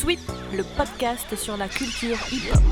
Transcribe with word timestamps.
Sweep, 0.00 0.20
le 0.56 0.62
podcast 0.76 1.34
sur 1.34 1.56
la 1.56 1.66
culture 1.66 2.16
hip-hop. 2.30 2.62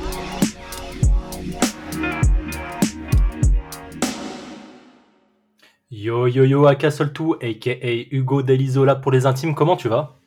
Yo 5.91 6.29
yo 6.29 6.45
yo 6.45 6.67
Akasoltu, 6.69 7.35
aka 7.43 7.89
Hugo 8.13 8.43
Delizola 8.43 8.95
pour 8.95 9.11
les 9.11 9.27
intimes, 9.27 9.57
comment 9.57 9.77
tu 9.77 9.89
vas? 9.89 10.21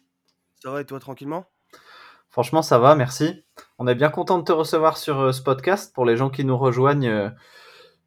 Ça 0.61 0.71
va 0.71 0.81
et 0.81 0.85
toi 0.85 0.99
tranquillement? 0.99 1.45
Franchement, 2.29 2.61
ça 2.61 2.79
va, 2.79 2.95
merci. 2.95 3.45
On 3.77 3.87
est 3.87 3.95
bien 3.95 4.09
content 4.09 4.37
de 4.37 4.43
te 4.43 4.51
recevoir 4.51 4.97
sur 4.97 5.21
euh, 5.21 5.31
ce 5.31 5.41
podcast. 5.41 5.95
Pour 5.95 6.03
les 6.03 6.17
gens 6.17 6.29
qui 6.29 6.43
nous 6.43 6.57
rejoignent 6.57 7.07
euh, 7.07 7.29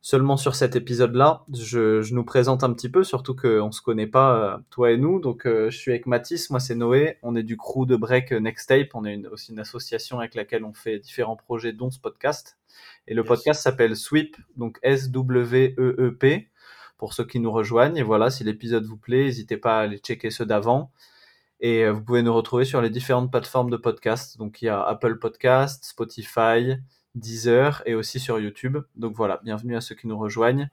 seulement 0.03 0.37
sur 0.37 0.55
cet 0.57 0.77
épisode-là, 0.77 1.45
je, 1.55 2.03
je 2.03 2.15
nous 2.15 2.25
présente 2.25 2.65
un 2.65 2.73
petit 2.75 2.91
peu, 2.91 3.05
surtout 3.05 3.35
qu'on 3.37 3.69
ne 3.69 3.71
se 3.73 3.81
connaît 3.81 4.07
pas, 4.09 4.37
euh, 4.57 4.59
toi 4.71 4.91
et 4.91 4.99
nous. 4.99 5.21
Donc, 5.21 5.47
euh, 5.47 5.71
je 5.71 5.79
suis 5.79 5.93
avec 5.93 6.07
Mathis, 6.07 6.51
moi 6.51 6.61
c'est 6.61 6.75
Noé. 6.75 7.19
On 7.23 7.35
est 7.37 7.43
du 7.45 7.57
crew 7.57 7.87
de 7.87 7.97
break 7.97 8.33
Next 8.33 8.69
Tape. 8.69 8.89
On 8.95 9.05
est 9.05 9.15
une- 9.15 9.29
aussi 9.29 9.53
une 9.53 9.61
association 9.61 10.19
avec 10.19 10.35
laquelle 10.35 10.65
on 10.65 10.73
fait 10.75 10.99
différents 10.99 11.37
projets, 11.37 11.73
dont 11.73 11.91
ce 11.91 12.01
podcast. 12.01 12.59
Et 13.07 13.15
le 13.15 13.23
podcast 13.25 13.63
s'appelle 13.63 13.97
Sweep, 13.97 14.37
donc 14.57 14.79
S-W-E-E-P, 14.83 16.49
pour 16.99 17.15
ceux 17.15 17.25
qui 17.25 17.39
nous 17.41 17.53
rejoignent. 17.53 17.97
Et 17.97 18.03
voilà, 18.03 18.31
si 18.31 18.45
l'épisode 18.45 18.85
vous 18.85 18.97
plaît, 18.97 19.25
n'hésitez 19.25 19.57
pas 19.57 19.79
à 19.79 19.83
aller 19.83 19.99
checker 19.99 20.31
ceux 20.31 20.47
d'avant. 20.47 20.91
Et 21.61 21.85
euh, 21.85 21.93
vous 21.93 22.03
pouvez 22.03 22.23
nous 22.23 22.35
retrouver 22.35 22.65
sur 22.65 22.81
les 22.83 22.91
différentes 22.91 23.31
plateformes 23.31 23.71
de 23.71 23.77
podcast. 23.77 24.37
Donc 24.39 24.63
il 24.63 24.67
y 24.67 24.69
a 24.69 24.83
Apple 24.83 25.19
Podcast, 25.19 25.85
Spotify, 25.85 26.75
Deezer 27.15 27.83
et 27.87 27.95
aussi 27.95 28.21
sur 28.21 28.39
YouTube. 28.39 28.79
Donc 28.97 29.15
voilà, 29.15 29.41
bienvenue 29.45 29.77
à 29.77 29.81
ceux 29.81 29.95
qui 29.95 30.07
nous 30.07 30.19
rejoignent. 30.19 30.71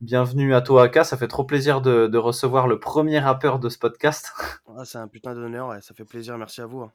Bienvenue 0.00 0.54
à 0.54 0.60
toi, 0.62 0.84
Aka. 0.84 1.04
Ça 1.04 1.16
fait 1.16 1.28
trop 1.28 1.44
plaisir 1.44 1.80
de, 1.82 2.06
de 2.06 2.18
recevoir 2.18 2.66
le 2.68 2.80
premier 2.80 3.18
rappeur 3.18 3.58
de 3.58 3.68
ce 3.68 3.78
podcast. 3.78 4.32
Ah, 4.78 4.84
C'est 4.84 4.98
un 4.98 5.08
putain 5.08 5.34
d'honneur, 5.34 5.68
ouais, 5.68 5.80
ça 5.82 5.94
fait 5.94 6.04
plaisir, 6.04 6.38
merci 6.38 6.60
à 6.60 6.66
vous. 6.66 6.82
hein. 6.82 6.92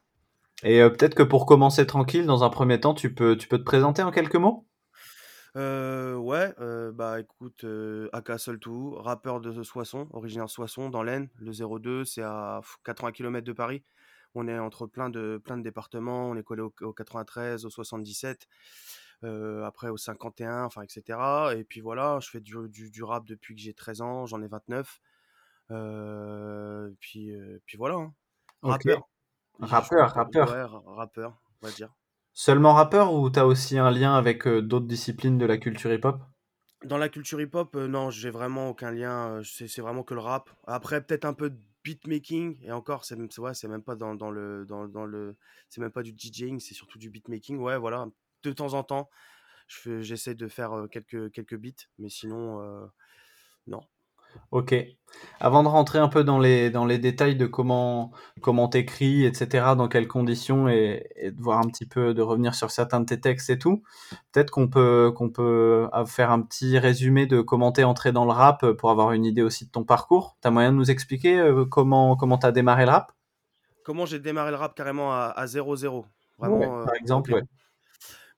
Et 0.62 0.80
euh, 0.82 0.88
peut-être 0.88 1.14
que 1.14 1.22
pour 1.22 1.44
commencer 1.46 1.86
tranquille, 1.86 2.24
dans 2.26 2.42
un 2.42 2.48
premier 2.48 2.80
temps, 2.80 2.94
tu 2.94 3.14
peux, 3.14 3.36
tu 3.36 3.46
peux 3.48 3.58
te 3.58 3.62
présenter 3.64 4.02
en 4.02 4.10
quelques 4.10 4.36
mots? 4.36 4.66
Euh, 5.56 6.16
ouais, 6.16 6.52
euh, 6.60 6.90
bah 6.92 7.20
écoute, 7.20 7.64
Aka 8.12 8.38
Soltou, 8.38 8.94
rappeur 8.96 9.40
de 9.40 9.62
Soissons, 9.62 10.08
originaire 10.12 10.46
de 10.46 10.50
Soissons, 10.50 10.88
dans 10.90 11.02
l'Aisne, 11.02 11.28
le 11.38 11.52
02, 11.52 12.04
c'est 12.04 12.22
à 12.22 12.60
80 12.84 13.12
km 13.12 13.46
de 13.46 13.52
Paris. 13.52 13.82
On 14.36 14.46
est 14.48 14.58
entre 14.58 14.86
plein 14.86 15.08
de, 15.10 15.40
plein 15.42 15.56
de 15.56 15.62
départements, 15.62 16.28
on 16.30 16.36
est 16.36 16.42
collé 16.42 16.62
au, 16.62 16.72
au 16.82 16.92
93, 16.92 17.64
au 17.64 17.70
77, 17.70 18.46
euh, 19.24 19.64
après 19.64 19.88
au 19.88 19.96
51, 19.96 20.64
enfin 20.64 20.82
etc. 20.82 21.18
Et 21.56 21.64
puis 21.64 21.80
voilà, 21.80 22.18
je 22.20 22.28
fais 22.28 22.40
du, 22.40 22.54
du, 22.68 22.90
du 22.90 23.02
rap 23.02 23.24
depuis 23.26 23.54
que 23.54 23.60
j'ai 23.62 23.72
13 23.74 24.02
ans, 24.02 24.26
j'en 24.26 24.42
ai 24.42 24.48
29. 24.48 25.00
Euh, 25.70 26.90
puis, 27.00 27.32
euh, 27.32 27.60
puis 27.66 27.76
voilà, 27.76 27.96
hein. 27.96 28.14
Ok. 28.62 28.82
rappeur. 28.84 29.08
Rappeur, 29.58 30.10
rappeur. 30.12 30.50
Ouais, 30.50 30.94
rappeur, 30.94 31.32
on 31.62 31.66
va 31.66 31.72
dire. 31.72 31.90
Seulement 32.34 32.74
rappeur 32.74 33.14
ou 33.14 33.30
t'as 33.30 33.44
aussi 33.44 33.78
un 33.78 33.90
lien 33.90 34.14
avec 34.14 34.46
d'autres 34.46 34.86
disciplines 34.86 35.38
de 35.38 35.46
la 35.46 35.56
culture 35.56 35.90
hip-hop? 35.92 36.20
Dans 36.84 36.98
la 36.98 37.08
culture 37.08 37.40
hip-hop, 37.40 37.74
euh, 37.74 37.88
non, 37.88 38.10
j'ai 38.10 38.30
vraiment 38.30 38.68
aucun 38.68 38.90
lien. 38.90 39.38
euh, 39.38 39.42
c'est 39.42 39.66
c'est 39.66 39.80
vraiment 39.80 40.02
que 40.02 40.14
le 40.14 40.20
rap. 40.20 40.50
Après, 40.66 41.00
peut-être 41.02 41.24
un 41.24 41.32
peu 41.32 41.50
de 41.50 41.58
beatmaking. 41.86 42.58
Et 42.62 42.72
encore, 42.72 43.04
c'est 43.04 43.16
ouais, 43.38 43.54
c'est 43.54 43.68
même 43.68 43.82
pas 43.82 43.94
dans, 43.94 44.14
dans 44.14 44.30
le, 44.30 44.66
dans, 44.66 44.88
dans 44.88 45.04
le, 45.04 45.36
c'est 45.68 45.80
même 45.80 45.92
pas 45.92 46.02
du 46.02 46.12
DJing, 46.16 46.58
c'est 46.58 46.74
surtout 46.74 46.98
du 46.98 47.10
beatmaking. 47.10 47.58
Ouais, 47.58 47.78
voilà. 47.78 48.08
De 48.42 48.52
temps 48.52 48.74
en 48.74 48.82
temps, 48.82 49.08
j'essaie 49.68 50.34
de 50.34 50.48
faire 50.48 50.72
euh, 50.72 50.86
quelques, 50.88 51.30
quelques 51.30 51.56
beats, 51.56 51.86
mais 51.98 52.08
sinon, 52.08 52.60
euh, 52.60 52.86
non. 53.66 53.80
Ok. 54.50 54.74
Avant 55.40 55.62
de 55.62 55.68
rentrer 55.68 55.98
un 55.98 56.08
peu 56.08 56.24
dans 56.24 56.38
les, 56.38 56.70
dans 56.70 56.84
les 56.84 56.98
détails 56.98 57.36
de 57.36 57.46
comment 57.46 58.12
comment 58.42 58.68
t'écris, 58.68 59.24
etc., 59.24 59.74
dans 59.76 59.88
quelles 59.88 60.08
conditions, 60.08 60.68
et, 60.68 61.08
et 61.16 61.30
de 61.30 61.40
voir 61.40 61.58
un 61.60 61.68
petit 61.68 61.86
peu, 61.86 62.12
de 62.14 62.22
revenir 62.22 62.54
sur 62.54 62.70
certains 62.70 63.00
de 63.00 63.06
tes 63.06 63.20
textes 63.20 63.48
et 63.50 63.58
tout, 63.58 63.82
peut-être 64.32 64.50
qu'on 64.50 64.68
peut, 64.68 65.12
qu'on 65.14 65.30
peut 65.30 65.88
euh, 65.94 66.04
faire 66.06 66.30
un 66.30 66.42
petit 66.42 66.78
résumé 66.78 67.26
de 67.26 67.40
comment 67.40 67.72
t'es 67.72 67.84
entré 67.84 68.12
dans 68.12 68.24
le 68.24 68.32
rap 68.32 68.62
euh, 68.62 68.74
pour 68.74 68.90
avoir 68.90 69.12
une 69.12 69.24
idée 69.24 69.42
aussi 69.42 69.66
de 69.66 69.70
ton 69.70 69.84
parcours. 69.84 70.36
T'as 70.40 70.50
moyen 70.50 70.72
de 70.72 70.76
nous 70.76 70.90
expliquer 70.90 71.38
euh, 71.38 71.64
comment 71.64 72.16
comment 72.16 72.38
t'as 72.38 72.52
démarré 72.52 72.84
le 72.84 72.90
rap? 72.90 73.12
Comment 73.84 74.04
j'ai 74.04 74.18
démarré 74.18 74.50
le 74.50 74.56
rap 74.56 74.74
carrément 74.74 75.12
à, 75.12 75.32
à 75.36 75.46
0-0. 75.46 76.04
Vraiment. 76.38 76.58
Ouais, 76.58 76.66
euh, 76.66 76.84
par 76.84 76.94
exemple, 76.94 77.32
ouais. 77.32 77.42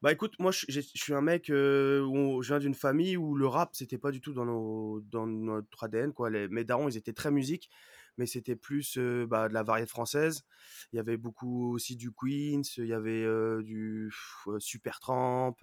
Bah 0.00 0.12
écoute, 0.12 0.34
moi 0.38 0.52
je, 0.52 0.80
suis 0.80 1.12
un 1.12 1.20
mec, 1.20 1.48
où 1.48 2.42
je 2.42 2.48
viens 2.48 2.60
d'une 2.60 2.74
famille 2.74 3.16
où 3.16 3.34
le 3.34 3.48
rap 3.48 3.70
c'était 3.74 3.98
pas 3.98 4.12
du 4.12 4.20
tout 4.20 4.32
dans, 4.32 4.44
nos, 4.44 5.00
dans 5.00 5.26
notre 5.26 5.84
ADN. 5.84 6.12
Quoi. 6.12 6.30
Les, 6.30 6.46
mes 6.48 6.62
darons 6.64 6.88
ils 6.88 6.96
étaient 6.96 7.12
très 7.12 7.32
musique, 7.32 7.68
mais 8.16 8.26
c'était 8.26 8.54
plus 8.54 8.96
bah, 9.26 9.48
de 9.48 9.54
la 9.54 9.64
variété 9.64 9.88
française. 9.90 10.44
Il 10.92 10.96
y 10.96 11.00
avait 11.00 11.16
beaucoup 11.16 11.74
aussi 11.74 11.96
du 11.96 12.12
Queens, 12.12 12.62
il 12.76 12.86
y 12.86 12.92
avait 12.92 13.24
euh, 13.24 13.60
du 13.64 14.12
Supertramp, 14.60 15.56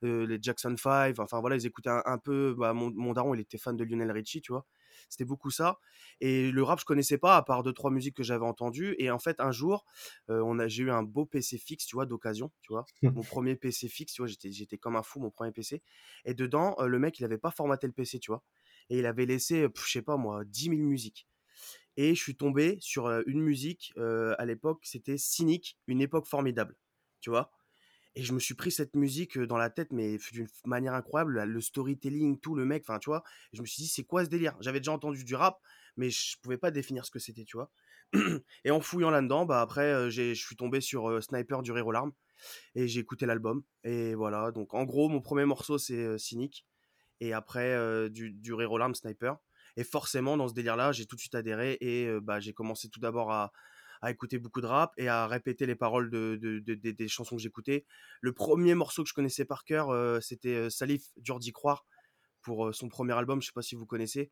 les 0.00 0.38
Jackson 0.40 0.74
5. 0.76 1.18
Enfin 1.18 1.40
voilà, 1.40 1.56
ils 1.56 1.66
écoutaient 1.66 1.90
un, 1.90 2.02
un 2.06 2.18
peu. 2.18 2.54
Bah, 2.56 2.72
mon, 2.72 2.90
mon 2.94 3.12
daron 3.12 3.34
il 3.34 3.40
était 3.40 3.58
fan 3.58 3.76
de 3.76 3.84
Lionel 3.84 4.10
Richie, 4.10 4.40
tu 4.40 4.52
vois. 4.52 4.64
C'était 5.08 5.24
beaucoup 5.24 5.50
ça. 5.50 5.78
Et 6.20 6.50
le 6.50 6.62
rap, 6.62 6.80
je 6.80 6.84
connaissais 6.84 7.18
pas, 7.18 7.36
à 7.36 7.42
part 7.42 7.62
deux, 7.62 7.72
trois 7.72 7.90
musiques 7.90 8.16
que 8.16 8.22
j'avais 8.22 8.44
entendues. 8.44 8.94
Et 8.98 9.10
en 9.10 9.18
fait, 9.18 9.40
un 9.40 9.52
jour, 9.52 9.84
euh, 10.28 10.42
on 10.44 10.58
a, 10.58 10.68
j'ai 10.68 10.84
eu 10.84 10.90
un 10.90 11.02
beau 11.02 11.26
PC 11.26 11.58
fixe, 11.58 11.86
tu 11.86 11.96
vois, 11.96 12.06
d'occasion, 12.06 12.50
tu 12.62 12.72
vois 12.72 12.84
mon 13.14 13.22
premier 13.22 13.56
PC 13.56 13.88
fixe, 13.88 14.12
tu 14.12 14.22
vois, 14.22 14.28
j'étais, 14.28 14.50
j'étais 14.52 14.78
comme 14.78 14.96
un 14.96 15.02
fou, 15.02 15.20
mon 15.20 15.30
premier 15.30 15.52
PC. 15.52 15.82
Et 16.24 16.34
dedans, 16.34 16.76
euh, 16.78 16.86
le 16.86 16.98
mec, 16.98 17.18
il 17.18 17.24
avait 17.24 17.38
pas 17.38 17.50
formaté 17.50 17.86
le 17.86 17.92
PC, 17.92 18.18
tu 18.18 18.30
vois. 18.30 18.44
Et 18.88 18.98
il 18.98 19.06
avait 19.06 19.26
laissé, 19.26 19.66
je 19.74 19.90
sais 19.90 20.02
pas 20.02 20.16
moi, 20.16 20.44
10 20.44 20.68
000 20.70 20.82
musiques. 20.82 21.28
Et 21.96 22.14
je 22.14 22.22
suis 22.22 22.36
tombé 22.36 22.78
sur 22.80 23.08
une 23.26 23.40
musique, 23.40 23.92
euh, 23.98 24.34
à 24.38 24.46
l'époque, 24.46 24.80
c'était 24.84 25.18
Cynique, 25.18 25.78
une 25.86 26.00
époque 26.00 26.26
formidable, 26.26 26.76
tu 27.20 27.30
vois. 27.30 27.50
Et 28.16 28.22
je 28.22 28.32
me 28.32 28.40
suis 28.40 28.54
pris 28.54 28.72
cette 28.72 28.96
musique 28.96 29.38
dans 29.38 29.56
la 29.56 29.70
tête, 29.70 29.92
mais 29.92 30.18
d'une 30.32 30.48
manière 30.64 30.94
incroyable, 30.94 31.44
le 31.44 31.60
storytelling, 31.60 32.40
tout 32.40 32.54
le 32.54 32.64
mec, 32.64 32.82
enfin, 32.86 32.98
tu 32.98 33.08
vois. 33.08 33.22
Je 33.52 33.60
me 33.62 33.66
suis 33.66 33.82
dit, 33.82 33.88
c'est 33.88 34.02
quoi 34.02 34.24
ce 34.24 34.30
délire? 34.30 34.56
J'avais 34.60 34.80
déjà 34.80 34.92
entendu 34.92 35.24
du 35.24 35.34
rap, 35.34 35.60
mais 35.96 36.10
je 36.10 36.36
pouvais 36.42 36.58
pas 36.58 36.70
définir 36.70 37.04
ce 37.04 37.10
que 37.10 37.20
c'était, 37.20 37.44
tu 37.44 37.56
vois. 37.56 37.70
Et 38.64 38.72
en 38.72 38.80
fouillant 38.80 39.10
là-dedans, 39.10 39.46
bah 39.46 39.60
après, 39.60 40.10
je 40.10 40.34
suis 40.34 40.56
tombé 40.56 40.80
sur 40.80 41.22
Sniper 41.22 41.62
du 41.62 41.70
Rire 41.70 41.86
aux 41.86 41.92
larmes 41.92 42.12
et 42.74 42.88
j'ai 42.88 43.00
écouté 43.00 43.26
l'album. 43.26 43.62
Et 43.84 44.14
voilà, 44.14 44.50
donc 44.50 44.74
en 44.74 44.84
gros, 44.84 45.08
mon 45.08 45.20
premier 45.20 45.44
morceau, 45.44 45.78
c'est 45.78 46.18
Cynique. 46.18 46.66
Et 47.20 47.32
après, 47.32 48.10
du, 48.10 48.32
du 48.32 48.52
Rire 48.54 48.72
aux 48.72 48.78
larmes, 48.78 48.94
Sniper. 48.94 49.36
Et 49.76 49.84
forcément, 49.84 50.36
dans 50.36 50.48
ce 50.48 50.54
délire-là, 50.54 50.90
j'ai 50.90 51.06
tout 51.06 51.14
de 51.14 51.20
suite 51.20 51.36
adhéré 51.36 51.78
et 51.80 52.08
bah, 52.20 52.40
j'ai 52.40 52.52
commencé 52.52 52.88
tout 52.88 52.98
d'abord 52.98 53.30
à, 53.30 53.52
à 54.02 54.10
écouter 54.10 54.38
beaucoup 54.38 54.60
de 54.60 54.66
rap 54.66 54.92
et 54.96 55.08
à 55.08 55.26
répéter 55.26 55.66
les 55.66 55.74
paroles 55.74 56.10
de, 56.10 56.38
de- 56.40 56.58
de- 56.58 56.74
de- 56.74 56.90
des 56.90 57.08
chansons 57.08 57.36
que 57.36 57.42
j'écoutais. 57.42 57.84
Le 58.20 58.32
premier 58.32 58.74
morceau 58.74 59.02
que 59.02 59.08
je 59.08 59.14
connaissais 59.14 59.44
par 59.44 59.64
cœur, 59.64 59.90
euh, 59.90 60.20
c'était 60.20 60.54
euh, 60.54 60.70
Salif, 60.70 61.02
dur 61.16 61.38
d'y 61.38 61.52
croire, 61.52 61.84
pour 62.42 62.66
euh, 62.68 62.72
son 62.72 62.88
premier 62.88 63.12
album. 63.12 63.40
Je 63.42 63.46
sais 63.46 63.52
pas 63.52 63.62
si 63.62 63.74
vous 63.74 63.86
connaissez. 63.86 64.30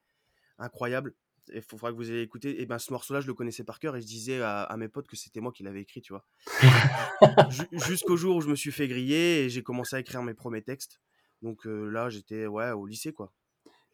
Incroyable. 0.59 1.15
Il 1.55 1.63
faudra 1.63 1.91
que 1.93 1.97
vous 1.97 2.11
ayez 2.11 2.21
écouté. 2.23 2.61
Et 2.61 2.67
ben 2.67 2.79
ce 2.79 2.93
morceau-là, 2.93 3.21
je 3.21 3.27
le 3.27 3.33
connaissais 3.35 3.65
par 3.65 3.79
cœur 3.79 3.97
et 3.97 4.01
je 4.03 4.07
disais 4.07 4.41
à, 4.43 4.63
à 4.65 4.77
mes 4.77 4.89
potes 4.89 5.07
que 5.09 5.17
c'était 5.17 5.41
moi 5.41 5.51
qui 5.53 5.63
l'avais 5.63 5.81
écrit, 5.81 6.03
tu 6.03 6.13
vois. 6.13 6.27
Ju- 7.51 7.69
Jusqu'au 7.73 8.17
jour 8.17 8.37
où 8.37 8.41
je 8.41 8.49
me 8.49 8.55
suis 8.57 8.73
fait 8.73 8.89
griller 8.89 9.45
et 9.45 9.49
j'ai 9.49 9.63
commencé 9.63 9.97
à 9.97 10.01
écrire 10.01 10.23
mes 10.23 10.35
premiers 10.35 10.63
textes. 10.63 11.01
Donc 11.43 11.67
euh, 11.67 11.89
là, 11.89 12.11
j'étais 12.11 12.47
ouais, 12.47 12.73
au 12.73 12.85
lycée, 12.87 13.13
quoi. 13.13 13.33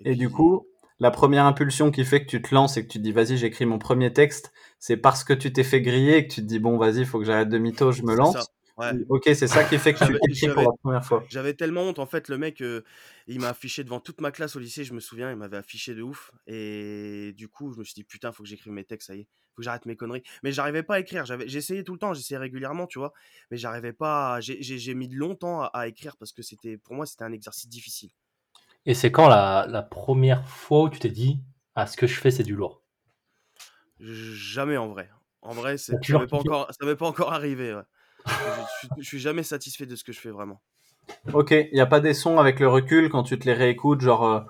Et 0.01 0.15
du 0.17 0.27
puis- 0.27 0.35
coup, 0.35 0.67
la 1.01 1.11
première 1.11 1.45
impulsion 1.45 1.91
qui 1.91 2.05
fait 2.05 2.21
que 2.25 2.31
tu 2.31 2.41
te 2.43 2.55
lances 2.55 2.77
et 2.77 2.87
que 2.87 2.93
tu 2.93 2.99
te 2.99 3.03
dis 3.03 3.13
vas-y, 3.13 3.37
j'écris 3.37 3.67
mon 3.67 3.79
premier 3.79 4.13
texte, 4.13 4.53
c'est 4.79 4.97
parce 4.97 5.25
que 5.25 5.33
tu 5.33 5.53
t'es 5.53 5.65
fait 5.65 5.81
griller 5.83 6.19
et 6.19 6.27
que 6.29 6.33
tu 6.35 6.41
te 6.41 6.47
dis 6.47 6.59
bon, 6.59 6.79
vas-y, 6.79 6.99
il 7.01 7.07
faut 7.07 7.19
que 7.19 7.25
j'arrête 7.25 7.49
de 7.49 7.59
mytho, 7.59 7.93
je 7.93 8.03
me 8.03 8.15
lance. 8.15 8.37
ouais. 8.77 8.93
Ok, 9.09 9.23
c'est 9.27 9.47
ça 9.49 9.65
qui 9.65 9.79
fait 9.79 9.93
que 9.93 9.99
tu 9.99 10.05
J'avais- 10.05 10.19
t'écris 10.19 10.49
pour 10.55 10.63
la 10.63 10.77
première 10.83 11.05
fois. 11.05 11.25
J'avais 11.31 11.55
tellement 11.55 11.83
honte, 11.83 11.99
en 11.99 12.07
fait, 12.07 12.29
le 12.29 12.39
mec, 12.39 12.61
euh, 12.61 12.83
il 13.27 13.41
m'a 13.41 13.49
affiché 13.49 13.83
devant 13.83 13.99
toute 14.01 14.21
ma 14.21 14.31
classe 14.31 14.57
au 14.57 14.59
lycée, 14.59 14.85
je 14.85 14.93
me 14.95 15.01
souviens, 15.01 15.31
il 15.31 15.37
m'avait 15.37 15.57
affiché 15.57 15.95
de 15.95 16.03
ouf. 16.03 16.31
Et 16.47 17.33
du 17.37 17.49
coup, 17.49 17.73
je 17.73 17.79
me 17.79 17.85
suis 17.85 17.95
dit, 17.95 18.05
putain, 18.05 18.31
faut 18.33 18.43
que 18.43 18.49
j'écrive 18.49 18.73
mes 18.73 18.85
textes, 18.85 19.07
ça 19.09 19.15
y 19.17 19.21
est, 19.21 19.29
faut 19.55 19.59
que 19.59 19.63
j'arrête 19.63 19.87
mes 19.87 19.97
conneries. 19.97 20.23
Mais 20.43 20.53
j'arrivais 20.53 20.83
pas 20.83 20.97
à 20.97 21.01
écrire, 21.01 21.25
j'avais, 21.25 21.49
j'essayais 21.49 21.83
tout 21.83 21.93
le 21.93 21.99
temps, 21.99 22.15
j'essayais 22.15 22.39
régulièrement, 22.39 22.87
tu 22.87 22.99
vois, 22.99 23.13
mais 23.51 23.57
j'arrivais 23.57 23.93
pas, 23.93 24.35
à- 24.35 24.41
j'ai, 24.41 24.63
j'ai, 24.63 24.79
j'ai 24.79 24.95
mis 24.95 25.09
longtemps 25.09 25.63
à, 25.63 25.67
à 25.67 25.89
écrire 25.89 26.17
parce 26.17 26.33
que 26.33 26.43
c'était, 26.43 26.77
pour 26.77 26.95
moi, 26.95 27.07
c'était 27.07 27.25
un 27.25 27.33
exercice 27.33 27.69
difficile. 27.69 28.11
Et 28.87 28.95
c'est 28.95 29.11
quand 29.11 29.29
la, 29.29 29.67
la 29.69 29.83
première 29.83 30.47
fois 30.47 30.83
où 30.83 30.89
tu 30.89 30.99
t'es 30.99 31.09
dit 31.09 31.41
Ah, 31.75 31.87
ce 31.87 31.97
que 31.97 32.07
je 32.07 32.19
fais, 32.21 32.31
c'est 32.31 32.43
du 32.43 32.55
lourd 32.55 32.83
Jamais 34.01 34.77
en 34.77 34.89
vrai. 34.89 35.11
En 35.43 35.53
vrai, 35.53 35.77
ça 35.77 35.93
m'est 35.93 36.27
pas 36.27 36.37
encore, 36.39 36.69
ça 36.71 36.87
m'est 36.87 36.97
pas 36.97 37.07
encore 37.07 37.33
arrivé, 37.33 37.75
ouais. 37.75 37.83
je, 38.27 38.33
suis, 38.79 38.89
je 38.99 39.03
suis 39.03 39.19
jamais 39.19 39.43
satisfait 39.43 39.87
de 39.87 39.95
ce 39.95 40.03
que 40.03 40.13
je 40.13 40.21
fais 40.21 40.31
vraiment. 40.31 40.63
Ok, 41.33 41.51
il 41.51 41.71
n'y 41.75 41.81
a 41.81 41.87
pas 41.87 42.01
des 42.01 42.15
sons 42.15 42.39
avec 42.39 42.61
le 42.61 42.69
recul 42.69 43.11
quand 43.11 43.23
tu 43.23 43.39
te 43.39 43.45
les 43.45 43.53
réécoutes, 43.53 44.01
genre 44.01 44.25
euh, 44.25 44.41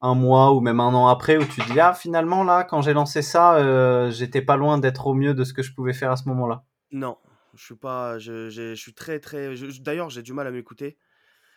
un 0.00 0.14
mois 0.14 0.52
ou 0.52 0.60
même 0.60 0.80
un 0.80 0.92
an 0.94 1.06
après, 1.06 1.36
où 1.36 1.44
tu 1.44 1.60
dis 1.70 1.78
ah 1.78 1.94
finalement 1.94 2.42
là, 2.42 2.64
quand 2.64 2.82
j'ai 2.82 2.92
lancé 2.92 3.22
ça, 3.22 3.54
euh, 3.56 4.10
j'étais 4.10 4.42
pas 4.42 4.56
loin 4.56 4.78
d'être 4.78 5.06
au 5.06 5.14
mieux 5.14 5.32
de 5.34 5.44
ce 5.44 5.52
que 5.52 5.62
je 5.62 5.72
pouvais 5.72 5.92
faire 5.92 6.10
à 6.10 6.16
ce 6.16 6.28
moment-là. 6.28 6.64
Non, 6.90 7.18
je 7.54 7.64
suis 7.64 7.76
pas, 7.76 8.18
je, 8.18 8.48
je 8.50 8.74
suis 8.74 8.94
très 8.94 9.20
très. 9.20 9.54
D'ailleurs, 9.80 10.10
j'ai 10.10 10.22
du 10.22 10.32
mal 10.32 10.46
à 10.46 10.50
m'écouter. 10.50 10.98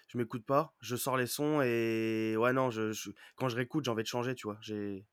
Je 0.07 0.18
m'écoute 0.18 0.46
pas. 0.46 0.75
Je 0.81 0.96
sors 0.96 1.18
les 1.18 1.28
sons 1.28 1.62
et 1.62 2.36
ouais 2.38 2.54
non, 2.54 2.69
je, 2.72 2.92
je- 2.92 3.12
quand 3.36 3.50
je 3.50 3.56
réécoute, 3.56 3.86
j'ai 3.86 3.92
envie 3.92 4.04
de 4.04 4.07
changer, 4.07 4.36
tu 4.36 4.48
vois. 4.48 4.57
J'ai, 4.62 5.06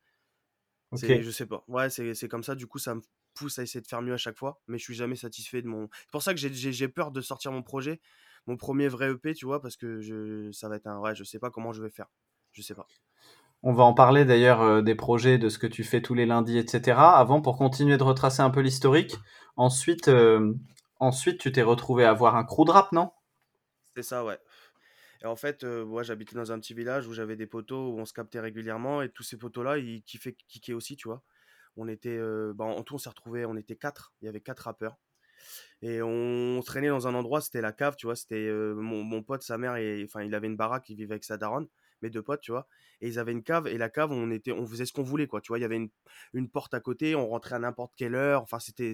Ok. 0.90 1.10
c'est, 1.10 1.22
je 1.22 1.30
sais 1.30 1.46
pas. 1.46 1.64
Ouais, 1.68 1.90
c'est, 1.90 2.28
comme 2.28 2.42
ça. 2.42 2.54
Du 2.54 2.66
coup, 2.66 2.78
ça 2.78 2.94
me, 2.94 3.00
pousse 3.34 3.58
à 3.58 3.62
essayer 3.62 3.80
de 3.80 3.86
faire 3.86 4.02
mieux 4.02 4.12
à 4.12 4.18
chaque 4.18 4.36
fois, 4.38 4.60
mais 4.66 4.76
je 4.78 4.84
suis 4.84 4.94
jamais 4.94 5.16
satisfait 5.16 5.62
de 5.62 5.66
mon. 5.66 5.88
C'est 5.92 6.10
pour 6.12 6.22
ça 6.22 6.34
que 6.34 6.40
j'ai- 6.40 6.88
peur 6.88 7.10
de 7.12 7.20
sortir 7.22 7.50
mon 7.50 7.62
projet, 7.62 8.00
mon 8.46 8.56
premier 8.58 8.88
vrai 8.88 9.10
EP, 9.10 9.32
tu 9.34 9.46
vois, 9.46 9.62
parce 9.62 9.76
que 9.76 10.00
je, 10.02 10.52
ça 10.52 10.68
va 10.68 10.76
être 10.76 10.86
un. 10.86 10.98
Ouais, 11.00 11.14
je 11.14 11.24
sais 11.24 11.38
pas 11.38 11.50
comment 11.50 11.72
je 11.72 11.82
vais 11.82 11.90
faire. 11.90 12.08
Je 12.52 12.60
sais 12.62 12.74
pas. 12.74 12.86
On 13.64 13.72
va 13.72 13.84
en 13.84 13.94
parler 13.94 14.24
d'ailleurs 14.24 14.60
euh, 14.60 14.82
des 14.82 14.94
projets, 14.94 15.38
de 15.38 15.48
ce 15.48 15.58
que 15.58 15.66
tu 15.66 15.82
fais 15.84 16.02
tous 16.02 16.14
les 16.14 16.26
lundis, 16.26 16.58
etc. 16.58 17.16
Avant, 17.16 17.40
pour 17.40 17.56
continuer 17.56 17.96
de 17.96 18.02
retracer 18.02 18.42
un 18.42 18.50
peu 18.50 18.60
l'historique, 18.60 19.16
ensuite, 19.56 20.08
euh, 20.08 20.52
ensuite 21.00 21.38
tu 21.40 21.50
t'es 21.52 21.62
retrouvé 21.62 22.04
à 22.04 22.10
avoir 22.10 22.36
un 22.36 22.44
crew 22.44 22.64
de 22.66 22.70
rap, 22.72 22.92
non? 22.92 23.10
C'est 23.94 24.02
ça, 24.02 24.24
ouais. 24.24 24.38
Et 25.22 25.26
en 25.26 25.36
fait, 25.36 25.64
euh, 25.64 25.84
moi, 25.84 26.02
j'habitais 26.02 26.34
dans 26.34 26.52
un 26.52 26.58
petit 26.58 26.74
village 26.74 27.06
où 27.06 27.14
j'avais 27.14 27.36
des 27.36 27.46
potos 27.46 27.92
où 27.92 27.98
on 27.98 28.04
se 28.04 28.12
captait 28.12 28.40
régulièrement 28.40 29.02
et 29.02 29.08
tous 29.08 29.22
ces 29.22 29.36
potos-là, 29.36 29.78
ils 29.78 30.02
kiffaient 30.02 30.34
kicker 30.48 30.74
aussi, 30.74 30.96
tu 30.96 31.08
vois. 31.08 31.22
On 31.76 31.88
était, 31.88 32.18
bah, 32.54 32.64
en 32.64 32.82
tout, 32.82 32.96
on 32.96 32.98
s'est 32.98 33.08
retrouvés, 33.08 33.46
on 33.46 33.56
était 33.56 33.76
quatre. 33.76 34.12
Il 34.20 34.26
y 34.26 34.28
avait 34.28 34.40
quatre 34.40 34.60
rappeurs. 34.60 34.98
Et 35.82 36.02
on, 36.02 36.60
traînait 36.64 36.88
dans 36.88 37.08
un 37.08 37.14
endroit, 37.14 37.40
c'était 37.40 37.60
la 37.60 37.72
cave, 37.72 37.96
tu 37.96 38.06
vois. 38.06 38.16
C'était 38.16 38.50
mon, 38.52 39.02
mon 39.04 39.22
pote, 39.22 39.42
sa 39.42 39.58
mère, 39.58 39.76
et, 39.76 40.04
enfin, 40.04 40.22
il 40.22 40.34
avait 40.34 40.48
une 40.48 40.56
baraque, 40.56 40.88
il 40.90 40.96
vivait 40.96 41.14
avec 41.14 41.24
sa 41.24 41.38
daronne, 41.38 41.68
mes 42.02 42.10
deux 42.10 42.22
potes, 42.22 42.40
tu 42.40 42.52
vois. 42.52 42.66
Et 43.00 43.08
ils 43.08 43.18
avaient 43.18 43.32
une 43.32 43.42
cave, 43.42 43.66
et 43.66 43.78
la 43.78 43.88
cave, 43.88 44.12
on, 44.12 44.30
était, 44.30 44.52
on 44.52 44.66
faisait 44.66 44.86
ce 44.86 44.92
qu'on 44.92 45.02
voulait, 45.02 45.26
quoi. 45.26 45.40
Tu 45.40 45.48
vois, 45.48 45.58
il 45.58 45.62
y 45.62 45.64
avait 45.64 45.76
une, 45.76 45.90
une 46.34 46.48
porte 46.48 46.74
à 46.74 46.80
côté, 46.80 47.14
on 47.14 47.28
rentrait 47.28 47.54
à 47.56 47.58
n'importe 47.58 47.94
quelle 47.96 48.14
heure. 48.14 48.42
Enfin, 48.42 48.58
c'était, 48.58 48.92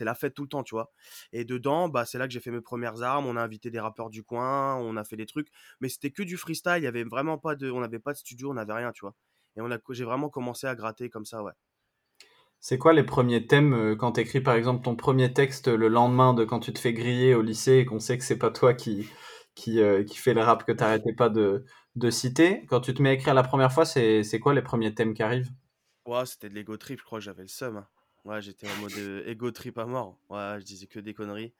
la 0.00 0.14
fête 0.14 0.34
tout 0.34 0.42
le 0.42 0.48
temps, 0.48 0.62
tu 0.62 0.74
vois. 0.74 0.92
Et 1.32 1.44
dedans, 1.44 1.88
bah, 1.88 2.04
c'est 2.04 2.18
là 2.18 2.26
que 2.26 2.32
j'ai 2.32 2.40
fait 2.40 2.50
mes 2.50 2.60
premières 2.60 3.02
armes. 3.02 3.26
On 3.26 3.36
a 3.36 3.42
invité 3.42 3.70
des 3.70 3.80
rappeurs 3.80 4.10
du 4.10 4.22
coin, 4.22 4.76
on 4.76 4.96
a 4.96 5.04
fait 5.04 5.16
des 5.16 5.26
trucs. 5.26 5.48
Mais 5.80 5.88
c'était 5.88 6.10
que 6.10 6.22
du 6.22 6.36
freestyle, 6.36 6.74
il 6.78 6.84
y 6.84 6.86
avait 6.86 7.04
vraiment 7.04 7.38
pas 7.38 7.54
de, 7.54 7.70
on 7.70 7.80
n'avait 7.80 7.98
pas 7.98 8.12
de 8.12 8.18
studio, 8.18 8.50
on 8.50 8.54
n'avait 8.54 8.74
rien, 8.74 8.92
tu 8.92 9.00
vois. 9.00 9.14
Et 9.56 9.60
j'ai 9.90 10.04
vraiment 10.04 10.30
commencé 10.30 10.66
à 10.66 10.74
gratter 10.74 11.10
comme 11.10 11.24
ça, 11.24 11.42
ouais. 11.42 11.52
C'est 12.60 12.78
quoi 12.78 12.92
les 12.92 13.02
premiers 13.02 13.46
thèmes 13.48 13.74
euh, 13.74 13.96
quand 13.96 14.12
tu 14.12 14.20
écris 14.20 14.40
par 14.40 14.54
exemple 14.54 14.84
ton 14.84 14.94
premier 14.94 15.32
texte 15.32 15.66
le 15.66 15.88
lendemain 15.88 16.32
de 16.32 16.44
quand 16.44 16.60
tu 16.60 16.72
te 16.72 16.78
fais 16.78 16.92
griller 16.92 17.34
au 17.34 17.42
lycée 17.42 17.78
et 17.78 17.84
qu'on 17.84 17.98
sait 17.98 18.16
que 18.16 18.22
c'est 18.22 18.38
pas 18.38 18.52
toi 18.52 18.72
qui, 18.72 19.08
qui, 19.56 19.80
euh, 19.80 20.04
qui 20.04 20.16
fait 20.16 20.32
le 20.32 20.42
rap 20.42 20.64
que 20.64 20.70
t'arrêtais 20.70 21.12
pas 21.12 21.28
de, 21.28 21.64
de 21.96 22.10
citer 22.10 22.66
Quand 22.66 22.80
tu 22.82 22.92
te 22.94 23.00
mets 23.02 23.08
à 23.10 23.12
écrire 23.14 23.34
la 23.34 23.42
première 23.42 23.72
fois, 23.72 23.84
c'est 23.86 24.38
quoi 24.40 24.52
les 24.54 24.62
premiers 24.62 24.94
thèmes 24.94 25.14
qui 25.14 25.22
arrivent? 25.22 25.50
Ouais, 26.06 26.26
c'était 26.26 26.48
de 26.48 26.54
l'ego 26.54 26.76
trip, 26.76 26.98
je 26.98 27.04
crois 27.04 27.18
que 27.18 27.24
j'avais 27.24 27.42
le 27.42 27.48
seum. 27.48 27.76
hein. 27.76 27.88
Ouais, 28.24 28.40
j'étais 28.42 28.66
en 28.66 28.76
mode 28.76 28.96
euh, 28.98 29.24
ego 29.26 29.50
trip 29.50 29.78
à 29.78 29.86
mort. 29.86 30.18
Ouais, 30.28 30.56
je 30.60 30.64
disais 30.64 30.86
que 30.86 30.98
des 31.00 31.14
conneries. 31.14 31.54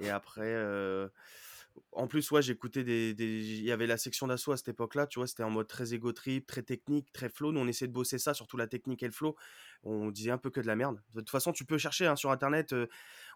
Et 0.00 0.10
après, 0.10 0.42
euh, 0.46 1.08
en 1.98 2.06
plus, 2.06 2.30
ouais, 2.30 2.42
j'écoutais 2.42 2.84
des, 2.84 3.10
Il 3.18 3.64
y 3.64 3.72
avait 3.72 3.88
la 3.88 3.98
section 3.98 4.28
d'assaut 4.28 4.52
à 4.52 4.56
cette 4.56 4.68
époque-là, 4.68 5.08
tu 5.08 5.18
vois, 5.18 5.26
c'était 5.26 5.42
en 5.42 5.50
mode 5.50 5.66
très 5.66 5.94
ego 5.94 6.12
trip, 6.12 6.46
très 6.46 6.62
technique, 6.62 7.12
très 7.12 7.28
flow. 7.28 7.50
Nous, 7.50 7.58
on 7.60 7.66
essayait 7.66 7.88
de 7.88 7.92
bosser 7.92 8.18
ça, 8.18 8.34
surtout 8.34 8.56
la 8.56 8.68
technique 8.68 9.02
et 9.02 9.06
le 9.06 9.12
flow. 9.12 9.34
On 9.82 10.10
disait 10.10 10.30
un 10.30 10.38
peu 10.38 10.50
que 10.50 10.60
de 10.60 10.66
la 10.68 10.76
merde. 10.76 11.02
De 11.14 11.20
toute 11.20 11.30
façon, 11.30 11.52
tu 11.52 11.64
peux 11.64 11.76
chercher 11.76 12.06
hein, 12.06 12.14
sur 12.14 12.30
Internet. 12.30 12.72
euh, 12.72 12.86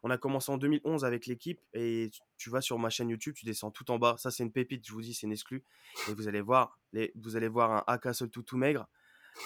on 0.05 0.11
a 0.11 0.19
commencé 0.19 0.53
en 0.53 0.59
2011 0.59 1.05
avec 1.05 1.27
l'équipe 1.27 1.61
et 1.75 2.11
tu, 2.37 2.51
vas 2.51 2.61
sur 2.61 2.79
ma 2.79 2.89
chaîne 2.89 3.09
YouTube, 3.09 3.35
tu 3.35 3.45
descends 3.45 3.73
tout 3.73 3.91
en 3.91 3.99
bas. 3.99 4.15
Ça, 4.17 4.31
c'est 4.31 4.45
une 4.45 4.53
pépite, 4.53 4.87
je 4.87 4.93
vous 4.93 5.03
dis, 5.03 5.13
c'est 5.13 5.27
une 5.27 5.33
exclue. 5.33 5.65
Et 6.09 6.15
vous 6.15 6.29
allez 6.29 6.41
voir, 6.41 6.79
vous 7.17 7.37
allez 7.37 7.49
voir 7.49 7.73
un 7.73 7.85
AK 7.93 8.15
seul 8.15 8.31
tout 8.31 8.57
maigre 8.57 8.89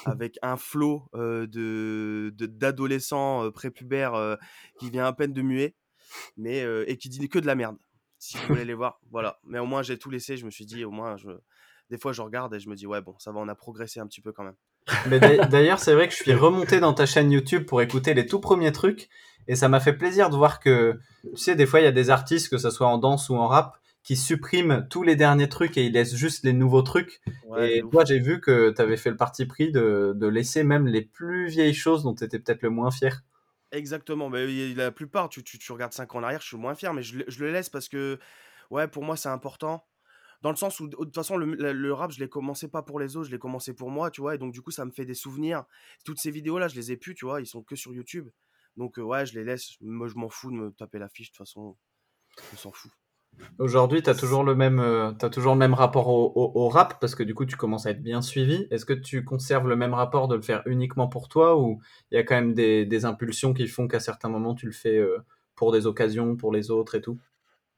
avec 0.05 0.39
un 0.43 0.57
flot 0.57 1.09
euh, 1.15 1.47
de- 1.47 2.33
d'adolescents 2.35 3.45
euh, 3.45 3.51
prépubères 3.51 4.15
euh, 4.15 4.37
qui 4.79 4.91
vient 4.91 5.07
à 5.07 5.13
peine 5.13 5.33
de 5.33 5.43
muer, 5.43 5.75
mais 6.37 6.63
euh, 6.63 6.85
et 6.87 6.97
qui 6.97 7.09
dit 7.09 7.29
que 7.29 7.39
de 7.39 7.47
la 7.47 7.55
merde. 7.55 7.77
Si 8.27 8.37
vous 8.39 8.47
voulez 8.49 8.65
les 8.65 8.75
voir, 8.75 9.01
voilà. 9.11 9.39
Mais 9.45 9.59
au 9.59 9.67
moins 9.67 9.83
j'ai 9.83 9.99
tout 9.99 10.11
laissé. 10.11 10.37
Je 10.37 10.45
me 10.47 10.51
suis 10.51 10.67
dit 10.67 10.85
au 10.85 10.91
moins 10.91 11.17
je 11.17 11.29
des 11.91 11.99
fois 11.99 12.13
je 12.13 12.23
regarde 12.23 12.53
et 12.55 12.61
je 12.61 12.69
me 12.69 12.75
dis 12.75 12.87
ouais 12.87 13.01
bon 13.01 13.15
ça 13.19 13.31
va 13.33 13.39
on 13.41 13.49
a 13.49 13.55
progressé 13.55 14.01
un 14.01 14.07
petit 14.07 14.21
peu 14.21 14.33
quand 14.33 14.45
même. 14.45 14.57
Mais 15.09 15.19
d'a- 15.21 15.47
d'ailleurs, 15.47 15.79
c'est 15.79 15.95
vrai 15.95 16.09
que 16.09 16.15
je 16.15 16.23
suis 16.23 16.33
remonté 16.35 16.81
dans 16.81 16.95
ta 16.95 17.07
chaîne 17.07 17.31
YouTube 17.33 17.65
pour 17.67 17.83
écouter 17.83 18.15
les 18.15 18.27
tout 18.27 18.41
premiers 18.41 18.73
trucs 18.73 19.09
et 19.49 19.55
ça 19.57 19.69
m'a 19.69 19.81
fait 19.81 19.93
plaisir 19.93 20.31
de 20.31 20.37
voir 20.37 20.59
que, 20.61 20.99
tu 21.23 21.37
sais, 21.37 21.55
des 21.57 21.67
fois, 21.67 21.81
il 21.81 21.85
y 21.85 21.89
a 21.89 21.93
des 21.93 22.11
artistes, 22.11 22.49
que 22.49 22.59
ce 22.59 22.71
soit 22.71 22.87
en 22.89 22.99
danse 22.99 23.29
ou 23.29 23.37
en 23.37 23.47
rap, 23.47 23.77
qui 24.03 24.17
suppriment 24.17 24.87
tous 24.89 25.03
les 25.03 25.17
derniers 25.17 25.49
trucs 25.49 25.77
et 25.77 25.85
ils 25.87 25.93
laissent 25.93 26.15
juste 26.15 26.45
les 26.45 26.53
nouveaux 26.53 26.83
trucs. 26.83 27.21
Ouais, 27.49 27.79
et 27.79 27.83
toi, 27.83 28.05
j'ai 28.05 28.19
vu 28.21 28.41
que 28.41 28.71
tu 28.71 28.81
avais 28.83 28.97
fait 28.97 29.11
le 29.11 29.17
parti 29.17 29.47
pris 29.47 29.71
de, 29.73 30.13
de 30.17 30.27
laisser 30.29 30.63
même 30.65 30.87
les 30.87 31.03
plus 31.03 31.49
vieilles 31.49 31.75
choses 31.75 32.03
dont 32.05 32.15
tu 32.15 32.23
étais 32.25 32.39
peut-être 32.39 32.63
le 32.63 32.71
moins 32.71 32.91
fier. 32.91 33.23
Exactement. 33.77 34.31
Mais 34.31 34.75
la 34.75 34.91
plupart 34.91 35.29
tu, 35.29 35.43
regardes 35.71 35.93
5 35.93 36.15
ans 36.15 36.19
en 36.19 36.23
arrière, 36.23 36.41
je 36.41 36.47
suis 36.47 36.57
moins 36.57 36.75
fier, 36.75 36.95
mais 36.95 37.03
je, 37.03 37.19
le- 37.19 37.53
laisse 37.53 37.69
parce 37.69 37.89
que 37.89 38.19
ouais 38.71 38.89
pour 38.89 39.05
moi 39.05 39.17
c'est 39.17 39.29
important. 39.29 39.87
Dans 40.43 40.51
le 40.51 40.57
sens 40.57 40.81
où, 40.81 40.87
de 40.89 40.97
toute 40.97 41.15
façon, 41.15 41.37
le 41.39 41.93
rap, 41.93 42.13
je 42.13 42.21
l'ai 42.21 42.29
commencé 42.29 42.69
pas 42.69 42.83
pour 42.83 43.01
les 43.01 43.17
autres, 43.17 43.27
je 43.27 43.33
l'ai 43.33 43.39
commencé 43.39 43.75
pour 43.75 43.91
moi, 43.91 44.11
tu 44.11 44.21
vois, 44.21 44.35
et 44.35 44.39
donc 44.39 44.53
du 44.53 44.61
coup, 44.63 44.71
ça 44.71 44.85
me 44.85 44.91
fait 44.93 45.07
des 45.07 45.15
souvenirs. 45.15 45.65
Toutes 46.05 46.19
ces 46.21 46.31
vidéos-là, 46.31 46.69
je 46.69 46.77
les 46.77 46.93
ai 46.93 46.97
plus, 46.97 47.15
tu 47.15 47.25
vois, 47.25 47.41
ils 47.41 47.47
sont 47.47 47.63
que 47.63 47.75
sur 47.75 47.93
YouTube. 47.95 48.29
Donc, 48.77 48.99
euh, 48.99 49.03
ouais, 49.03 49.25
je 49.27 49.35
les 49.35 49.45
laisse. 49.45 49.73
Moi, 49.81 50.09
je 50.09 50.15
m'en 50.15 50.29
fous 50.29 50.51
de 50.51 50.57
me 50.57 50.71
taper 50.73 50.99
l'affiche, 50.99 51.29
de 51.29 51.37
toute 51.37 51.47
façon, 51.47 51.77
on 52.53 52.57
s'en 52.57 52.71
fout. 52.71 52.93
Aujourd'hui, 53.59 54.03
tu 54.03 54.11
as 54.11 54.15
toujours 54.15 54.45
le 54.45 54.55
même, 54.55 54.79
euh, 54.81 55.13
t'as 55.13 55.29
toujours 55.31 55.53
le 55.55 55.59
même 55.59 55.75
rapport 55.75 56.09
au, 56.09 56.33
au- 56.35 56.53
au 56.55 56.69
rap 56.69 57.01
parce 57.01 57.15
que 57.15 57.23
du 57.23 57.35
coup, 57.35 57.45
tu 57.47 57.57
commences 57.57 57.87
à 57.87 57.91
être 57.91 58.03
bien 58.03 58.23
suivi. 58.23 58.67
Est-ce 58.71 58.85
que 58.87 58.93
tu 58.93 59.25
conserves 59.25 59.69
le 59.69 59.77
même 59.77 59.95
rapport 59.95 60.29
de 60.29 60.35
le 60.37 60.43
faire 60.43 60.63
uniquement 60.67 61.09
pour 61.09 61.29
toi 61.29 61.59
ou 61.61 61.81
il 62.11 62.17
y 62.17 62.19
a 62.19 62.23
quand 62.25 62.35
même 62.35 62.55
des, 62.55 62.87
des 62.87 63.05
impulsions 63.05 63.55
qui 63.55 63.67
font 63.69 63.89
qu'à 63.89 64.01
certains 64.01 64.29
moments, 64.29 64.55
tu 64.55 64.67
le 64.67 64.73
fais 64.73 64.97
euh, 64.99 65.19
pour 65.55 65.73
des 65.73 65.87
occasions, 65.87 66.37
pour 66.37 66.53
les 66.53 66.71
autres 66.71 66.95
et 66.97 67.01
tout? 67.01 67.19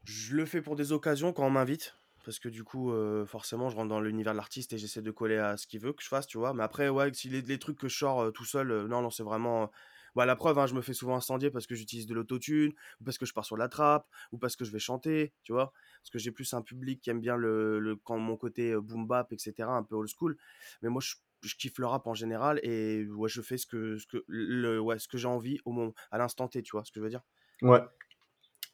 Je 0.05 0.35
le 0.35 0.47
fais 0.47 0.63
pour 0.63 0.77
des 0.77 0.93
occasions 0.93 1.33
quand 1.33 1.47
on 1.47 1.51
m'invite. 1.51 1.95
Parce 2.25 2.39
que 2.41 2.49
du 2.49 2.63
coup, 2.65 2.93
euh, 2.93 3.25
forcément, 3.25 3.71
je 3.71 3.77
rentre 3.77 3.89
dans 3.89 4.01
l'univers 4.01 4.33
de 4.35 4.37
l'artiste 4.37 4.73
et 4.75 4.79
j'essaie 4.79 5.01
de 5.03 5.11
coller 5.11 5.39
à 5.39 5.57
ce 5.57 5.67
qu'il 5.67 5.81
veut 5.81 5.93
que 5.95 6.03
je 6.03 6.09
fasse, 6.09 6.27
tu 6.27 6.37
vois. 6.37 6.53
Mais 6.53 6.63
après, 6.63 6.89
ouais, 6.89 7.13
si 7.15 7.29
les, 7.31 7.41
les 7.41 7.59
trucs 7.59 7.79
que 7.79 7.89
je 7.89 7.97
sors 7.97 8.21
euh, 8.21 8.31
tout 8.31 8.45
seul, 8.45 8.71
euh, 8.71 8.87
non, 8.89 9.01
non, 9.03 9.11
c'est 9.11 9.23
vraiment. 9.23 9.71
Bah, 10.19 10.27
la 10.27 10.35
preuve, 10.35 10.59
hein, 10.59 10.67
je 10.67 10.75
me 10.75 10.81
fais 10.81 10.95
souvent 10.95 11.15
incendier 11.15 11.49
parce 11.49 11.69
que 11.69 11.77
j'utilise 11.77 12.09
de 12.09 12.13
l'autotune, 12.13 12.73
ou 13.01 13.05
parce 13.05 13.19
que 13.19 13.25
je 13.25 13.33
pars 13.33 13.45
sur 13.45 13.57
la 13.57 13.69
trappe, 13.69 14.09
ou 14.33 14.39
parce 14.39 14.57
que 14.57 14.65
je 14.65 14.73
vais 14.73 14.81
chanter, 14.81 15.33
tu 15.45 15.53
vois? 15.53 15.73
Parce 16.03 16.11
que 16.11 16.19
j'ai 16.19 16.33
plus 16.33 16.53
un 16.55 16.61
public 16.61 17.01
qui 17.01 17.11
aime 17.11 17.21
bien 17.21 17.37
le, 17.37 17.79
le 17.79 17.95
quand 17.95 18.19
mon 18.19 18.37
côté 18.37 18.75
boom 18.75 19.07
bap, 19.07 19.33
etc., 19.33 19.71
un 19.71 19.85
peu 19.85 19.95
old 19.95 20.09
school. 20.09 20.37
Mais 20.83 20.89
moi, 20.89 21.01
je, 21.01 21.55
kiffe 21.55 21.79
le 21.79 21.87
rap 21.87 22.09
en 22.09 22.15
général 22.15 22.59
et 22.65 23.07
ouais, 23.07 23.29
je 23.29 23.41
fais 23.41 23.59
ce 23.59 23.67
que, 23.67 23.97
ce 23.97 24.25
le, 24.27 24.83
ce 24.99 25.07
que 25.07 25.19
j'ai 25.19 25.29
envie 25.29 25.61
au 25.65 25.71
moment, 25.71 25.95
à 26.11 26.19
l'instant 26.19 26.49
T, 26.49 26.65
tu 26.65 26.73
vois 26.73 26.85
ce 26.85 26.91
que 26.91 26.99
je 26.99 27.05
veux 27.05 27.11
dire? 27.11 27.23
Ouais. 27.63 27.83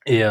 Et 0.07 0.23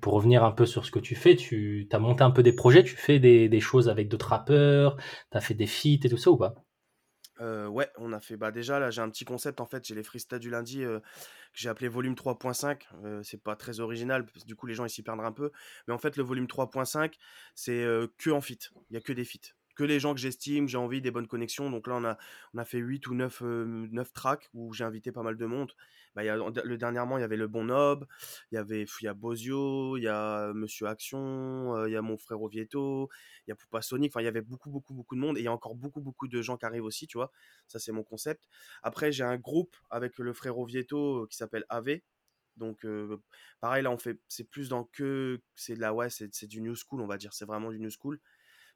pour 0.00 0.14
revenir 0.14 0.42
un 0.42 0.50
peu 0.50 0.66
sur 0.66 0.84
ce 0.84 0.90
que 0.90 0.98
tu 0.98 1.14
fais, 1.14 1.36
tu 1.36 1.88
as 1.92 1.98
monté 2.00 2.24
un 2.24 2.32
peu 2.32 2.42
des 2.42 2.52
projets, 2.52 2.82
tu 2.82 2.96
fais 2.96 3.20
des, 3.20 3.48
des 3.48 3.60
choses 3.60 3.88
avec 3.88 4.08
d'autres 4.08 4.30
rappeurs, 4.30 4.96
tu 5.30 5.38
as 5.38 5.40
fait 5.40 5.54
des 5.54 5.68
feats 5.68 6.04
et 6.04 6.08
tout 6.08 6.16
ça 6.16 6.32
ou 6.32 6.36
pas? 6.36 6.56
Ouais, 7.40 7.90
on 7.96 8.12
a 8.12 8.20
fait. 8.20 8.36
Bah 8.36 8.50
déjà 8.50 8.78
là, 8.78 8.90
j'ai 8.90 9.00
un 9.00 9.10
petit 9.10 9.24
concept 9.24 9.60
en 9.60 9.66
fait. 9.66 9.86
J'ai 9.86 9.94
les 9.94 10.02
freestyles 10.02 10.38
du 10.38 10.50
lundi 10.50 10.78
que 10.80 11.00
j'ai 11.54 11.68
appelé 11.68 11.88
volume 11.88 12.14
3.5. 12.14 12.88
Euh, 13.04 13.22
c'est 13.22 13.42
pas 13.42 13.56
très 13.56 13.80
original 13.80 14.26
du 14.46 14.54
coup 14.56 14.66
les 14.66 14.74
gens 14.74 14.84
ils 14.84 14.90
s'y 14.90 15.02
perdent 15.02 15.20
un 15.20 15.32
peu. 15.32 15.50
Mais 15.86 15.94
en 15.94 15.98
fait 15.98 16.16
le 16.16 16.22
volume 16.22 16.46
3.5 16.46 17.14
c'est 17.54 17.84
que 18.18 18.30
en 18.30 18.40
feat. 18.40 18.70
Il 18.90 18.94
y 18.94 18.96
a 18.96 19.00
que 19.00 19.12
des 19.12 19.24
feats. 19.24 19.59
Que 19.76 19.84
les 19.84 20.00
gens 20.00 20.14
que 20.14 20.20
j'estime, 20.20 20.68
j'ai 20.68 20.76
envie, 20.78 21.00
des 21.00 21.10
bonnes 21.10 21.26
connexions. 21.26 21.70
Donc 21.70 21.86
là 21.86 21.94
on 21.96 22.04
a 22.04 22.18
on 22.54 22.58
a 22.58 22.64
fait 22.64 22.78
8 22.78 23.06
ou 23.08 23.14
9, 23.14 23.42
euh, 23.42 23.88
9 23.90 24.12
tracks 24.12 24.48
où 24.54 24.72
j'ai 24.72 24.84
invité 24.84 25.12
pas 25.12 25.22
mal 25.22 25.36
de 25.36 25.46
monde. 25.46 25.72
Bah, 26.14 26.24
y 26.24 26.28
a, 26.28 26.36
le 26.36 26.76
dernièrement 26.76 27.18
il 27.18 27.20
y 27.20 27.24
avait 27.24 27.36
le 27.36 27.46
Bon 27.46 27.64
Nob, 27.64 28.06
il 28.50 28.56
y 28.56 28.58
avait 28.58 28.84
y 29.02 29.06
a 29.06 29.14
Bozio, 29.14 29.96
il 29.96 30.02
y 30.02 30.08
a 30.08 30.52
Monsieur 30.54 30.86
Action, 30.88 31.76
euh, 31.76 31.88
il 31.88 31.92
y 31.92 31.96
a 31.96 32.02
mon 32.02 32.16
frère 32.18 32.42
Ovieto, 32.42 33.08
il 33.46 33.50
y 33.50 33.52
a 33.52 33.56
Poupa 33.56 33.80
Sonic. 33.80 34.10
Enfin 34.12 34.20
il 34.20 34.24
y 34.24 34.28
avait 34.28 34.40
beaucoup 34.42 34.70
beaucoup 34.70 34.94
beaucoup 34.94 35.14
de 35.14 35.20
monde 35.20 35.38
et 35.38 35.40
il 35.40 35.44
y 35.44 35.48
a 35.48 35.52
encore 35.52 35.76
beaucoup 35.76 36.00
beaucoup 36.00 36.26
de 36.28 36.42
gens 36.42 36.56
qui 36.56 36.66
arrivent 36.66 36.84
aussi, 36.84 37.06
tu 37.06 37.18
vois. 37.18 37.30
Ça, 37.68 37.78
c'est 37.78 37.92
mon 37.92 38.02
concept. 38.02 38.48
Après, 38.82 39.12
j'ai 39.12 39.24
un 39.24 39.36
groupe 39.38 39.76
avec 39.90 40.18
le 40.18 40.32
frère 40.32 40.58
Ovieto 40.58 41.24
euh, 41.24 41.26
qui 41.28 41.36
s'appelle 41.36 41.64
AV. 41.68 42.00
Donc, 42.56 42.84
euh, 42.84 43.18
pareil, 43.60 43.82
là, 43.82 43.90
on 43.90 43.98
fait, 43.98 44.18
c'est 44.28 44.44
plus 44.44 44.68
dans 44.68 44.84
que, 44.84 45.40
c'est 45.54 45.74
de 45.74 45.80
la, 45.80 45.94
ouais, 45.94 46.10
c'est 46.10 46.34
c'est 46.34 46.46
du 46.46 46.60
new 46.60 46.74
school, 46.74 47.00
on 47.00 47.06
va 47.06 47.16
dire. 47.16 47.32
C'est 47.32 47.46
vraiment 47.46 47.70
du 47.70 47.80
new 47.80 47.90
school. 47.90 48.20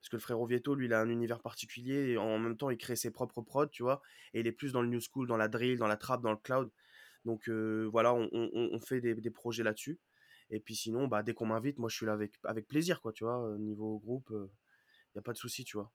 Parce 0.04 0.10
que 0.10 0.16
le 0.16 0.20
frère 0.22 0.40
Ovieto, 0.40 0.74
lui, 0.74 0.86
il 0.86 0.92
a 0.94 1.00
un 1.00 1.08
univers 1.08 1.40
particulier 1.40 2.10
et 2.10 2.18
en 2.18 2.38
même 2.38 2.56
temps, 2.58 2.68
il 2.70 2.76
crée 2.76 2.96
ses 2.96 3.10
propres 3.10 3.40
prods, 3.42 3.68
tu 3.68 3.82
vois. 3.82 4.02
Et 4.34 4.40
il 4.40 4.46
est 4.46 4.52
plus 4.52 4.72
dans 4.72 4.82
le 4.82 4.88
new 4.88 5.00
school, 5.00 5.26
dans 5.26 5.38
la 5.38 5.48
drill, 5.48 5.78
dans 5.78 5.86
la 5.86 5.96
trap, 5.96 6.22
dans 6.22 6.30
le 6.32 6.36
cloud. 6.36 6.70
Donc, 7.24 7.48
euh, 7.48 7.88
voilà, 7.90 8.14
on, 8.14 8.28
on- 8.32 8.70
on 8.72 8.80
fait 8.80 9.00
des, 9.00 9.14
des 9.14 9.30
projets 9.30 9.62
là-dessus. 9.62 9.98
Et 10.50 10.60
puis 10.60 10.76
sinon, 10.76 11.08
bah, 11.08 11.22
dès 11.22 11.32
qu'on 11.34 11.46
m'invite, 11.46 11.78
moi, 11.78 11.88
je 11.88 11.96
suis 11.96 12.06
là 12.06 12.12
avec, 12.12 12.34
avec 12.44 12.68
plaisir, 12.68 13.00
quoi, 13.00 13.12
tu 13.14 13.24
vois. 13.24 13.46
euh, 13.48 13.58
Niveau 13.58 13.98
groupe, 13.98 14.28
il 14.32 14.36
n'y 15.16 15.20
a 15.20 15.22
pas 15.22 15.32
de 15.32 15.38
souci, 15.38 15.64
tu 15.64 15.76
vois. 15.78 15.92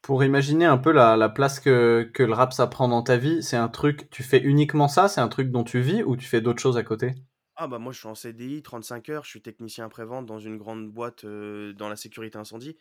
Pour 0.00 0.22
imaginer 0.22 0.64
un 0.64 0.78
peu 0.78 0.92
la, 0.92 1.16
la 1.16 1.28
place 1.28 1.58
que, 1.60 2.08
que 2.14 2.22
le 2.22 2.32
rap 2.34 2.52
ça 2.52 2.66
prend 2.68 2.86
dans 2.88 3.02
ta 3.02 3.16
vie, 3.16 3.42
c'est 3.42 3.56
un 3.56 3.68
truc, 3.68 4.08
tu 4.10 4.22
fais 4.22 4.40
uniquement 4.40 4.86
ça, 4.88 5.08
c'est 5.08 5.20
un 5.20 5.28
truc 5.28 5.50
dont 5.50 5.64
tu 5.64 5.80
vis 5.80 6.02
ou 6.04 6.16
tu 6.16 6.26
fais 6.26 6.40
d'autres 6.40 6.60
choses 6.62 6.76
à 6.76 6.82
côté? 6.84 7.14
Ah 7.56 7.68
bah 7.68 7.78
moi 7.78 7.92
je 7.92 7.98
suis 7.98 8.08
en 8.08 8.14
CDI, 8.14 8.62
35 8.62 9.08
heures, 9.10 9.24
je 9.24 9.30
suis 9.30 9.42
technicien 9.42 9.84
après-vente 9.84 10.26
dans 10.26 10.38
une 10.38 10.56
grande 10.56 10.90
boîte 10.90 11.24
euh, 11.24 11.72
dans 11.74 11.88
la 11.88 11.96
sécurité 11.96 12.38
incendie. 12.38 12.78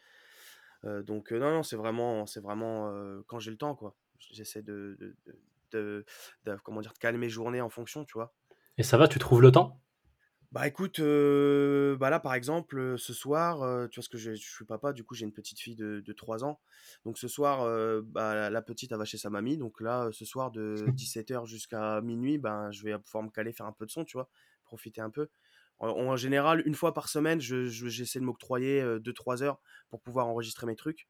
Donc 0.84 1.32
non, 1.32 1.52
non, 1.52 1.64
c'est 1.64 1.76
vraiment, 1.76 2.26
c'est 2.26 2.40
vraiment 2.42 2.92
quand 3.28 3.40
j'ai 3.40 3.52
le 3.52 3.58
temps 3.58 3.76
quoi. 3.76 3.96
J'essaie 4.20 4.62
de, 4.62 4.98
de, 5.00 5.16
de, 5.72 6.06
de- 6.46 6.56
comment 6.64 6.82
dire, 6.82 6.94
de 6.94 6.98
calmer 7.00 7.20
mes 7.20 7.30
journées 7.30 7.62
en 7.62 7.70
fonction, 7.70 8.06
tu 8.06 8.14
vois? 8.14 8.34
Et 8.78 8.84
ça 8.84 8.98
va, 8.98 9.08
tu 9.08 9.18
trouves 9.18 9.42
le 9.42 9.54
temps? 9.54 9.82
Bah 10.52 10.68
écoute, 10.68 11.00
euh, 11.00 11.96
bah 11.96 12.10
là 12.10 12.20
par 12.20 12.34
exemple, 12.34 12.78
euh, 12.78 12.98
ce 12.98 13.14
soir, 13.14 13.62
euh, 13.62 13.88
tu 13.88 14.00
vois 14.02 14.04
ce 14.04 14.10
que 14.10 14.18
je, 14.18 14.34
je 14.34 14.50
suis 14.52 14.66
papa, 14.66 14.92
du 14.92 15.06
coup 15.06 15.16
j'ai 15.16 15.24
une 15.26 15.32
petite 15.32 15.62
fille 15.62 15.78
de, 15.78 16.02
de 16.06 16.14
3 16.14 16.44
ans. 16.44 16.60
Donc 17.06 17.18
ce 17.18 17.30
soir, 17.30 17.66
bah, 18.04 18.36
la, 18.36 18.50
la 18.50 18.62
petite 18.62 18.92
elle 18.92 18.98
va 18.98 19.06
chez 19.06 19.18
sa 19.18 19.30
mamie. 19.30 19.58
Donc 19.58 19.80
là, 19.80 20.10
ce 20.12 20.26
soir 20.26 20.52
de 20.52 20.92
17h 20.94 21.46
jusqu'à 21.46 22.02
minuit, 22.02 22.38
ben 22.38 22.70
je 22.72 22.84
vais 22.84 23.00
pouvoir 23.00 23.24
me 23.24 23.30
caler, 23.30 23.54
faire 23.54 23.66
un 23.66 23.72
peu 23.72 23.86
de 23.86 23.92
son, 23.92 24.04
tu 24.04 24.18
vois, 24.18 24.30
profiter 24.66 25.00
un 25.00 25.10
peu. 25.10 25.30
En, 25.82 26.16
général, 26.16 26.62
une 26.66 26.76
fois 26.76 26.94
par 26.94 27.10
semaine, 27.10 27.42
je, 27.42 27.66
je- 27.66 27.88
j'essaie 27.88 28.20
de 28.20 28.26
m'octroyer 28.26 28.82
euh, 28.82 29.00
2-3 29.00 29.42
heures 29.42 29.60
pour 29.90 30.02
pouvoir 30.02 30.28
enregistrer 30.28 30.68
mes 30.68 30.76
trucs. 30.76 31.08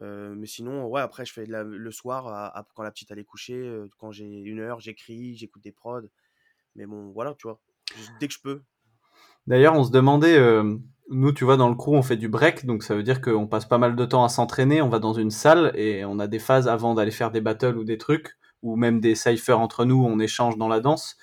Mais 0.00 0.46
sinon, 0.46 0.86
ouais, 0.88 1.00
après 1.00 1.24
je 1.24 1.32
fais 1.32 1.44
le 1.46 1.90
soir, 1.92 2.52
quand 2.74 2.82
la 2.82 2.90
petite 2.90 3.12
couchée, 3.24 3.54
euh, 3.54 3.86
quand 3.98 4.10
j'ai 4.10 4.24
une 4.24 4.58
heure, 4.58 4.80
j'écris, 4.80 5.36
j'écoute 5.36 5.62
des 5.62 5.70
prods. 5.70 6.00
Mais 6.74 6.86
bon, 6.86 7.12
voilà, 7.12 7.34
tu 7.38 7.46
vois, 7.46 7.60
je- 7.94 8.10
dès 8.18 8.26
que 8.26 8.34
je 8.34 8.40
peux. 8.40 8.62
D'ailleurs, 9.46 9.74
on 9.74 9.84
se 9.84 9.92
demandait, 9.92 10.38
nous, 11.10 11.32
tu 11.32 11.44
vois, 11.44 11.56
dans 11.56 11.68
le 11.68 11.74
crew, 11.74 11.90
on 11.90 12.02
fait 12.02 12.16
du 12.16 12.28
break, 12.28 12.64
donc 12.64 12.82
ça 12.82 12.94
veut 12.94 13.02
dire 13.02 13.20
qu'on 13.20 13.46
passe 13.46 13.66
pas 13.66 13.78
mal 13.78 13.96
de 13.96 14.04
temps 14.04 14.24
à 14.24 14.28
s'entraîner. 14.28 14.80
On 14.82 14.88
va 14.88 14.98
dans 14.98 15.12
une 15.12 15.30
salle 15.30 15.72
et 15.74 16.04
on 16.04 16.18
a 16.18 16.26
des 16.26 16.38
phases 16.38 16.68
avant 16.68 16.94
d'aller 16.94 17.10
faire 17.10 17.30
des 17.30 17.40
battles 17.40 17.76
ou 17.76 17.84
des 17.84 17.98
trucs, 17.98 18.36
ou 18.62 18.76
même 18.76 19.00
des 19.00 19.14
cyphers 19.14 19.60
entre 19.60 19.84
nous, 19.84 20.02
on 20.02 20.18
échange 20.18 20.56
dans 20.56 20.68
la 20.68 20.80
danse. 20.80 21.16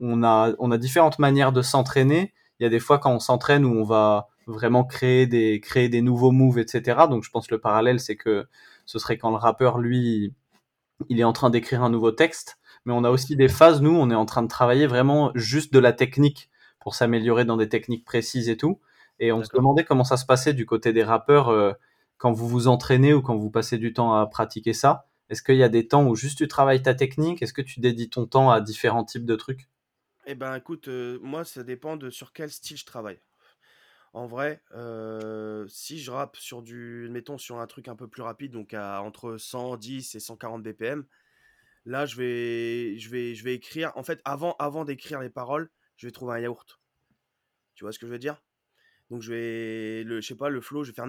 On 0.00 0.22
a, 0.22 0.52
on 0.58 0.70
a 0.70 0.78
différentes 0.78 1.18
manières 1.18 1.52
de 1.52 1.62
s'entraîner. 1.62 2.32
Il 2.58 2.64
y 2.64 2.66
a 2.66 2.68
des 2.68 2.80
fois 2.80 2.98
quand 2.98 3.12
on 3.12 3.20
s'entraîne 3.20 3.64
où 3.64 3.72
on 3.74 3.84
va 3.84 4.28
vraiment 4.46 4.84
créer 4.84 5.26
des, 5.26 5.60
créer 5.60 5.88
des 5.88 6.02
nouveaux 6.02 6.32
moves, 6.32 6.58
etc. 6.58 7.06
Donc 7.08 7.24
je 7.24 7.30
pense 7.30 7.46
que 7.46 7.54
le 7.54 7.60
parallèle, 7.60 8.00
c'est 8.00 8.16
que 8.16 8.46
ce 8.86 8.98
serait 8.98 9.18
quand 9.18 9.30
le 9.30 9.36
rappeur, 9.36 9.78
lui, 9.78 10.34
il 11.08 11.20
est 11.20 11.24
en 11.24 11.32
train 11.32 11.50
d'écrire 11.50 11.82
un 11.82 11.90
nouveau 11.90 12.10
texte. 12.10 12.58
Mais 12.84 12.92
on 12.92 13.04
a 13.04 13.10
aussi 13.10 13.36
des 13.36 13.48
phases, 13.48 13.80
nous, 13.80 13.94
on 13.94 14.10
est 14.10 14.14
en 14.14 14.26
train 14.26 14.42
de 14.42 14.48
travailler 14.48 14.86
vraiment 14.86 15.30
juste 15.34 15.72
de 15.72 15.78
la 15.78 15.92
technique 15.92 16.50
pour 16.80 16.94
s'améliorer 16.94 17.44
dans 17.44 17.56
des 17.56 17.68
techniques 17.68 18.04
précises 18.04 18.48
et 18.48 18.56
tout. 18.56 18.80
Et 19.18 19.32
on 19.32 19.42
se 19.42 19.48
demandait 19.54 19.84
comment 19.84 20.04
ça 20.04 20.16
se 20.16 20.26
passait 20.26 20.52
du 20.52 20.66
côté 20.66 20.92
des 20.92 21.02
rappeurs 21.02 21.48
euh, 21.48 21.72
quand 22.18 22.32
vous 22.32 22.48
vous 22.48 22.68
entraînez 22.68 23.14
ou 23.14 23.22
quand 23.22 23.36
vous 23.36 23.50
passez 23.50 23.78
du 23.78 23.92
temps 23.92 24.14
à 24.14 24.26
pratiquer 24.26 24.72
ça. 24.74 25.06
Est-ce 25.30 25.42
qu'il 25.42 25.56
y 25.56 25.62
a 25.62 25.68
des 25.70 25.88
temps 25.88 26.06
où 26.06 26.14
juste 26.14 26.38
tu 26.38 26.48
travailles 26.48 26.82
ta 26.82 26.94
technique? 26.94 27.42
Est-ce 27.42 27.54
que 27.54 27.62
tu 27.62 27.80
dédies 27.80 28.10
ton 28.10 28.26
temps 28.26 28.50
à 28.50 28.60
différents 28.60 29.04
types 29.04 29.24
de 29.24 29.36
trucs? 29.36 29.68
Eh 30.26 30.34
ben, 30.34 30.54
écoute, 30.56 30.88
euh, 30.88 31.18
moi, 31.22 31.44
ça 31.44 31.62
dépend 31.62 31.96
de 31.96 32.10
sur 32.10 32.32
quel 32.32 32.50
style 32.50 32.76
je 32.78 32.84
travaille. 32.86 33.20
En 34.12 34.26
vrai, 34.26 34.62
euh, 34.74 35.66
si 35.68 36.00
je 36.00 36.10
rappe 36.10 36.36
sur 36.36 36.62
du, 36.62 37.08
mettons, 37.10 37.38
sur 37.38 37.58
un 37.60 37.66
truc 37.66 37.88
un 37.88 37.96
peu 37.96 38.08
plus 38.08 38.22
rapide, 38.22 38.52
donc 38.52 38.74
à 38.74 39.02
entre 39.02 39.38
110 39.38 40.14
et 40.14 40.20
140 40.20 40.62
BPM, 40.62 41.06
là, 41.86 42.06
je 42.06 42.16
vais, 42.16 42.98
je 42.98 43.10
vais, 43.10 43.34
je 43.34 43.44
vais 43.44 43.54
écrire. 43.54 43.92
En 43.96 44.04
fait, 44.04 44.20
avant, 44.24 44.56
avant 44.58 44.84
d'écrire 44.84 45.20
les 45.20 45.30
paroles, 45.30 45.70
je 45.96 46.06
vais 46.06 46.12
trouver 46.12 46.34
un 46.34 46.40
yaourt. 46.40 46.80
Tu 47.74 47.84
vois 47.84 47.92
ce 47.92 47.98
que 47.98 48.06
je 48.06 48.12
veux 48.12 48.18
dire? 48.18 48.42
Donc, 49.10 49.22
je 49.22 49.32
vais, 49.32 50.04
le, 50.04 50.20
je 50.20 50.28
sais 50.28 50.36
pas, 50.36 50.48
le 50.50 50.60
flow, 50.60 50.84
je 50.84 50.90
vais 50.90 50.94
faire 50.94 51.06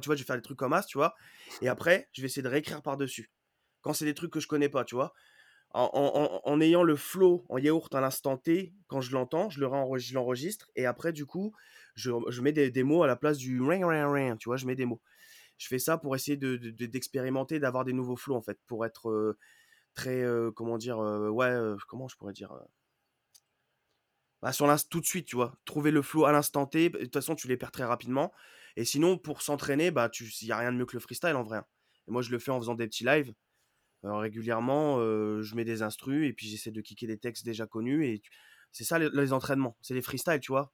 tu 0.00 0.08
vois, 0.08 0.16
je 0.16 0.22
vais 0.22 0.26
faire 0.26 0.36
des 0.36 0.42
trucs 0.42 0.58
comme 0.58 0.72
as, 0.74 0.84
tu 0.84 0.98
vois? 0.98 1.14
Et 1.62 1.68
après, 1.68 2.08
je 2.12 2.22
vais 2.22 2.26
essayer 2.26 2.42
de 2.42 2.48
réécrire 2.48 2.82
par-dessus. 2.82 3.30
Quand 3.82 3.92
c'est 3.94 4.04
des 4.06 4.14
trucs 4.14 4.32
que 4.32 4.40
je 4.40 4.48
connais 4.48 4.68
pas, 4.68 4.84
tu 4.84 4.94
vois? 4.96 5.14
En, 5.74 6.60
ayant 6.60 6.82
le 6.82 6.96
flow 6.96 7.44
en 7.48 7.58
yaourt 7.58 7.94
à 7.94 8.00
l'instant 8.00 8.36
T, 8.38 8.74
quand 8.88 9.00
je 9.00 9.12
l'entends, 9.12 9.50
je 9.50 9.60
le 9.60 9.66
l'enregistre 10.14 10.70
et 10.76 10.86
après, 10.86 11.12
du 11.12 11.26
coup, 11.26 11.52
je, 11.94 12.10
je 12.28 12.40
mets 12.42 12.52
des, 12.52 12.70
des 12.70 12.82
mots 12.82 13.02
à 13.02 13.06
la 13.06 13.16
place 13.16 13.38
du 13.38 13.60
ring, 13.62 13.84
ring, 13.84 14.06
ring, 14.10 14.38
tu 14.38 14.48
vois, 14.48 14.56
je 14.56 14.66
mets 14.66 14.76
des 14.76 14.86
mots. 14.86 15.02
Je 15.58 15.68
fais 15.68 15.78
ça 15.80 15.98
pour 15.98 16.16
essayer 16.16 16.36
de, 16.38 16.56
de- 16.56 16.70
de- 16.70 16.86
d'expérimenter, 16.86 17.60
d'avoir 17.60 17.84
des 17.84 17.92
nouveaux 17.94 18.16
flows 18.16 18.36
en 18.36 18.42
fait, 18.42 18.58
pour 18.66 18.86
être 18.86 19.10
euh, 19.10 19.38
très, 19.94 20.22
euh, 20.22 20.50
comment 20.52 20.78
dire, 20.78 21.00
euh, 21.00 21.30
ouais, 21.30 21.54
comment 21.88 22.08
je 22.08 22.16
pourrais 22.16 22.34
dire, 22.34 22.52
bah, 24.42 24.52
sur 24.52 24.66
tout 24.88 25.00
de 25.00 25.06
suite, 25.06 25.26
tu 25.26 25.36
vois, 25.36 25.56
trouver 25.64 25.90
le 25.90 26.02
flow 26.02 26.24
à 26.26 26.32
l'instant 26.32 26.66
T, 26.66 26.90
de 26.90 26.98
toute 26.98 27.12
façon, 27.14 27.34
tu 27.34 27.48
les 27.48 27.56
perds 27.56 27.72
très 27.72 27.84
rapidement. 27.84 28.32
Et 28.76 28.84
sinon, 28.84 29.18
pour 29.18 29.42
s'entraîner, 29.42 29.90
bah, 29.90 30.10
il 30.20 30.46
y 30.46 30.52
a 30.52 30.58
rien 30.58 30.72
de 30.72 30.76
mieux 30.78 30.86
que 30.86 30.94
le 30.96 31.00
freestyle 31.00 31.34
en 31.36 31.42
vrai. 31.42 31.58
hein. 31.58 31.66
Et 32.08 32.10
moi, 32.12 32.22
je 32.22 32.30
le 32.30 32.38
fais 32.38 32.50
en 32.50 32.60
faisant 32.60 32.74
des 32.74 32.86
petits 32.86 33.04
lives. 33.04 33.32
Euh, 34.04 34.16
régulièrement, 34.18 34.98
euh, 35.00 35.42
je 35.42 35.54
mets 35.56 35.64
des 35.64 35.82
instrus 35.82 36.28
et 36.28 36.32
puis 36.32 36.46
j'essaie 36.48 36.70
de 36.70 36.80
kicker 36.80 37.06
des 37.06 37.18
textes 37.18 37.44
déjà 37.44 37.66
connus. 37.66 38.06
Et 38.06 38.20
tu- 38.20 38.30
c'est 38.72 38.84
ça 38.84 38.98
les, 38.98 39.08
les 39.12 39.32
entraînements, 39.32 39.76
c'est 39.82 39.94
les 39.94 40.02
freestyles, 40.02 40.40
tu 40.40 40.52
vois. 40.52 40.72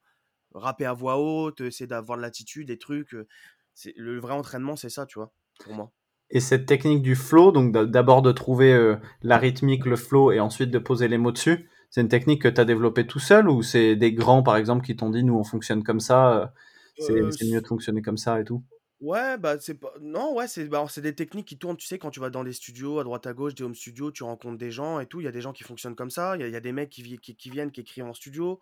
Rapper 0.55 0.87
à 0.87 0.93
voix 0.93 1.19
haute, 1.19 1.61
essayer 1.62 1.87
d'avoir 1.87 2.19
de 2.19 2.23
l'attitude, 2.23 2.69
des 2.69 2.79
trucs. 2.79 3.14
euh, 3.14 3.26
c'est, 3.75 3.95
le 3.97 4.19
vrai 4.21 4.35
entraînement, 4.35 4.76
c'est 4.76 4.91
ça, 4.91 5.07
tu 5.07 5.19
vois, 5.19 5.33
pour 5.64 5.75
moi. 5.75 5.93
Et 6.31 6.41
cette 6.41 6.67
technique 6.67 7.02
du 7.02 7.14
flow, 7.14 7.52
donc 7.52 7.73
d'a- 7.73 7.85
d'abord 7.87 8.23
de 8.23 8.33
trouver 8.33 8.73
euh, 8.73 8.97
la 9.23 9.38
rythmique, 9.38 9.85
le 9.87 9.97
flow, 9.97 10.33
et 10.33 10.41
ensuite 10.41 10.71
de 10.71 10.79
poser 10.79 11.09
les 11.09 11.19
mots 11.19 11.33
dessus, 11.33 11.69
c'est 11.91 12.00
une 12.00 12.09
technique 12.09 12.43
que 12.43 12.49
tu 12.49 12.61
as 12.61 12.64
développée 12.64 13.07
tout 13.07 13.19
seul 13.19 13.49
ou 13.50 13.62
c'est 13.62 13.97
des 13.97 14.12
grands, 14.12 14.43
par 14.43 14.57
exemple, 14.57 14.85
qui 14.85 14.97
t'ont 14.97 15.11
dit, 15.11 15.25
nous, 15.25 15.35
on 15.37 15.45
fonctionne 15.45 15.83
comme 15.85 16.00
ça, 16.00 16.52
c'est 16.99 17.12
Euh, 17.12 17.31
c'est 17.31 17.45
mieux 17.47 17.61
de 17.61 17.67
fonctionner 17.67 18.02
comme 18.02 18.17
ça 18.17 18.41
et 18.41 18.45
tout? 18.45 18.64
Ouais, 19.02 19.37
bah 19.37 19.59
c'est 19.59 19.75
pas. 19.75 19.92
Non, 20.00 20.32
ouais, 20.35 20.47
c'est 20.47 20.64
bah, 20.66 20.85
c'est 20.88 21.00
des 21.00 21.14
techniques 21.14 21.49
qui 21.49 21.59
tournent, 21.59 21.76
tu 21.76 21.87
sais, 21.88 21.99
quand 21.99 22.11
tu 22.12 22.21
vas 22.21 22.30
dans 22.30 22.44
des 22.44 22.52
studios, 22.52 23.00
à 23.00 23.04
droite 23.04 23.26
à 23.26 23.32
gauche, 23.35 23.52
des 23.56 23.64
home 23.64 23.75
studios, 23.75 24.12
tu 24.12 24.23
rencontres 24.23 24.59
des 24.59 24.71
gens 24.71 25.00
et 25.00 25.06
tout. 25.06 25.21
Il 25.21 25.25
y 25.25 25.26
a 25.26 25.32
des 25.32 25.40
gens 25.40 25.52
qui 25.52 25.64
fonctionnent 25.64 25.97
comme 25.97 26.11
ça. 26.11 26.37
Il 26.37 26.49
y 26.49 26.54
a, 26.56 26.61
des 26.61 26.71
mecs 26.73 26.88
qui, 26.90 27.02
vi- 27.02 27.18
qui, 27.18 27.35
qui 27.35 27.50
viennent, 27.50 27.73
qui 27.73 27.80
écrivent 27.80 28.04
en 28.04 28.14
studio. 28.14 28.61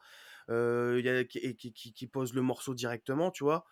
y 0.48 0.52
a, 0.52 1.24
qui, 1.24 1.72
qui, 1.92 2.06
posent 2.06 2.32
le 2.34 2.40
morceau 2.42 2.74
directement, 2.74 3.30
tu 3.30 3.44
vois. 3.44 3.66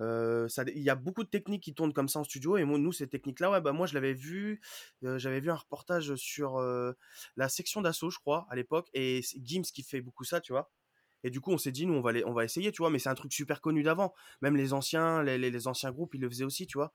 Il 0.00 0.82
y 0.82 0.90
a 0.90 0.94
beaucoup 0.94 1.24
de 1.24 1.28
techniques 1.28 1.62
qui 1.64 1.74
tournent 1.74 1.92
comme 1.92 2.08
ça 2.08 2.20
en 2.20 2.24
studio. 2.24 2.56
Et 2.56 2.64
moi, 2.64 2.78
nous, 2.78 2.92
ces 2.92 3.08
techniques-là, 3.08 3.50
ouais, 3.50 3.60
bah 3.60 3.72
moi, 3.72 3.86
je 3.86 3.94
l'avais 3.94 4.14
vu. 4.14 4.60
j'avais 5.02 5.40
vu 5.40 5.50
un 5.50 5.56
reportage 5.56 6.14
sur 6.16 6.58
la 7.36 7.48
section 7.50 7.82
d'assaut, 7.82 8.10
je 8.10 8.18
crois, 8.18 8.46
à 8.50 8.56
l'époque. 8.56 8.88
Et 8.94 9.20
Gims 9.42 9.62
qui 9.62 9.82
fait 9.82 10.00
beaucoup 10.00 10.24
ça, 10.24 10.40
tu 10.40 10.52
vois. 10.52 10.70
Et 11.26 11.30
du 11.30 11.40
coup, 11.40 11.50
on 11.52 11.58
s'est 11.58 11.72
dit, 11.72 11.86
nous, 11.86 11.94
on 11.94 12.00
va, 12.02 12.12
les- 12.12 12.24
on 12.24 12.32
va 12.32 12.44
essayer, 12.44 12.70
tu 12.72 12.78
vois, 12.82 12.90
mais 12.90 12.98
c'est 13.00 13.08
un 13.08 13.14
truc 13.14 13.32
super 13.32 13.60
connu 13.60 13.82
d'avant. 13.82 14.14
Même 14.42 14.56
les 14.56 14.72
anciens, 14.72 15.22
les, 15.24 15.38
les- 15.38 15.50
les 15.50 15.66
anciens 15.66 15.90
groupes, 15.90 16.14
ils 16.14 16.20
le 16.20 16.28
faisaient 16.30 16.44
aussi, 16.44 16.66
tu 16.66 16.78
vois. 16.78 16.92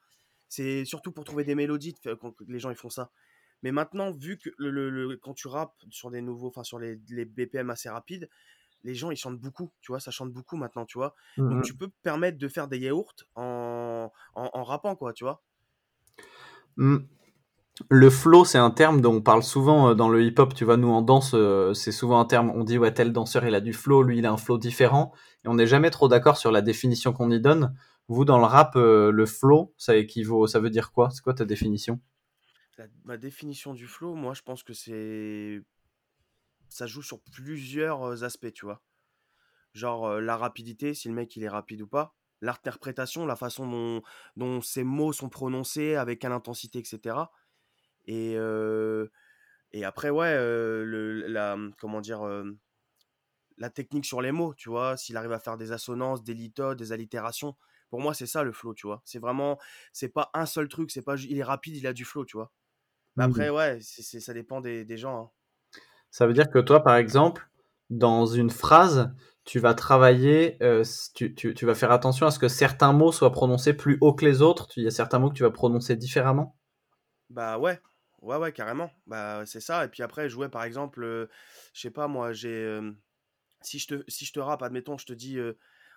C'est 0.48 0.86
surtout 0.86 1.12
pour 1.12 1.24
trouver 1.26 1.44
des 1.44 1.56
mélodies 1.56 1.96
quand 2.20 2.36
les 2.48 2.60
gens 2.60 2.70
ils 2.70 2.76
font 2.78 2.90
ça. 2.90 3.12
Mais 3.64 3.72
maintenant, 3.72 4.12
vu 4.12 4.38
que 4.38 4.50
le, 4.58 4.72
le- 4.72 4.90
le- 4.90 5.18
quand 5.18 5.34
tu 5.34 5.48
rappes 5.48 5.76
sur 5.90 6.12
des 6.12 6.22
nouveaux, 6.22 6.48
enfin 6.50 6.64
sur 6.64 6.80
les, 6.80 7.00
les 7.10 7.26
BPM 7.26 7.70
assez 7.70 7.90
rapides, 7.90 8.30
les 8.84 8.96
gens 8.96 9.12
ils 9.12 9.18
chantent 9.18 9.40
beaucoup, 9.40 9.72
tu 9.82 9.92
vois, 9.92 10.00
ça 10.00 10.12
chante 10.12 10.34
beaucoup 10.34 10.58
maintenant, 10.58 10.86
tu 10.86 10.98
vois. 10.98 11.16
Donc 11.50 11.62
Mhm. 11.62 11.64
tu 11.64 11.76
peux 11.76 11.90
permettre 12.04 12.38
de 12.38 12.48
faire 12.48 12.68
des 12.68 12.80
yaourts 12.80 13.16
en, 13.36 14.12
en, 14.36 14.50
en 14.54 14.64
rappant, 14.64 14.96
quoi, 14.96 15.14
tu 15.14 15.24
vois. 15.26 15.44
Hmm. 16.78 17.06
Le 17.90 18.10
flow, 18.10 18.46
c'est 18.46 18.58
un 18.58 18.72
terme 18.72 19.02
dont 19.02 19.16
on 19.16 19.22
parle 19.22 19.44
souvent 19.44 19.90
euh, 19.90 19.94
dans 19.94 20.10
le 20.10 20.24
hip-hop. 20.24 20.54
Tu 20.54 20.66
vois, 20.66 20.78
nous 20.78 20.90
en 20.90 21.02
danse, 21.02 21.32
euh, 21.34 21.74
c'est 21.74 21.92
souvent 21.92 22.20
un 22.20 22.26
terme. 22.26 22.52
On 22.52 22.64
dit 22.64 22.78
ouais, 22.78 22.94
tel 22.94 23.12
danseur 23.12 23.46
il 23.46 23.56
a 23.56 23.62
du 23.62 23.74
flow, 23.74 24.04
lui 24.04 24.20
il 24.20 24.26
a 24.26 24.32
un 24.32 24.38
flow 24.38 24.58
différent, 24.58 25.14
et 25.46 25.48
on 25.48 25.56
n'est 25.56 25.68
jamais 25.68 25.90
trop 25.90 26.08
d'accord 26.08 26.38
sur 26.38 26.52
la 26.52 26.62
définition 26.62 27.14
qu'on 27.14 27.32
y 27.32 27.40
donne. 27.40 27.76
Vous 28.08 28.26
dans 28.26 28.40
le 28.40 28.46
rap, 28.46 28.76
euh, 28.76 29.12
le 29.12 29.26
flow, 29.26 29.74
ça 29.78 29.96
équivaut, 29.96 30.48
ça 30.48 30.60
veut 30.60 30.70
dire 30.70 30.92
quoi? 30.92 31.10
C'est 31.12 31.22
quoi 31.22 31.34
ta 31.34 31.46
définition? 31.46 32.00
Ma 33.06 33.18
définition 33.18 33.74
du 33.74 33.88
flow, 33.88 34.16
moi 34.16 34.34
je 34.34 34.42
pense 34.42 34.64
que 34.64 34.74
c'est. 34.74 35.62
Ça 36.68 36.88
joue 36.88 37.04
sur 37.04 37.22
plusieurs 37.22 38.24
aspects, 38.24 38.52
tu 38.54 38.66
vois. 38.66 38.82
Genre 39.74 40.20
la 40.20 40.36
rapidité, 40.36 40.94
si 40.94 41.08
le 41.08 41.14
mec 41.14 41.36
il 41.36 41.44
est 41.44 41.50
rapide 41.50 41.84
ou 41.84 41.88
pas. 41.88 42.16
L'interprétation, 42.42 43.28
la 43.28 43.36
façon 43.36 43.68
dont, 43.68 44.02
dont 44.36 44.62
ces 44.62 44.84
mots 44.84 45.14
sont 45.14 45.30
prononcés, 45.30 45.96
avec 45.96 46.20
quelle 46.20 46.32
intensité, 46.32 46.80
etc. 46.80 47.18
Et, 48.06 48.38
et 49.74 49.86
après, 49.86 50.10
ouais, 50.10 50.34
le, 50.36 51.28
la, 51.28 51.58
comment 51.80 52.02
dire, 52.02 52.22
la 53.58 53.70
technique 53.70 54.06
sur 54.06 54.22
les 54.22 54.32
mots, 54.32 54.54
tu 54.56 54.70
vois, 54.70 54.98
s'il 54.98 55.18
arrive 55.18 55.32
à 55.34 55.40
faire 55.40 55.58
des 55.58 55.72
assonances, 55.72 56.24
des 56.24 56.34
litotes, 56.34 56.78
des 56.80 56.92
allitérations. 56.92 57.56
Pour 57.90 58.00
moi, 58.02 58.14
c'est 58.14 58.26
ça 58.26 58.44
le 58.44 58.52
flow, 58.54 58.74
tu 58.74 58.88
vois? 58.88 59.02
C'est 59.06 59.20
vraiment, 59.20 59.58
c'est 59.94 60.10
pas 60.10 60.30
un 60.34 60.46
seul 60.46 60.68
truc, 60.68 60.92
c'est 60.92 61.02
pas, 61.02 61.16
il 61.18 61.38
est 61.38 61.44
rapide, 61.44 61.76
il 61.76 61.88
a 61.88 61.94
du 61.94 62.06
flow, 62.06 62.26
tu 62.26 62.38
vois? 62.38 62.52
Mais 63.18 63.24
Hmm. 63.24 63.26
après, 63.26 63.50
ouais, 63.52 63.80
ça 63.82 64.34
dépend 64.34 64.62
des, 64.62 64.86
des 64.86 64.98
gens. 64.98 65.20
hein. 65.26 65.32
Ça 66.12 66.28
veut 66.28 66.34
dire 66.34 66.50
que 66.50 66.60
toi, 66.60 66.84
par 66.84 66.96
exemple, 66.96 67.50
dans 67.90 68.26
une 68.26 68.50
phrase, 68.50 69.12
tu 69.46 69.60
vas 69.60 69.74
travailler, 69.74 70.58
euh, 70.64 70.84
tu, 71.16 71.34
tu- 71.36 71.54
tu 71.54 71.66
vas 71.66 71.76
faire 71.76 71.92
attention 71.92 72.28
à 72.28 72.32
ce 72.32 72.40
que 72.40 72.48
certains 72.48 72.94
mots 72.94 73.12
soient 73.12 73.32
prononcés 73.32 73.74
plus 73.74 73.98
haut 74.02 74.14
que 74.14 74.26
les 74.26 74.42
autres. 74.42 74.68
Il 74.78 74.84
y 74.84 74.88
a 74.88 74.92
certains 74.92 75.20
mots 75.20 75.30
que 75.30 75.36
tu 75.36 75.44
vas 75.44 75.52
prononcer 75.52 75.96
différemment? 75.96 76.56
Bah 77.30 77.58
ouais, 77.58 77.80
ouais, 78.22 78.38
ouais, 78.38 78.52
carrément. 78.54 78.92
Bah 79.08 79.44
c'est 79.46 79.62
ça. 79.62 79.86
Et 79.86 79.88
puis 79.88 80.04
après, 80.04 80.30
jouer 80.30 80.50
par 80.50 80.64
exemple, 80.64 81.30
je 81.74 81.80
sais 81.82 81.92
pas 81.92 82.08
moi, 82.08 82.34
j'ai. 82.34 82.80
si 83.62 83.80
je 83.80 83.88
te, 83.88 84.04
si 84.08 84.26
je 84.26 84.34
te 84.34 84.40
rappe, 84.40 84.64
admettons, 84.64 84.98
je 84.98 85.06
te 85.06 85.14
dis 85.14 85.40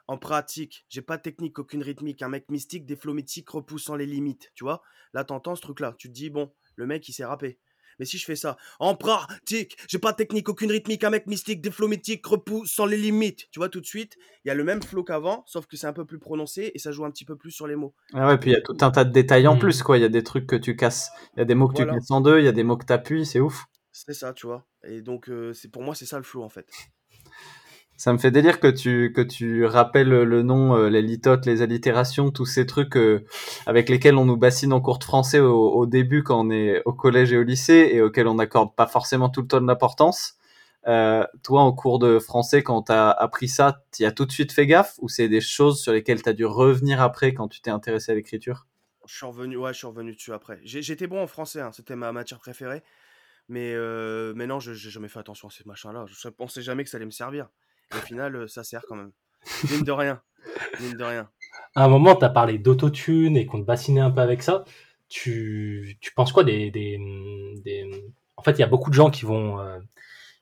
en 0.07 0.19
pratique, 0.19 0.85
j'ai 0.89 1.03
pas 1.03 1.17
de 1.17 1.23
technique, 1.23 1.59
aucune 1.59 1.83
rythmique, 1.83 2.23
un 2.23 2.29
mec 2.29 2.51
mystique, 2.51 2.85
des 2.87 2.97
flots 2.97 3.15
mythiques 3.15 3.49
repoussant 3.49 3.97
les 3.97 4.07
limites, 4.07 4.53
tu 4.55 4.65
vois? 4.65 4.83
Là, 5.15 5.25
t'entends 5.25 5.57
ce 5.57 5.63
truc-là. 5.63 5.95
Tu 5.99 6.09
te 6.09 6.13
dis, 6.13 6.29
bon, 6.29 6.53
le 6.77 6.87
mec, 6.87 7.09
il 7.09 7.13
sait 7.13 7.25
rapper. 7.25 7.59
Mais 7.99 8.05
si 8.05 8.19
je 8.19 8.25
fais 8.25 8.37
ça, 8.37 8.57
en 8.79 8.95
pratique, 8.95 9.77
j'ai 9.89 9.99
pas 9.99 10.13
de 10.13 10.17
technique, 10.17 10.49
aucune 10.49 10.71
rythmique, 10.71 11.05
un 11.05 11.11
mec 11.11 11.27
mystique, 11.27 11.61
des 11.61 11.71
flots 11.71 11.89
mythiques 11.89 12.27
repoussant 12.27 12.87
les 12.87 12.97
limites, 12.97 13.49
tu 13.51 13.61
vois, 13.61 13.69
tout 13.69 13.81
de 13.81 13.87
suite, 13.87 14.17
il 14.45 14.49
y 14.49 14.51
a 14.51 14.55
le 14.55 14.65
même 14.65 14.83
flow 14.83 15.05
qu'avant, 15.05 15.45
sauf 15.47 15.67
que 15.67 15.77
c'est 15.77 15.87
un 15.87 15.93
peu 15.93 16.05
plus 16.05 16.19
prononcé 16.19 16.71
et 16.75 16.79
ça 16.79 16.93
joue 16.93 17.05
un 17.05 17.11
petit 17.11 17.25
peu 17.25 17.37
plus 17.37 17.51
sur 17.51 17.67
les 17.67 17.77
mots. 17.77 17.95
Ah 18.13 18.29
ouais, 18.29 18.39
puis 18.39 18.51
il 18.51 18.53
y 18.55 18.57
a 18.57 18.61
tout 18.61 18.77
un 18.81 18.91
tas 18.91 19.05
de 19.05 19.13
détails 19.13 19.47
en 19.47 19.57
Hmm. 19.57 19.59
plus, 19.59 19.83
quoi. 19.83 19.99
Il 19.99 20.01
y 20.03 20.05
a 20.05 20.09
des 20.09 20.23
trucs 20.23 20.47
que 20.47 20.57
tu 20.57 20.77
casses. 20.77 21.11
Il 21.37 21.41
y 21.41 21.43
a 21.43 21.45
des 21.45 21.55
mots 21.55 21.69
que 21.69 21.75
Voilà. 21.75 21.93
tu 21.93 21.99
casses 21.99 22.11
en 22.11 22.21
deux, 22.21 22.39
il 22.39 22.45
y 22.45 22.49
a 22.49 22.53
des 22.53 22.65
mots 22.65 22.77
que 22.77 22.85
tu 22.87 22.93
appuies, 22.93 23.25
c'est 23.27 23.41
ouf. 23.41 23.65
C'est 23.93 24.13
ça, 24.15 24.33
tu 24.33 24.47
vois. 24.47 24.67
Et 24.85 25.01
donc, 25.03 25.29
euh, 25.31 25.53
c'est 25.53 25.69
pour 25.71 25.83
moi, 25.83 25.95
c'est 25.95 26.07
ça 26.07 26.19
le 26.19 26.25
flow 26.25 26.43
en 26.43 26.49
fait. 26.49 26.67
Ça 27.97 28.13
me 28.13 28.19
fait 28.19 28.33
délire 28.33 28.59
que 28.59 28.67
tu, 28.67 29.13
que 29.13 29.21
tu 29.21 29.65
rappelles 29.65 30.09
le 30.09 30.43
nom, 30.43 30.77
euh, 30.77 30.89
les 30.89 31.01
litotes, 31.01 31.47
les 31.47 31.63
allitérations, 31.63 32.33
tous 32.33 32.45
ces 32.45 32.67
trucs 32.67 32.97
euh, 32.97 33.25
avec 33.67 33.89
lesquels 33.89 34.17
on 34.17 34.25
nous 34.25 34.37
bassine 34.37 34.73
en 34.73 34.81
cours 34.81 34.99
de 34.99 35.05
français 35.05 35.39
au, 35.39 35.87
début 35.87 36.25
quand 36.25 36.47
on 36.47 36.51
est 36.51 36.83
au 36.87 36.93
collège 36.93 37.33
et 37.33 37.39
au 37.39 37.45
lycée 37.45 37.91
et 37.93 38.03
auxquels 38.03 38.27
on 38.27 38.35
n'accorde 38.35 38.75
pas 38.75 38.89
forcément 38.89 39.29
tout 39.29 39.43
le 39.43 39.47
temps 39.47 39.61
de 39.61 39.67
l'importance. 39.67 40.35
Euh, 40.89 41.25
toi, 41.45 41.63
en 41.63 41.73
cours 41.73 42.01
de 42.01 42.19
français, 42.19 42.63
quand 42.63 42.83
tu 42.83 42.93
as 42.93 43.11
appris 43.11 43.49
ça, 43.49 43.85
tu 43.93 44.05
as 44.05 44.13
tout 44.13 44.27
de 44.27 44.33
suite 44.33 44.51
fait 44.51 44.67
gaffe 44.67 44.97
ou 44.99 45.09
c'est 45.09 45.29
des 45.29 45.41
choses 45.41 45.81
sur 45.81 45.93
lesquelles 45.93 46.23
tu 46.23 46.29
as 46.29 46.35
dû 46.35 46.45
revenir 46.45 47.01
après 47.01 47.33
quand 47.33 47.47
tu 47.49 47.61
t'es 47.61 47.71
intéressé 47.71 48.11
à 48.11 48.17
l'écriture? 48.17 48.67
Je 49.07 49.15
suis 49.15 49.27
revenu, 49.27 49.57
ouais, 49.57 49.73
je 49.73 49.79
suis 49.79 49.87
revenu 49.87 50.15
dessus 50.15 50.33
après. 50.33 50.59
J'étais 50.65 51.07
bon 51.07 51.23
en 51.23 51.27
français, 51.27 51.61
hein, 51.61 51.71
c'était 51.73 51.95
ma 51.95 52.11
matière 52.11 52.41
préférée. 52.41 52.83
Mais, 53.49 53.75
mais 54.35 54.47
non, 54.47 54.59
je 54.59 54.73
j'ai 54.73 54.91
jamais 54.91 55.09
fait 55.09 55.21
attention 55.21 55.49
à 55.49 55.51
ces 55.51 55.65
machins-là. 55.65 56.07
Je 56.09 56.29
pensais 56.29 56.61
jamais 56.61 56.83
que 56.83 56.91
ça 56.91 56.97
allait 56.97 57.07
me 57.07 57.11
servir. 57.11 57.49
Et 57.93 57.97
au 57.97 58.01
final, 58.01 58.37
euh, 58.37 58.49
ça 58.49 58.65
sert 58.65 58.83
quand 58.89 58.97
même. 58.97 59.13
Mine 59.71 59.83
de 59.85 59.93
rien. 59.93 60.23
Mine 60.81 60.97
de 60.97 61.05
rien. 61.05 61.31
À 61.75 61.85
un 61.85 61.89
moment, 61.89 62.17
tu 62.17 62.25
as 62.25 62.31
parlé 62.31 62.59
d'autotune 62.59 63.37
et 63.37 63.47
qu'on 63.47 63.61
te 63.61 63.67
bassinait 63.67 64.01
un 64.01 64.11
peu 64.11 64.21
avec 64.21 64.43
ça. 64.43 64.65
Tu, 65.09 65.99
tu 66.01 66.13
penses 66.15 66.33
quoi 66.33 66.45
des, 66.45 66.71
des, 66.71 66.99
des- 67.65 68.05
En 68.37 68.43
fait, 68.43 68.53
il 68.53 68.61
y 68.61 68.63
a 68.63 68.67
beaucoup 68.69 68.91
de 68.91 68.95
gens 68.95 69.11
qui 69.11 69.25
vont, 69.25 69.61
euh, 69.61 69.79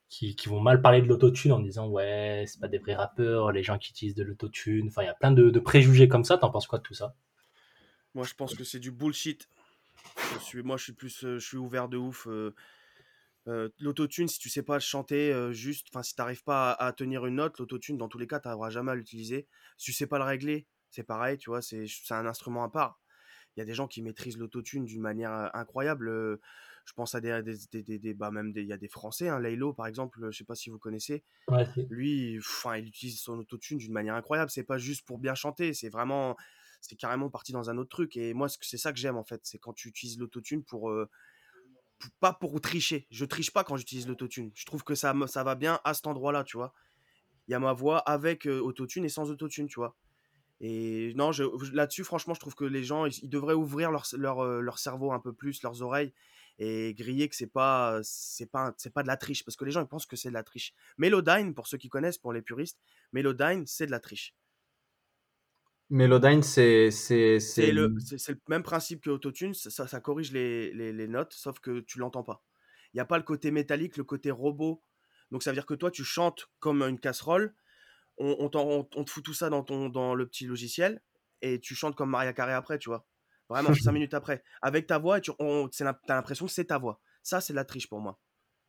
qui, 0.09 0.37
qui 0.37 0.49
vont 0.49 0.61
mal 0.61 0.83
parler 0.83 1.03
de 1.03 1.09
l'autotune 1.09 1.53
en 1.53 1.61
disant 1.61 1.89
ouais, 1.89 2.45
c'est 2.47 2.61
pas 2.61 2.69
des 2.69 2.79
vrais 2.79 2.95
rappeurs, 2.95 3.53
les 3.53 3.63
gens 3.63 3.79
qui 3.79 3.91
utilisent 3.91 4.15
de 4.15 4.25
l'autotune. 4.25 4.89
Enfin, 4.89 5.03
il 5.03 5.07
y 5.07 5.11
a 5.11 5.15
plein 5.15 5.33
de, 5.33 5.51
de 5.51 5.61
préjugés 5.61 6.09
comme 6.09 6.25
ça. 6.25 6.39
T'en 6.39 6.51
penses 6.51 6.67
quoi 6.67 6.79
de 6.79 6.85
tout 6.85 6.95
ça? 6.95 7.15
Moi, 8.15 8.25
je 8.25 8.35
pense 8.35 8.55
que 8.55 8.65
c'est 8.65 8.79
du 8.79 8.91
bullshit. 8.91 9.49
Je 10.35 10.39
suis, 10.41 10.63
moi, 10.63 10.77
je 10.77 10.85
suis 10.85 10.93
plus, 10.93 11.25
euh, 11.25 11.39
je 11.39 11.47
suis 11.47 11.57
ouvert 11.57 11.89
de 11.89 11.97
ouf. 11.97 12.27
euh, 12.29 12.55
euh, 13.49 13.69
l'autotune, 13.81 14.29
si 14.29 14.39
tu 14.39 14.49
sais 14.49 14.63
pas 14.63 14.79
chanter 14.81 15.33
euh, 15.33 15.53
juste, 15.53 15.89
enfin, 15.93 16.03
si 16.03 16.15
t'arrives 16.15 16.45
pas 16.45 16.73
à, 16.73 16.87
à 16.87 16.93
tenir 16.93 17.27
une 17.27 17.37
note, 17.37 17.59
l'autotune, 17.59 17.97
dans 17.99 18.09
tous 18.09 18.19
les 18.19 18.27
cas, 18.27 18.41
t'arriveras 18.41 18.71
jamais 18.71 18.93
à 18.93 18.95
l'utiliser. 18.95 19.49
Si 19.79 19.87
tu 19.87 19.93
sais 19.93 20.07
pas 20.07 20.19
le 20.19 20.25
régler, 20.25 20.69
c'est 20.91 21.03
pareil, 21.05 21.39
tu 21.39 21.51
vois, 21.51 21.63
c'est 21.63 21.87
un 22.11 22.27
instrument 22.27 22.65
à 22.65 22.71
part. 22.71 23.01
Il 23.57 23.61
y 23.61 23.63
a 23.63 23.67
des 23.67 23.75
gens 23.75 23.89
qui 23.89 24.03
maîtrisent 24.03 24.39
l'autotune 24.39 24.85
d'une 24.87 25.03
manière 25.03 25.33
euh, 25.33 25.49
incroyable. 25.55 26.11
je 26.85 26.93
pense 26.95 27.15
à 27.15 27.21
des, 27.21 27.43
des, 27.43 27.83
des, 27.83 27.99
des- 27.99 28.15
bah, 28.15 28.31
même 28.31 28.53
des, 28.53 28.63
il 28.63 28.69
y 28.69 28.73
a 28.73 28.77
des 28.79 28.89
Français, 28.89 29.29
hein, 29.29 29.41
Laylo 29.41 29.73
par 29.73 29.87
exemple, 29.87 30.29
je 30.31 30.39
sais 30.39 30.45
pas 30.45 30.55
si 30.55 30.71
vous 30.71 30.79
connaissez. 30.79 31.25
Ouais, 31.49 31.67
Lui, 31.89 32.39
enfin, 32.39 32.77
il 32.77 32.87
utilise 32.89 33.21
son 33.21 33.39
autotune 33.39 33.79
d'une 33.79 33.93
manière 33.93 34.15
incroyable. 34.15 34.51
C'est 34.51 34.65
pas 34.65 34.79
juste 34.79 35.07
pour 35.07 35.19
bien 35.19 35.35
chanter, 35.35 35.75
c'est 35.75 35.89
vraiment, 35.91 36.37
c'est 36.81 36.97
carrément 36.97 37.31
parti 37.31 37.53
dans 37.53 37.71
un 37.71 37.79
autre 37.79 37.91
truc. 37.91 38.17
Et 38.17 38.35
moi, 38.35 38.49
ce 38.49 38.59
que- 38.59 38.67
c'est 38.67 38.79
ça 38.79 38.93
que 38.93 38.99
j'aime 38.99 39.17
en 39.17 39.25
fait, 39.25 39.41
c'est 39.45 39.59
quand 39.59 39.73
tu 39.75 39.89
utilises 39.89 40.19
l'autotune 40.19 40.65
pour- 40.65 40.91
pas 42.21 42.33
pour 42.33 42.61
tricher. 42.61 43.07
Je 43.11 43.25
triche 43.25 43.51
pas 43.53 43.65
quand 43.65 43.77
j'utilise 43.77 44.07
l'autotune. 44.09 44.51
Je 44.55 44.65
trouve 44.65 44.85
que 44.85 44.95
ça, 44.95 45.15
ça 45.27 45.45
va 45.45 45.55
bien 45.55 45.81
à 45.85 45.95
cet 45.95 46.07
endroit-là, 46.07 46.45
tu 46.45 46.57
vois. 46.57 46.73
Il 47.49 47.53
y 47.53 47.55
a 47.55 47.59
ma 47.59 47.73
voix 47.73 47.99
avec 47.99 48.47
euh, 48.47 48.61
autotune 48.61 49.05
et 49.05 49.09
sans 49.09 49.31
autotune, 49.31 49.67
tu 49.69 49.77
vois. 49.77 49.97
Et 50.61 51.13
non, 51.17 51.33
je- 51.33 51.45
là-dessus, 51.75 52.05
franchement, 52.05 52.35
je 52.35 52.41
trouve 52.41 52.55
que 52.55 52.65
les 52.65 52.85
gens, 52.85 53.07
ils, 53.07 53.19
ils 53.25 53.29
devraient 53.29 53.55
ouvrir 53.55 53.91
leur, 53.91 54.07
leur, 54.17 54.41
euh, 54.45 54.61
leur 54.61 54.79
cerveau 54.79 55.13
un 55.13 55.19
peu 55.21 55.33
plus, 55.33 55.63
leurs 55.63 55.83
oreilles, 55.83 56.13
et 56.59 56.95
griller 56.95 57.29
que 57.29 57.35
c'est 57.37 57.49
pas, 57.49 58.01
c'est 58.05 58.47
pas, 58.51 58.73
c'est 58.79 58.93
pas 58.93 59.03
de 59.03 59.09
la 59.09 59.17
triche, 59.17 59.45
parce 59.45 59.57
que 59.57 59.65
les 59.65 59.73
gens 59.73 59.83
ils 59.83 59.89
pensent 59.89 60.07
que 60.07 60.17
c'est 60.17 60.29
de 60.29 60.35
la 60.35 60.45
triche. 60.45 60.73
Melodyne, 60.99 61.55
pour 61.55 61.67
ceux 61.67 61.79
qui 61.79 61.89
connaissent, 61.89 62.19
pour 62.19 62.33
les 62.33 62.43
puristes, 62.43 62.81
Melodyne, 63.13 63.67
c'est 63.67 63.87
de 63.87 63.91
la 63.91 64.01
triche. 64.01 64.35
Melodyne, 65.93 66.43
c'est 66.43 66.91
c'est 66.91 67.39
le, 67.71 67.89
le 67.89 68.41
même 68.49 68.63
principe 68.63 69.03
que 69.03 69.11
Autotune, 69.11 69.53
ça, 69.53 69.87
ça, 69.87 70.01
corrige 70.01 70.33
les, 70.33 70.73
les, 70.73 70.91
les 70.91 71.07
notes, 71.07 71.35
sauf 71.35 71.61
que 71.61 71.81
tu 71.81 71.99
l'entends 71.99 72.23
pas. 72.23 72.43
Il 72.93 72.97
n'y 72.97 73.01
a 73.01 73.05
pas 73.05 73.19
le 73.19 73.25
côté 73.25 73.51
métallique, 73.51 73.99
le 73.99 74.05
côté 74.05 74.31
robot. 74.31 74.83
Donc 75.31 75.43
ça 75.43 75.51
veut 75.51 75.55
dire 75.55 75.67
que 75.67 75.75
toi, 75.75 75.91
tu 75.91 76.03
chantes 76.03 76.49
comme 76.61 76.83
une 76.83 76.99
casserole, 76.99 77.55
on, 78.17 78.37
on, 78.39 78.49
t'en- 78.49 78.67
on- 78.67 78.89
on 78.97 79.05
te 79.05 79.11
fout 79.11 79.23
tout 79.23 79.35
ça 79.35 79.51
dans, 79.51 79.63
ton, 79.63 79.91
dans 79.91 80.15
le 80.15 80.27
petit 80.27 80.47
logiciel, 80.47 81.03
et 81.43 81.61
tu 81.61 81.75
chantes 81.75 81.95
comme 81.95 82.09
Maria 82.11 82.33
Carré 82.33 82.55
après, 82.55 82.79
tu 82.79 82.89
vois. 82.89 83.07
Vraiment, 83.51 83.75
cinq 83.75 83.93
minutes 83.93 84.15
après. 84.15 84.43
Avec 84.63 84.87
ta 84.87 84.97
voix, 84.99 85.21
tu 85.21 85.31
as 85.39 85.95
l'impression 86.09 86.47
que 86.47 86.53
c'est 86.53 86.67
ta 86.67 86.79
voix. 86.79 87.03
Ça, 87.23 87.43
c'est 87.43 87.53
de 87.53 87.57
la 87.57 87.67
triche 87.67 87.89
pour 87.89 88.01
moi. 88.01 88.19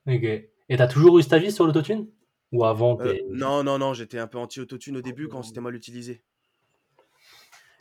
Ok. 0.08 0.24
Et 0.24 0.78
t'as 0.78 0.88
toujours 0.88 1.20
eu 1.20 1.24
cet 1.24 1.34
avis 1.34 1.54
sur 1.54 1.66
l'autotune 1.66 2.10
Ou 2.52 2.66
avant 2.66 3.00
Euh, 3.00 3.18
non, 3.32 3.64
non, 3.64 3.78
non, 3.78 3.94
j'étais 3.94 4.20
un 4.20 4.28
peu 4.28 4.38
anti-autotune 4.38 4.98
au 4.98 5.02
début 5.02 5.30
quand 5.30 5.42
c'était 5.42 5.62
mal 5.62 5.74
utilisé. 5.74 6.22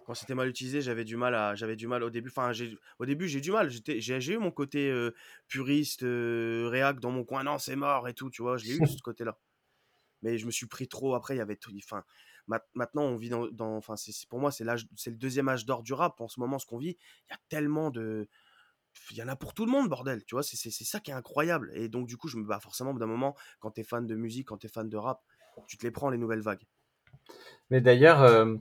Quand 0.04 0.14
c'était 0.14 0.34
mal 0.34 0.48
utilisé, 0.48 0.80
j'avais 0.82 1.04
du 1.04 1.16
mal 1.16 1.34
à, 1.34 1.54
j'avais 1.54 1.76
du 1.76 1.86
mal 1.86 2.02
au 2.02 2.10
début. 2.10 2.28
Enfin, 2.30 2.52
j'ai, 2.52 2.76
au 2.98 3.06
début, 3.06 3.28
j'ai 3.28 3.40
du 3.40 3.52
mal. 3.52 3.70
J'étais, 3.70 4.00
j'ai, 4.00 4.20
j'ai 4.20 4.34
eu 4.34 4.38
mon 4.38 4.50
côté 4.50 4.90
euh, 4.90 5.12
puriste, 5.48 6.02
euh, 6.02 6.68
réac 6.70 6.98
dans 7.00 7.12
mon 7.12 7.24
coin. 7.24 7.44
Non, 7.44 7.58
c'est 7.58 7.76
mort 7.76 8.08
et 8.08 8.14
tout, 8.14 8.28
tu 8.30 8.42
vois. 8.42 8.56
Je 8.56 8.66
l'ai 8.66 8.74
eu 8.74 8.86
ce 8.86 9.00
côté-là. 9.02 9.38
Mais 10.22 10.38
je 10.38 10.46
me 10.46 10.50
suis 10.52 10.66
pris 10.66 10.88
trop. 10.88 11.14
Après, 11.14 11.34
il 11.34 11.38
y 11.38 11.40
avait 11.40 11.56
tout. 11.56 11.72
Enfin, 11.78 12.04
ma- 12.46 12.62
maintenant, 12.74 13.04
on 13.04 13.16
vit 13.16 13.28
dans, 13.30 13.48
dans- 13.48 13.76
enfin, 13.76 13.96
c'est, 13.96 14.12
c'est- 14.12 14.28
pour 14.28 14.40
moi, 14.40 14.52
c'est 14.52 14.64
l'âge, 14.64 14.86
c'est 14.96 15.10
le 15.10 15.16
deuxième 15.16 15.48
âge 15.48 15.66
d'or 15.66 15.82
du 15.82 15.92
rap 15.94 16.20
en 16.20 16.28
ce 16.28 16.40
moment. 16.40 16.58
Ce 16.58 16.66
qu'on 16.66 16.78
vit, 16.78 16.96
il 17.28 17.32
y 17.32 17.34
a 17.34 17.38
tellement 17.48 17.90
de, 17.90 18.28
il 19.10 19.16
y 19.16 19.22
en 19.22 19.28
a 19.28 19.36
pour 19.36 19.54
tout 19.54 19.66
le 19.66 19.72
monde, 19.72 19.88
bordel. 19.88 20.24
Tu 20.24 20.34
vois, 20.34 20.42
c'est, 20.42 20.56
c'est, 20.56 20.70
c'est 20.70 20.84
ça 20.84 21.00
qui 21.00 21.10
est 21.10 21.14
incroyable. 21.14 21.70
Et 21.74 21.88
donc, 21.88 22.06
du 22.08 22.16
coup, 22.16 22.28
je 22.28 22.36
me 22.38 22.44
bats 22.44 22.60
forcément 22.60 22.94
d'un 22.94 23.06
moment 23.06 23.36
quand 23.60 23.70
t'es 23.72 23.84
fan 23.84 24.06
de 24.06 24.14
musique, 24.16 24.48
quand 24.48 24.58
t'es 24.58 24.68
fan 24.68 24.88
de 24.88 24.96
rap, 24.96 25.22
tu 25.66 25.76
te 25.78 25.84
les 25.86 25.90
prends 25.92 26.10
les 26.10 26.18
nouvelles 26.18 26.40
vagues. 26.42 26.64
Mais 27.70 27.80
d'ailleurs, 27.80 28.22
euh, 28.22 28.56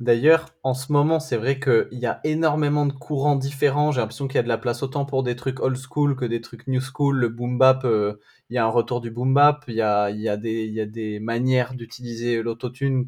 d'ailleurs, 0.00 0.46
en 0.62 0.74
ce 0.74 0.92
moment, 0.92 1.20
c'est 1.20 1.36
vrai 1.36 1.60
qu'il 1.60 1.88
y 1.92 2.06
a 2.06 2.20
énormément 2.24 2.86
de 2.86 2.92
courants 2.92 3.36
différents. 3.36 3.92
J'ai 3.92 4.00
l'impression 4.00 4.26
qu'il 4.26 4.36
y 4.36 4.40
a 4.40 4.42
de 4.42 4.48
la 4.48 4.58
place 4.58 4.82
autant 4.82 5.04
pour 5.04 5.22
des 5.22 5.36
trucs 5.36 5.60
old 5.60 5.76
school 5.76 6.16
que 6.16 6.24
des 6.24 6.40
trucs 6.40 6.66
new 6.66 6.80
school. 6.80 7.16
Le 7.18 7.28
boom 7.28 7.58
bap, 7.58 7.84
euh, 7.84 8.14
il 8.48 8.54
y 8.54 8.58
a 8.58 8.64
un 8.64 8.68
retour 8.68 9.00
du 9.00 9.10
boom 9.10 9.34
bap. 9.34 9.64
Il 9.68 9.74
y 9.74 9.82
a, 9.82 10.10
des, 10.36 11.18
manières 11.20 11.74
d'utiliser 11.74 12.42
l'autotune, 12.42 13.04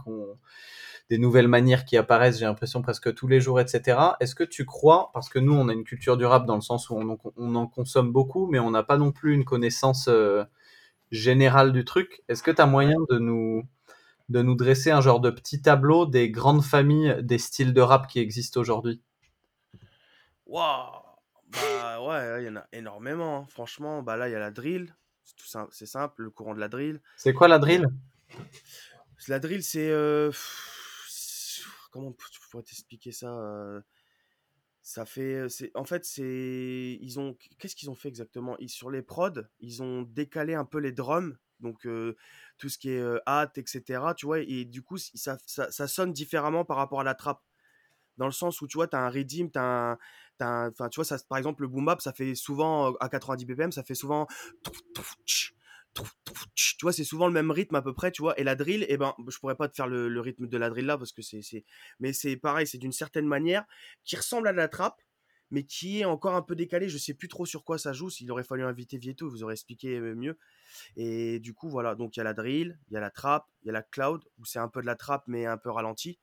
des 1.11 1.19
nouvelles 1.19 1.49
manières 1.49 1.85
qui 1.85 1.97
apparaissent. 1.97 2.39
J'ai 2.39 2.45
l'impression 2.45 2.83
presque 2.83 3.15
tous 3.15 3.27
les 3.27 3.41
jours, 3.41 3.61
etc. 3.61 3.99
Est-ce 4.21 4.35
que 4.35 4.45
tu 4.45 4.65
crois, 4.67 5.11
parce 5.15 5.29
que 5.29 5.39
nous, 5.39 5.55
on 5.55 5.69
a 5.69 5.73
une 5.73 5.85
culture 5.85 6.17
du 6.17 6.27
rap 6.27 6.47
dans 6.47 6.57
le 6.57 6.61
sens 6.61 6.91
où 6.91 6.95
on 6.95 7.09
en, 7.11 7.19
on 7.37 7.55
en 7.55 7.67
consomme 7.67 8.13
beaucoup, 8.13 8.47
mais 8.47 8.59
on 8.59 8.71
n'a 8.71 8.83
pas 8.83 8.99
non 8.99 9.13
plus 9.13 9.35
une 9.35 9.45
connaissance 9.45 10.09
euh, 10.09 10.45
générale 11.11 11.73
du 11.73 11.85
truc. 11.85 12.23
Est-ce 12.29 12.43
que 12.43 12.51
tu 12.51 12.61
as 12.63 12.67
moyen 12.67 12.97
de 13.11 13.19
nous 13.19 13.63
de 14.33 14.42
nous 14.42 14.55
dresser 14.57 14.90
un 14.90 15.01
genre 15.01 15.21
de 15.21 15.31
petit 15.31 15.62
tableau 15.62 16.07
des 16.07 16.31
grandes 16.31 16.64
familles 16.64 17.16
des 17.23 17.38
styles 17.38 17.73
de 17.75 17.81
rap 17.81 18.07
qui 18.09 18.18
existent 18.18 18.61
aujourd'hui. 18.61 19.01
Waouh 20.47 21.03
Bah 21.51 22.03
ouais, 22.03 22.42
il 22.42 22.47
y 22.47 22.49
en 22.51 22.57
a 22.57 22.66
énormément. 22.73 23.38
hein. 23.38 23.47
Franchement, 23.49 24.03
bah 24.03 24.16
là, 24.16 24.29
il 24.29 24.33
y 24.33 24.35
a 24.35 24.38
la 24.40 24.51
drill. 24.51 24.95
C'est 25.25 25.37
tout 25.37 25.47
simple, 25.47 25.71
c'est 25.73 25.87
simple, 25.87 26.23
le 26.23 26.31
courant 26.31 26.55
de 26.55 26.61
la 26.61 26.68
drill. 26.68 27.01
C'est 27.16 27.33
quoi 27.33 27.47
la 27.49 27.59
drill? 27.59 27.87
La 29.29 29.38
drill, 29.38 29.62
c'est. 29.62 29.88
euh, 29.90 30.33
Comment 31.92 32.14
je 32.33 32.38
pourrais 32.51 32.62
t'expliquer 32.64 33.12
ça 33.12 33.38
euh, 33.38 33.81
Ça 34.83 35.05
fait. 35.05 35.49
c'est- 35.49 35.71
En 35.75 35.85
fait, 35.85 36.05
c'est. 36.05 36.99
Ils 37.01 37.21
ont. 37.21 37.37
Qu'est-ce 37.59 37.77
qu'ils 37.77 37.90
ont 37.90 37.95
fait 37.95 38.09
exactement? 38.09 38.57
Ils, 38.59 38.68
Sur 38.68 38.90
les 38.90 39.03
prods, 39.03 39.42
ils 39.61 39.83
ont 39.83 40.03
décalé 40.03 40.55
un 40.55 40.64
peu 40.64 40.79
les 40.79 40.92
drums. 40.92 41.37
Donc, 41.62 41.87
tout 42.59 42.68
ce 42.68 42.79
qui 42.79 42.90
est 42.90 43.01
euh, 43.01 43.18
hâte, 43.27 43.59
etc. 43.59 44.14
Tu 44.16 44.27
vois, 44.27 44.40
et 44.40 44.64
du 44.64 44.83
coup, 44.83 44.98
ça, 44.98 45.38
ça, 45.46 45.88
sonne 45.88 46.12
différemment 46.12 46.64
par 46.64 46.77
rapport 46.77 47.01
à 47.01 47.05
la 47.05 47.14
trappe. 47.14 47.42
Dans 48.18 48.27
le 48.27 48.33
sens 48.33 48.61
où, 48.61 48.66
tu 48.66 48.77
vois, 48.77 48.87
tu 48.88 48.96
as 48.96 49.01
un 49.01 49.09
redeem, 49.11 49.51
tu 49.51 49.59
as 49.59 49.92
un. 49.92 50.68
Enfin, 50.68 50.88
tu 50.88 50.96
vois, 50.96 51.05
ça, 51.05 51.16
par 51.29 51.38
exemple, 51.38 51.62
le 51.62 51.68
boom 51.68 51.87
bap, 51.87 52.01
ça 52.01 52.12
fait 52.12 52.35
souvent, 52.35 52.92
à 52.94 53.09
90 53.09 53.46
BPM, 53.46 53.72
ça 53.72 53.83
fait 53.83 53.94
souvent. 53.94 54.27
Tu 56.55 56.77
vois, 56.83 56.92
c'est 56.92 57.05
souvent 57.05 57.27
le 57.27 57.33
même 57.33 57.51
rythme 57.51 57.75
à 57.75 57.83
peu 57.83 57.94
près, 57.94 58.11
tu 58.11 58.22
vois. 58.22 58.38
Et 58.40 58.44
la 58.44 58.55
drill, 58.55 58.87
eh 58.88 58.96
ben, 58.96 59.14
je 59.29 59.38
pourrais 59.38 59.57
pas 59.57 59.68
te 59.68 59.75
faire 59.75 59.87
le, 59.87 60.20
rythme 60.20 60.46
de 60.46 60.59
la 60.59 60.68
drill 60.70 60.87
là 60.87 60.98
parce 60.98 61.12
que 61.12 61.22
c'est- 61.22 61.64
Mais 62.01 62.12
c'est 62.12 62.37
pareil, 62.37 62.66
c'est 62.66 62.79
d'une 62.79 62.92
certaine 62.92 63.27
manière 63.27 63.64
qui 64.05 64.16
ressemble 64.16 64.48
à 64.48 64.53
la 64.53 64.68
trappe, 64.68 65.01
mais 65.53 65.65
qui 65.65 66.01
est 66.01 66.05
encore 66.07 66.35
un 66.35 66.43
peu 66.43 66.57
décalé. 66.57 66.88
Je 66.88 66.97
sais 66.97 67.12
plus 67.12 67.29
trop 67.29 67.45
sur 67.45 67.62
quoi 67.62 67.79
ça 67.79 67.93
joue. 67.93 68.09
S'il 68.09 68.33
aurait 68.33 68.43
fallu 68.43 68.65
inviter 68.65 68.97
Vieto, 68.97 69.29
il 69.29 69.31
vous 69.31 69.45
aurait 69.45 69.53
expliqué 69.53 69.99
euh, 69.99 70.15
mieux. 70.15 70.38
Et 70.97 71.38
du 71.41 71.53
coup, 71.53 71.69
voilà. 71.69 71.95
Donc, 71.95 72.17
il 72.17 72.21
y 72.21 72.23
a 72.23 72.25
la 72.25 72.33
drill, 72.33 72.81
il 72.88 72.95
y 72.95 72.97
a 72.97 73.01
la 73.01 73.11
trappe, 73.11 73.47
il 73.62 73.67
y 73.67 73.71
a 73.71 73.73
la 73.73 73.83
cloud, 73.83 74.25
où 74.38 74.47
c'est 74.47 74.59
un 74.59 74.69
peu 74.69 74.81
de 74.81 74.87
la 74.87 74.97
trappe, 74.97 75.25
mais 75.27 75.45
un 75.45 75.59
peu 75.59 75.71
ralenti. 75.71 76.19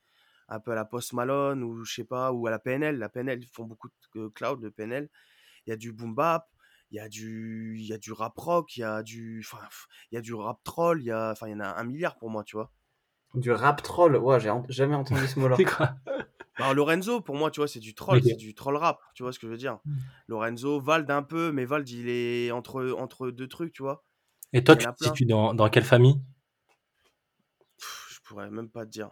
Un 0.47 0.59
peu 0.59 0.71
à 0.71 0.75
la 0.75 0.83
Post 0.83 1.13
Malone, 1.13 1.63
ou 1.63 1.85
je 1.85 1.93
sais 1.93 2.03
pas, 2.03 2.31
ou 2.33 2.47
à 2.47 2.51
la 2.51 2.57
PNL. 2.57 2.97
La 2.97 3.07
PNL, 3.07 3.39
ils 3.39 3.47
font 3.47 3.65
beaucoup 3.65 3.89
de 4.15 4.21
euh, 4.21 4.29
cloud, 4.31 4.59
de 4.59 4.69
PNL. 4.69 5.09
Il 5.67 5.69
y 5.69 5.73
a 5.73 5.75
du 5.75 5.93
boom 5.93 6.15
bap, 6.15 6.49
il 6.89 6.97
y 6.97 6.99
a 6.99 7.07
du, 7.07 7.75
il 7.77 7.85
y 7.85 7.93
a 7.93 7.99
du 7.99 8.11
rap 8.11 8.35
rock, 8.35 8.75
il 8.77 8.79
y 8.79 8.83
a 8.83 9.03
du, 9.03 9.45
enfin, 9.45 9.63
il 10.11 10.15
y 10.15 10.17
a 10.17 10.21
du 10.21 10.33
rap 10.33 10.63
troll, 10.63 11.01
il 11.03 11.05
y 11.05 11.11
a, 11.11 11.29
enfin, 11.31 11.47
il 11.47 11.51
y 11.51 11.55
en 11.55 11.59
a 11.59 11.79
un 11.79 11.83
milliard 11.83 12.17
pour 12.17 12.31
moi, 12.31 12.43
tu 12.43 12.57
vois. 12.57 12.71
Du 13.35 13.51
rap 13.51 13.83
troll 13.83 14.15
Ouais, 14.15 14.39
j'ai 14.39 14.51
jamais 14.69 14.95
entendu 14.95 15.27
ce 15.27 15.37
mot-là. 15.39 15.55
C'est 15.57 15.65
Bah, 16.59 16.73
Lorenzo, 16.73 17.21
pour 17.21 17.35
moi, 17.35 17.51
tu 17.51 17.59
vois, 17.61 17.67
c'est 17.67 17.79
du 17.79 17.95
troll, 17.95 18.21
c'est 18.23 18.35
du 18.35 18.53
troll 18.53 18.75
rap, 18.77 19.01
tu 19.15 19.23
vois 19.23 19.33
ce 19.33 19.39
que 19.39 19.47
je 19.47 19.51
veux 19.51 19.57
dire. 19.57 19.79
Mm. 19.85 19.97
Lorenzo, 20.27 20.79
Vald 20.79 21.09
un 21.09 21.23
peu, 21.23 21.51
mais 21.51 21.65
Vald, 21.65 21.89
il 21.89 22.09
est 22.09 22.51
entre, 22.51 22.91
entre 22.97 23.31
deux 23.31 23.47
trucs, 23.47 23.73
tu 23.73 23.81
vois. 23.81 24.05
Et 24.53 24.63
toi, 24.63 24.75
tu 24.75 24.85
te 24.85 25.03
situes 25.03 25.25
dans, 25.25 25.55
dans 25.55 25.69
quelle 25.69 25.83
famille? 25.85 26.21
Pff, 27.77 28.07
je 28.13 28.19
pourrais 28.21 28.49
même 28.51 28.69
pas 28.69 28.85
te 28.85 28.91
dire. 28.91 29.09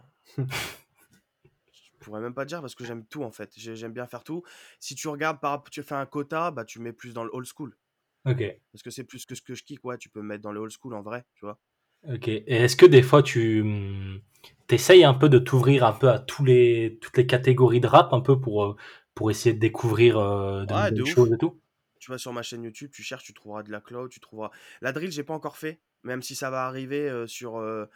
je 1.72 1.90
pourrais 2.00 2.20
même 2.20 2.34
pas 2.34 2.44
te 2.44 2.48
dire 2.48 2.60
parce 2.60 2.74
que 2.74 2.84
j'aime 2.84 3.06
tout 3.06 3.22
en 3.24 3.30
fait. 3.32 3.52
J'ai- 3.56 3.76
J'aime 3.76 3.92
bien 3.92 4.06
faire 4.06 4.24
tout. 4.24 4.42
Si 4.80 4.94
tu 4.94 5.08
regardes 5.08 5.40
par 5.40 5.62
tu 5.64 5.82
fais 5.82 5.94
un 5.94 6.06
quota, 6.06 6.50
bah 6.50 6.64
tu 6.64 6.80
mets 6.80 6.92
plus 6.92 7.12
dans 7.14 7.24
le 7.24 7.30
old 7.32 7.46
school. 7.46 7.76
Ok. 8.24 8.60
Parce 8.72 8.82
que 8.82 8.90
c'est 8.90 9.04
plus 9.04 9.26
que 9.26 9.34
ce 9.34 9.42
que 9.42 9.54
je 9.54 9.64
kick, 9.64 9.84
ouais, 9.84 9.98
tu 9.98 10.10
peux 10.10 10.20
me 10.22 10.28
mettre 10.28 10.42
dans 10.42 10.52
le 10.52 10.60
old 10.60 10.72
school 10.72 10.94
en 10.94 11.02
vrai, 11.02 11.26
tu 11.34 11.44
vois. 11.46 11.60
Ok. 12.06 12.28
Et 12.28 12.44
est-ce 12.46 12.76
que 12.76 12.86
des 12.86 13.02
fois 13.02 13.22
tu 13.22 13.60
hum, 13.62 14.20
t'essayes 14.66 15.04
un 15.04 15.14
peu 15.14 15.28
de 15.28 15.38
t'ouvrir 15.38 15.84
un 15.84 15.92
peu 15.92 16.08
à 16.10 16.18
tous 16.18 16.44
les 16.44 16.98
toutes 17.00 17.16
les 17.16 17.26
catégories 17.26 17.80
de 17.80 17.86
rap 17.86 18.12
un 18.12 18.20
peu 18.20 18.40
pour 18.40 18.64
euh, 18.64 18.76
pour 19.14 19.30
essayer 19.30 19.54
de 19.54 19.58
découvrir 19.60 20.18
euh, 20.18 20.64
de 20.66 20.74
Ouais, 20.74 20.92
de 20.92 21.02
ouf. 21.02 21.04
choses 21.04 21.32
et 21.32 21.38
tout? 21.38 21.60
Tu 22.00 22.10
vas 22.12 22.18
sur 22.18 22.32
ma 22.32 22.42
chaîne 22.42 22.62
YouTube, 22.64 22.90
tu 22.94 23.02
cherches, 23.02 23.24
tu 23.24 23.34
trouveras 23.34 23.62
de 23.64 23.72
la 23.72 23.80
cloud, 23.80 24.10
tu 24.10 24.20
trouveras. 24.20 24.50
La 24.82 24.92
drill, 24.92 25.10
j'ai 25.12 25.24
pas 25.24 25.34
encore 25.34 25.56
fait, 25.58 25.80
même 26.04 26.22
si 26.22 26.34
ça 26.36 26.50
va 26.50 26.66
arriver 26.66 27.08
euh, 27.08 27.26
sur, 27.26 27.56
euh, 27.58 27.86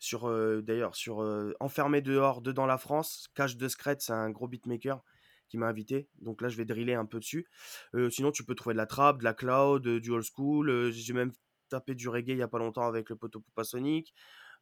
sur 0.00 0.28
d'ailleurs, 0.62 0.96
sur 0.96 1.18
Enfermé 1.60 2.00
dehors, 2.02 2.42
dedans 2.42 2.66
la 2.66 2.78
France. 2.78 3.28
Cache 3.34 3.56
de 3.56 3.68
Scred, 3.68 4.00
c'est 4.00 4.12
un 4.12 4.30
gros 4.30 4.48
beatmaker 4.48 5.02
qui 5.48 5.58
m'a 5.58 5.68
invité. 5.68 6.08
Donc 6.20 6.42
là, 6.42 6.48
je 6.48 6.56
vais 6.56 6.64
driller 6.64 6.94
un 6.94 7.06
peu 7.06 7.20
dessus. 7.20 7.46
Euh, 7.94 8.10
sinon, 8.10 8.32
tu 8.32 8.44
peux 8.44 8.54
trouver 8.54 8.74
de 8.74 8.78
la 8.78 8.86
trap, 8.86 9.18
de 9.18 9.24
la 9.24 9.34
cloud, 9.34 9.86
euh, 9.86 10.00
du 10.00 10.10
old 10.10 10.24
school. 10.24 10.70
euh, 10.70 10.90
j'ai 10.92 11.12
même 11.12 11.32
tapé 11.74 11.94
du 11.94 12.08
reggae 12.08 12.30
il 12.32 12.38
y 12.38 12.42
a 12.42 12.48
pas 12.48 12.58
longtemps 12.58 12.86
avec 12.86 13.10
le 13.10 13.16
poteau 13.16 13.40
Poupa 13.40 13.64
Sonic. 13.64 14.14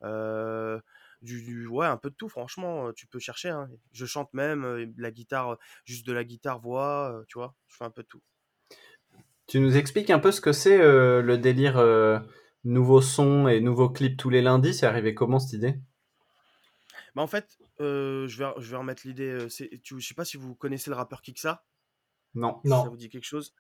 Euh, 0.03 0.81
du, 1.21 1.43
du- 1.43 1.67
ouais, 1.69 1.87
un 1.87 1.97
peu 1.97 2.11
de 2.11 2.17
tout, 2.17 2.29
franchement, 2.29 2.93
tu 2.93 3.07
peux 3.07 3.21
chercher. 3.21 3.51
hein. 3.51 3.69
Je 3.93 4.07
chante 4.07 4.33
même, 4.35 4.65
euh, 4.65 4.87
la 4.97 5.11
guitare, 5.13 5.59
juste 5.85 6.05
de 6.07 6.13
la 6.13 6.25
guitare, 6.25 6.59
voix, 6.59 7.13
euh, 7.15 7.25
tu 7.29 7.39
vois, 7.39 7.55
je 7.69 7.77
fais 7.77 7.85
un 7.85 7.91
peu 7.91 8.03
de 8.03 8.09
tout. 8.09 8.23
Tu 9.47 9.61
nous 9.61 9.77
expliques 9.77 10.11
un 10.11 10.19
peu 10.19 10.33
ce 10.33 10.41
que 10.41 10.53
c'est 10.53 10.81
euh, 10.81 11.21
le 11.23 11.37
délire 11.39 11.77
euh, 11.79 12.19
nouveau 12.65 13.01
son 13.01 13.47
et 13.49 13.61
nouveau 13.61 13.91
clip 13.91 14.17
tous 14.17 14.31
les 14.31 14.43
lundis 14.43 14.75
C'est 14.75 14.87
arrivé 14.87 15.15
comment 15.15 15.39
cette 15.39 15.53
idée? 15.53 15.75
Bah 17.15 17.23
en 17.23 17.27
fait, 17.27 17.59
euh, 17.81 18.27
je, 18.27 18.39
vais, 18.43 18.51
je 18.59 18.71
vais 18.71 18.77
remettre 18.77 19.03
l'idée. 19.07 19.49
c'est- 19.49 19.81
tu- 19.83 20.01
Je 20.01 20.07
sais 20.07 20.15
pas 20.15 20.25
si 20.25 20.37
vous 20.37 20.55
connaissez 20.55 20.91
le 20.91 20.97
rappeur 20.97 21.21
Kiksa, 21.23 21.65
Non. 22.35 22.61
si 22.65 22.71
ça 22.71 22.77
Non. 22.85 22.91
vous 22.91 22.97
dit 22.97 23.09
quelque 23.11 23.25
chose. 23.27 23.55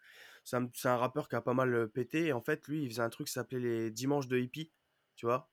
C'est 0.45 0.57
un, 0.57 0.97
rappeur 0.97 1.29
qui 1.29 1.37
a 1.37 1.41
pas 1.41 1.55
mal 1.55 1.89
pété. 1.89 2.27
Et 2.27 2.33
en 2.33 2.41
fait, 2.41 2.67
lui, 2.69 2.83
il 2.83 2.89
faisait 2.91 3.03
un 3.03 3.11
truc 3.11 3.29
qui 3.29 3.33
s'appelait 3.33 3.61
les 3.61 3.91
dimanches 3.91 4.29
de 4.29 4.39
hippie. 4.39 4.73
Tu 5.17 5.27
vois? 5.27 5.49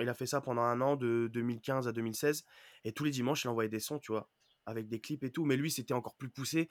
Il 0.00 0.08
a 0.08 0.14
fait 0.14 0.26
ça 0.26 0.40
pendant 0.40 0.62
un 0.62 0.80
an, 0.80 0.96
de 0.96 1.28
2015 1.32 1.88
à 1.88 1.92
2016. 1.92 2.44
Et 2.84 2.92
tous 2.92 3.04
les 3.04 3.10
dimanches, 3.10 3.44
il 3.44 3.48
envoyait 3.48 3.68
des 3.68 3.80
sons, 3.80 3.98
tu 3.98 4.12
vois, 4.12 4.28
avec 4.66 4.88
des 4.88 5.00
clips 5.00 5.24
et 5.24 5.30
tout. 5.30 5.44
Mais 5.44 5.56
lui, 5.56 5.70
c'était 5.70 5.94
encore 5.94 6.16
plus 6.16 6.28
poussé. 6.28 6.68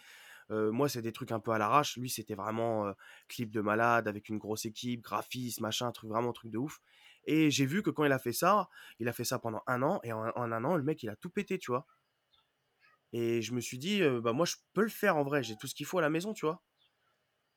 Moi, 0.50 0.88
c'est 0.88 1.02
des 1.02 1.12
trucs 1.12 1.32
un 1.32 1.40
peu 1.40 1.52
à 1.52 1.58
l'arrache. 1.58 1.98
Lui, 1.98 2.10
c'était 2.10 2.36
vraiment 2.36 2.94
clip 3.28 3.52
de 3.52 3.62
malade, 3.62 4.08
avec 4.08 4.30
une 4.30 4.38
grosse 4.38 4.66
équipe, 4.66 5.02
graphisme, 5.02 5.64
machin, 5.64 5.92
truc 5.92 6.10
vraiment 6.10 6.34
truc 6.34 6.52
de 6.52 6.58
ouf. 6.58 6.80
Et 7.26 7.52
j'ai 7.52 7.66
vu 7.66 7.84
que 7.84 7.90
quand 7.90 8.06
il 8.06 8.12
a 8.14 8.20
fait 8.20 8.32
ça, 8.32 8.70
il 9.00 9.10
a 9.10 9.14
fait 9.14 9.26
ça 9.26 9.40
pendant 9.40 9.62
un 9.68 9.82
an. 9.84 10.00
Et 10.04 10.14
en, 10.14 10.24
un 10.24 10.64
an, 10.64 10.76
le 10.76 10.84
mec, 10.84 11.04
il 11.04 11.10
a 11.10 11.16
tout 11.18 11.30
pété, 11.30 11.60
tu 11.60 11.72
vois? 11.72 11.86
Et 13.14 13.42
je 13.42 13.54
me 13.54 13.62
suis 13.62 13.78
dit, 13.78 14.02
bah 14.22 14.34
moi, 14.34 14.46
je 14.46 14.56
peux 14.74 14.84
le 14.84 14.90
faire 14.90 15.18
en 15.18 15.24
vrai. 15.24 15.44
J'ai 15.44 15.58
tout 15.58 15.68
ce 15.68 15.76
qu'il 15.76 15.86
faut 15.86 15.98
à 15.98 16.02
la 16.02 16.10
maison, 16.10 16.34
tu 16.34 16.46
vois? 16.46 16.62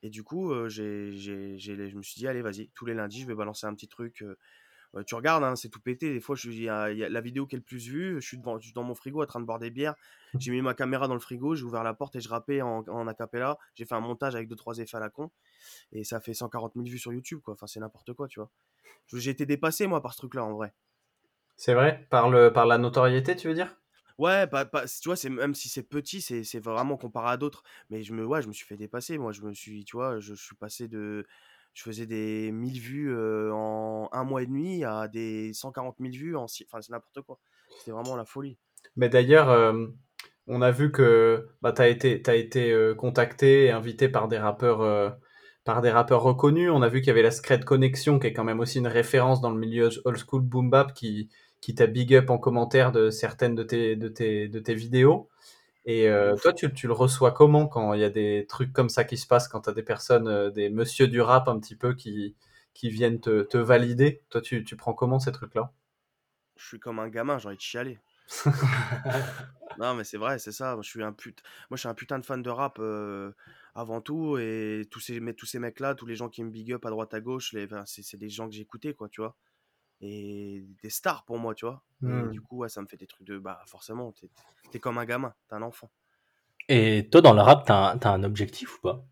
Et 0.03 0.11
du 0.11 0.23
coup, 0.25 0.53
euh, 0.53 0.69
j'ai, 0.69 1.13
j'ai, 1.13 1.59
j'ai- 1.59 1.89
je 1.91 1.97
me 1.97 2.03
suis 2.03 2.15
dit, 2.19 2.27
allez, 2.29 2.43
vas-y, 2.43 2.71
tous 2.71 2.87
les 2.87 2.95
lundis, 2.95 3.21
je 3.23 3.27
vais 3.27 3.35
balancer 3.35 3.67
un 3.67 3.75
petit 3.75 3.89
truc. 3.89 4.23
euh, 4.97 5.03
tu 5.07 5.15
regardes, 5.15 5.45
hein, 5.45 5.57
c'est 5.57 5.69
tout 5.69 5.81
pété. 5.81 6.13
Des 6.13 6.21
fois, 6.21 6.37
je, 6.37 6.51
il 6.51 6.63
y 6.63 6.69
a, 6.69 6.91
il 6.91 6.99
y 6.99 7.05
a 7.05 7.09
la 7.09 7.21
vidéo 7.21 7.47
qui 7.47 7.55
est 7.57 7.59
le 7.59 7.65
plus 7.65 7.89
vue. 7.89 8.17
Je 8.21 8.27
suis, 8.27 8.39
devant, 8.39 8.59
je 8.59 8.65
suis 8.67 8.73
dans 8.75 8.83
mon 8.83 8.95
frigo 8.95 9.23
en 9.23 9.27
train 9.27 9.41
de 9.41 9.45
boire 9.47 9.59
des 9.61 9.71
bières. 9.71 9.95
J'ai 10.39 10.51
mis 10.53 10.63
ma 10.63 10.75
caméra 10.75 11.07
dans 11.09 11.15
le 11.15 11.21
frigo, 11.21 11.55
j'ai 11.55 11.65
ouvert 11.65 11.85
la 11.85 11.95
porte 11.95 12.17
et 12.17 12.21
je 12.21 12.29
rappais 12.29 12.63
en, 12.63 12.85
en 12.89 13.07
acapella. 13.07 13.59
J'ai 13.75 13.85
fait 13.85 13.95
un 13.95 14.01
montage 14.01 14.35
avec 14.35 14.49
deux 14.49 14.57
trois 14.57 14.79
effets 14.79 14.97
à 14.97 15.01
la 15.01 15.11
con. 15.11 15.31
Et 15.93 16.05
ça 16.05 16.21
fait 16.21 16.35
140 16.35 16.77
000 16.77 16.91
vues 16.91 16.99
sur 16.99 17.13
YouTube, 17.13 17.41
quoi. 17.43 17.55
Enfin, 17.55 17.67
c'est 17.69 17.81
n'importe 17.81 18.15
quoi, 18.15 18.29
tu 18.29 18.41
vois. 18.41 18.51
J'ai 19.13 19.31
été 19.31 19.47
dépassé, 19.47 19.87
moi, 19.89 20.03
par 20.03 20.15
ce 20.15 20.19
truc-là, 20.19 20.45
en 20.45 20.55
vrai. 20.55 20.75
C'est 21.55 21.75
vrai? 21.75 22.09
Par, 22.11 22.29
le, 22.29 22.53
par 22.53 22.67
la 22.67 22.77
notoriété, 22.77 23.37
tu 23.37 23.47
veux 23.47 23.55
dire? 23.55 23.80
Ouais, 24.21 24.47
pas, 24.47 24.67
pas, 24.67 24.85
tu 24.87 25.09
vois, 25.09 25.17
même 25.31 25.55
si 25.55 25.71
c'est 25.71 25.83
petit, 25.83 26.21
c'est 26.21 26.61
vraiment 26.61 26.99
comparé 26.99 27.31
à 27.31 27.37
d'autres. 27.39 27.63
Mais 27.89 28.03
je 28.03 28.13
me, 28.13 28.23
ouais, 28.27 28.43
je 28.43 28.49
me 28.49 28.53
suis 28.53 28.67
fait 28.67 28.77
dépasser. 28.77 29.17
Moi, 29.17 29.33
je 29.33 29.41
me 29.41 29.55
suis, 29.55 29.83
tu 29.87 29.97
vois, 29.97 30.21
je, 30.21 30.35
suis 30.35 30.55
passé 30.57 30.89
de, 30.89 31.27
je 31.73 31.83
faisais 31.83 32.05
des 32.05 32.53
1000 32.53 32.79
vues 32.81 33.17
en 33.51 34.11
un 34.13 34.25
mois 34.25 34.43
et 34.43 34.47
demi 34.47 34.85
à 34.85 35.09
des 35.09 35.55
140 35.55 35.97
000 36.01 36.19
vues 36.19 36.37
en, 36.37 36.47
six- 36.49 36.67
enfin, 36.71 36.83
c'est 36.83 36.93
n'importe 36.93 37.23
quoi. 37.23 37.41
C'était 37.79 37.93
vraiment 37.93 38.15
la 38.15 38.27
folie. 38.27 38.59
Mais 38.95 39.09
d'ailleurs, 39.09 39.75
on 40.47 40.61
a 40.61 40.71
vu 40.71 40.93
que 40.93 41.49
bah, 41.63 41.73
tu 41.73 41.81
as 41.81 41.89
été, 41.89 42.21
t'as 42.21 42.37
été 42.37 42.93
contacté 42.99 43.65
et 43.65 43.71
invité 43.71 44.11
par 44.11 44.29
des 44.29 44.37
rappeurs. 44.39 45.17
par 45.65 45.81
des 45.81 45.91
rappeurs 45.91 46.23
reconnus, 46.23 46.71
on 46.71 46.83
a 46.83 46.89
vu 46.91 47.01
qu'il 47.01 47.09
y 47.09 47.11
avait 47.11 47.23
la 47.23 47.31
Scred 47.31 47.65
Connection, 47.65 48.19
qui 48.19 48.27
est 48.27 48.33
quand 48.35 48.45
même 48.45 48.61
aussi 48.61 48.81
une 48.81 48.87
référence 48.87 49.41
dans 49.41 49.51
le 49.51 49.59
milieu 49.59 49.89
old 50.05 50.19
school 50.19 50.43
boom 50.43 50.69
bap, 50.69 50.93
qui, 50.93 51.31
qui 51.61 51.75
t'a 51.75 51.87
big 51.87 52.15
up 52.15 52.31
en 52.31 52.39
commentaire 52.39 52.93
de 52.93 53.11
certaines 53.11 53.55
de 53.55 53.63
tes, 53.63 53.97
de 53.97 54.09
tes, 54.09 54.49
de 54.49 54.59
tes 54.59 54.75
vidéos. 54.75 55.29
Et 55.85 56.09
euh, 56.09 56.37
toi, 56.37 56.53
tu, 56.53 56.73
tu 56.73 56.87
le 56.87 56.93
reçois 56.93 57.33
comment 57.33 57.67
quand 57.67 57.95
il 57.95 58.01
y 58.01 58.05
a 58.05 58.11
des 58.11 58.47
trucs 58.49 58.73
comme 58.73 58.89
ça 58.89 59.05
qui 59.05 59.17
se 59.17 59.27
passent, 59.27 59.49
quand 59.49 59.63
tu 59.63 59.71
as 59.71 59.73
des 59.73 59.83
personnes, 59.83 60.29
euh, 60.29 60.51
des 60.51 60.69
messieurs 60.69 61.09
du 61.09 61.21
rap 61.21 61.49
un 61.49 61.59
petit 61.59 61.77
peu 61.77 61.95
qui, 61.95 62.37
qui 62.75 62.91
viennent 62.91 63.21
te, 63.21 63.43
te 63.43 63.59
valider? 63.59 64.23
Toi, 64.31 64.41
tu, 64.41 64.65
tu 64.65 64.77
prends 64.77 64.95
comment 64.95 65.19
ces 65.19 65.33
trucs-là? 65.33 65.73
Je 66.57 66.67
suis 66.67 66.81
comme 66.81 66.99
un 66.99 67.09
gamin, 67.09 67.39
j'ai 67.39 67.49
envie 67.49 67.57
de 67.57 67.63
chialer. 67.63 67.99
Non, 69.79 69.95
mais 69.95 70.05
c'est 70.05 70.19
vrai, 70.19 70.39
c'est 70.39 70.53
ça. 70.53 70.75
Moi, 70.75 70.83
je 70.83 70.91
suis 70.91 71.03
un 71.03 71.13
put... 71.13 71.35
Moi, 71.71 71.77
je 71.77 71.81
suis 71.81 71.89
un 71.89 71.95
putain 71.95 72.19
de 72.19 72.27
fan 72.27 72.43
de 72.43 72.51
rap 72.51 72.79
euh, 72.81 73.33
avant 73.75 74.01
tout. 74.01 74.37
Et 74.37 74.87
tous 74.91 75.01
ces, 75.01 75.21
mais 75.21 75.33
tous 75.33 75.47
ces 75.47 75.59
mecs-là, 75.59 75.95
tous 75.95 76.07
les 76.07 76.17
gens 76.17 76.29
qui 76.29 76.43
me 76.45 76.51
big 76.51 76.73
up 76.73 76.85
à 76.85 76.91
droite 76.91 77.15
à 77.15 77.21
gauche, 77.21 77.53
les... 77.53 77.65
enfin, 77.65 77.85
c'est 77.87 78.17
des 78.17 78.29
gens 78.29 78.49
que 78.49 78.55
j'écoutais, 78.55 78.95
quoi, 78.95 79.09
tu 79.09 79.21
vois. 79.21 79.37
Et 80.01 80.65
des 80.83 80.91
stars 80.91 81.25
pour 81.25 81.39
moi, 81.39 81.55
tu 81.55 81.67
vois? 81.67 81.85
Et 82.07 82.29
du 82.29 82.41
coup, 82.41 82.59
ouais, 82.59 82.69
ça 82.69 82.81
me 82.83 82.87
fait 82.87 82.97
des 82.97 83.07
trucs 83.07 83.27
de. 83.27 83.39
Bah, 83.39 83.63
forcément, 83.67 84.13
t'es 84.71 84.81
comme 84.81 84.99
un 84.99 85.05
gamin, 85.05 85.35
t'es 85.49 85.55
un 85.55 85.63
enfant. 85.63 85.91
Et 86.71 87.07
toi, 87.13 87.21
dans 87.21 87.35
le 87.35 87.43
rap, 87.43 87.67
t'as 87.67 87.93
un, 87.93 88.01
un 88.15 88.23
objectif 88.25 88.79
ou 88.79 88.81
pas? 88.81 89.07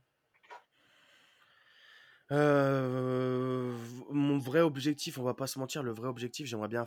Euh, 2.31 3.77
mon 4.11 4.39
vrai 4.39 4.61
objectif, 4.61 5.19
on 5.19 5.23
va 5.23 5.35
pas 5.35 5.47
se 5.47 5.59
mentir, 5.59 5.83
le 5.83 5.93
vrai 5.93 6.09
objectif, 6.09 6.47
j'aimerais 6.47 6.69
bien 6.69 6.85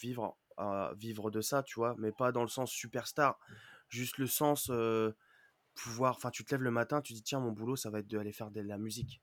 vivre, 0.00 0.38
euh, 0.58 0.92
vivre 0.94 1.30
de 1.30 1.40
ça, 1.40 1.62
tu 1.62 1.74
vois, 1.78 1.94
mais 1.98 2.10
pas 2.12 2.32
dans 2.32 2.42
le 2.42 2.48
sens 2.48 2.70
superstar, 2.70 3.38
juste 3.88 4.16
le 4.18 4.26
sens 4.26 4.70
euh, 4.70 5.12
pouvoir. 5.74 6.16
Enfin, 6.16 6.30
tu 6.30 6.44
te 6.44 6.54
lèves 6.54 6.62
le 6.62 6.70
matin, 6.70 7.02
tu 7.02 7.14
dis 7.14 7.22
tiens, 7.22 7.40
mon 7.40 7.52
boulot, 7.52 7.76
ça 7.76 7.90
va 7.90 8.00
être 8.00 8.08
d'aller 8.08 8.32
faire 8.32 8.50
de 8.50 8.60
la 8.62 8.78
musique. 8.78 9.22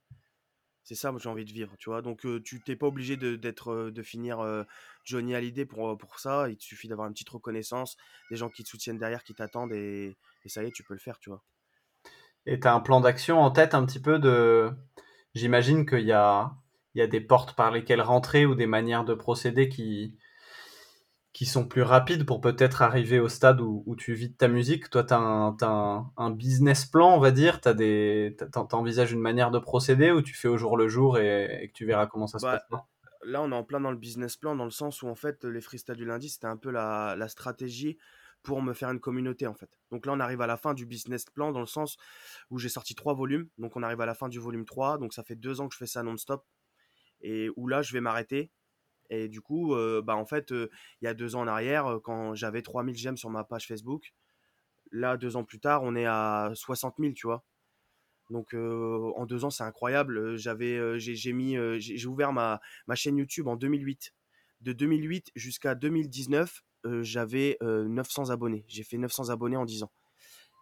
C'est 0.85 0.95
ça, 0.95 1.11
moi 1.11 1.19
j'ai 1.21 1.29
envie 1.29 1.45
de 1.45 1.51
vivre, 1.51 1.75
tu 1.77 1.89
vois? 1.89 2.01
Donc 2.01 2.25
tu 2.43 2.61
t'es 2.61 2.75
pas 2.75 2.85
obligé 2.87 3.17
de 3.17 3.35
d'être 3.35 3.91
finir 4.03 4.37
Johnny 5.03 5.35
Hallyday 5.35 5.65
pour 5.65 5.97
pour 5.97 6.19
ça. 6.19 6.47
Il 6.47 6.57
te 6.57 6.63
suffit 6.63 6.87
d'avoir 6.87 7.07
une 7.07 7.13
petite 7.13 7.29
reconnaissance, 7.29 7.97
des 8.29 8.37
gens 8.37 8.49
qui 8.49 8.63
te 8.63 8.69
soutiennent 8.69 8.99
derrière, 8.99 9.23
qui 9.23 9.33
t'attendent 9.33 9.73
et, 9.73 10.15
et 10.45 10.49
ça 10.49 10.63
y 10.63 10.67
est, 10.67 10.71
tu 10.71 10.83
peux 10.83 10.93
le 10.93 10.99
faire, 10.99 11.17
tu 11.19 11.31
vois? 11.31 11.43
Et 12.45 12.59
tu 12.59 12.67
as 12.67 12.73
un 12.73 12.79
plan 12.79 13.01
d'action 13.01 13.39
en 13.39 13.51
tête 13.51 13.73
un 13.73 13.85
petit 13.85 13.99
peu 13.99 14.19
de... 14.19 14.71
J'imagine 15.33 15.85
qu'il 15.85 16.05
y 16.05 16.11
a, 16.11 16.55
il 16.93 16.99
y 16.99 17.01
a 17.01 17.07
des 17.07 17.21
portes 17.21 17.55
par 17.55 17.71
lesquelles 17.71 18.01
rentrer 18.01 18.45
ou 18.45 18.55
des 18.55 18.67
manières 18.67 19.05
de 19.05 19.15
procéder 19.15 19.67
qui, 19.69 20.15
qui 21.35 21.45
sont 21.45 21.67
plus 21.67 21.81
rapides 21.81 22.25
pour 22.25 22.39
peut-être 22.39 22.81
arriver 22.81 23.19
au 23.19 23.27
stade 23.27 23.59
où, 23.59 23.83
où 23.85 23.97
tu 23.97 24.13
vis 24.13 24.29
de 24.29 24.37
ta 24.37 24.47
musique. 24.47 24.89
Toi, 24.89 25.03
tu 25.03 25.13
as, 25.13 25.17
un, 25.17 25.51
t'as 25.51 25.67
un, 25.67 26.09
un 26.15 26.31
business 26.31 26.85
plan, 26.85 27.13
on 27.13 27.19
va 27.19 27.31
dire. 27.31 27.59
Tu 27.59 27.75
des... 27.75 28.37
envisages 28.71 29.11
une 29.11 29.19
manière 29.19 29.51
de 29.51 29.59
procéder 29.59 30.11
ou 30.11 30.21
tu 30.21 30.33
fais 30.33 30.47
au 30.47 30.55
jour 30.55 30.77
le 30.77 30.87
jour 30.87 31.17
et, 31.19 31.63
et 31.63 31.67
que 31.67 31.73
tu 31.73 31.85
verras 31.85 32.07
comment 32.07 32.25
ça 32.25 32.39
se 32.39 32.45
Bah, 32.45 32.53
passe? 32.53 32.79
Là, 33.25 33.41
on 33.41 33.51
est 33.51 33.55
en 33.55 33.65
plein 33.65 33.81
dans 33.81 33.91
le 33.91 33.97
business 33.97 34.37
plan, 34.37 34.55
dans 34.55 34.63
le 34.63 34.71
sens 34.71 35.01
où, 35.01 35.09
en 35.09 35.15
fait, 35.15 35.43
les 35.43 35.59
freestyles 35.59 35.95
du 35.97 36.05
lundi, 36.05 36.29
c'était 36.29 36.47
un 36.47 36.55
peu 36.55 36.71
la, 36.71 37.17
la 37.17 37.27
stratégie 37.27 37.97
pour 38.41 38.61
me 38.61 38.71
faire 38.71 38.89
une 38.91 39.01
communauté, 39.01 39.45
en 39.45 39.55
fait. 39.55 39.69
Donc 39.91 40.05
là, 40.05 40.13
on 40.13 40.21
arrive 40.21 40.39
à 40.39 40.47
la 40.47 40.55
fin 40.55 40.73
du 40.73 40.85
business 40.85 41.25
plan, 41.25 41.51
dans 41.51 41.59
le 41.59 41.65
sens 41.65 41.97
où 42.49 42.59
j'ai 42.59 42.69
sorti 42.69 42.95
trois 42.95 43.13
volumes. 43.13 43.49
Donc 43.57 43.75
on 43.75 43.83
arrive 43.83 43.99
à 43.99 44.05
la 44.05 44.13
fin 44.13 44.29
du 44.29 44.39
volume 44.39 44.63
3. 44.63 44.99
Donc 44.99 45.13
ça 45.13 45.23
fait 45.23 45.35
deux 45.35 45.59
ans 45.59 45.67
que 45.67 45.73
je 45.73 45.79
fais 45.79 45.85
ça 45.85 46.01
non-stop. 46.01 46.45
Et 47.19 47.49
où 47.57 47.67
là, 47.67 47.81
je 47.81 47.91
vais 47.91 47.99
m'arrêter. 47.99 48.51
Et 49.09 49.27
du 49.27 49.41
coup, 49.41 49.75
bah, 50.03 50.15
en 50.15 50.25
fait, 50.25 50.51
il 50.51 50.69
y 51.03 51.07
a 51.07 51.13
deux 51.13 51.35
ans 51.35 51.41
en 51.41 51.47
arrière, 51.47 51.99
quand 52.03 52.33
j'avais 52.35 52.61
3000 52.61 52.95
j'aime 52.95 53.17
sur 53.17 53.29
ma 53.29 53.43
page 53.43 53.67
Facebook, 53.67 54.13
là, 54.91 55.17
deux 55.17 55.35
ans 55.35 55.43
plus 55.43 55.59
tard, 55.59 55.83
on 55.83 55.95
est 55.95 56.05
à 56.05 56.51
60 56.55 56.95
000, 56.99 57.13
tu 57.13 57.27
vois. 57.27 57.43
Donc 58.29 58.53
en 58.53 59.25
deux 59.25 59.45
ans, 59.45 59.49
c'est 59.49 59.63
incroyable. 59.63 60.35
J'ai, 60.37 62.07
ouvert 62.07 62.33
ma, 62.33 62.59
chaîne 62.95 63.17
YouTube 63.17 63.47
en 63.47 63.55
2008. 63.55 64.13
De 64.61 64.73
2008 64.73 65.31
jusqu'à 65.35 65.75
2019, 65.75 66.63
euh, 66.85 67.03
j'avais 67.03 67.57
euh, 67.61 67.87
900 67.87 68.29
abonnés. 68.29 68.65
J'ai 68.67 68.83
fait 68.83 68.97
900 68.97 69.29
abonnés 69.29 69.57
en 69.57 69.65
10 69.65 69.83
ans. 69.83 69.91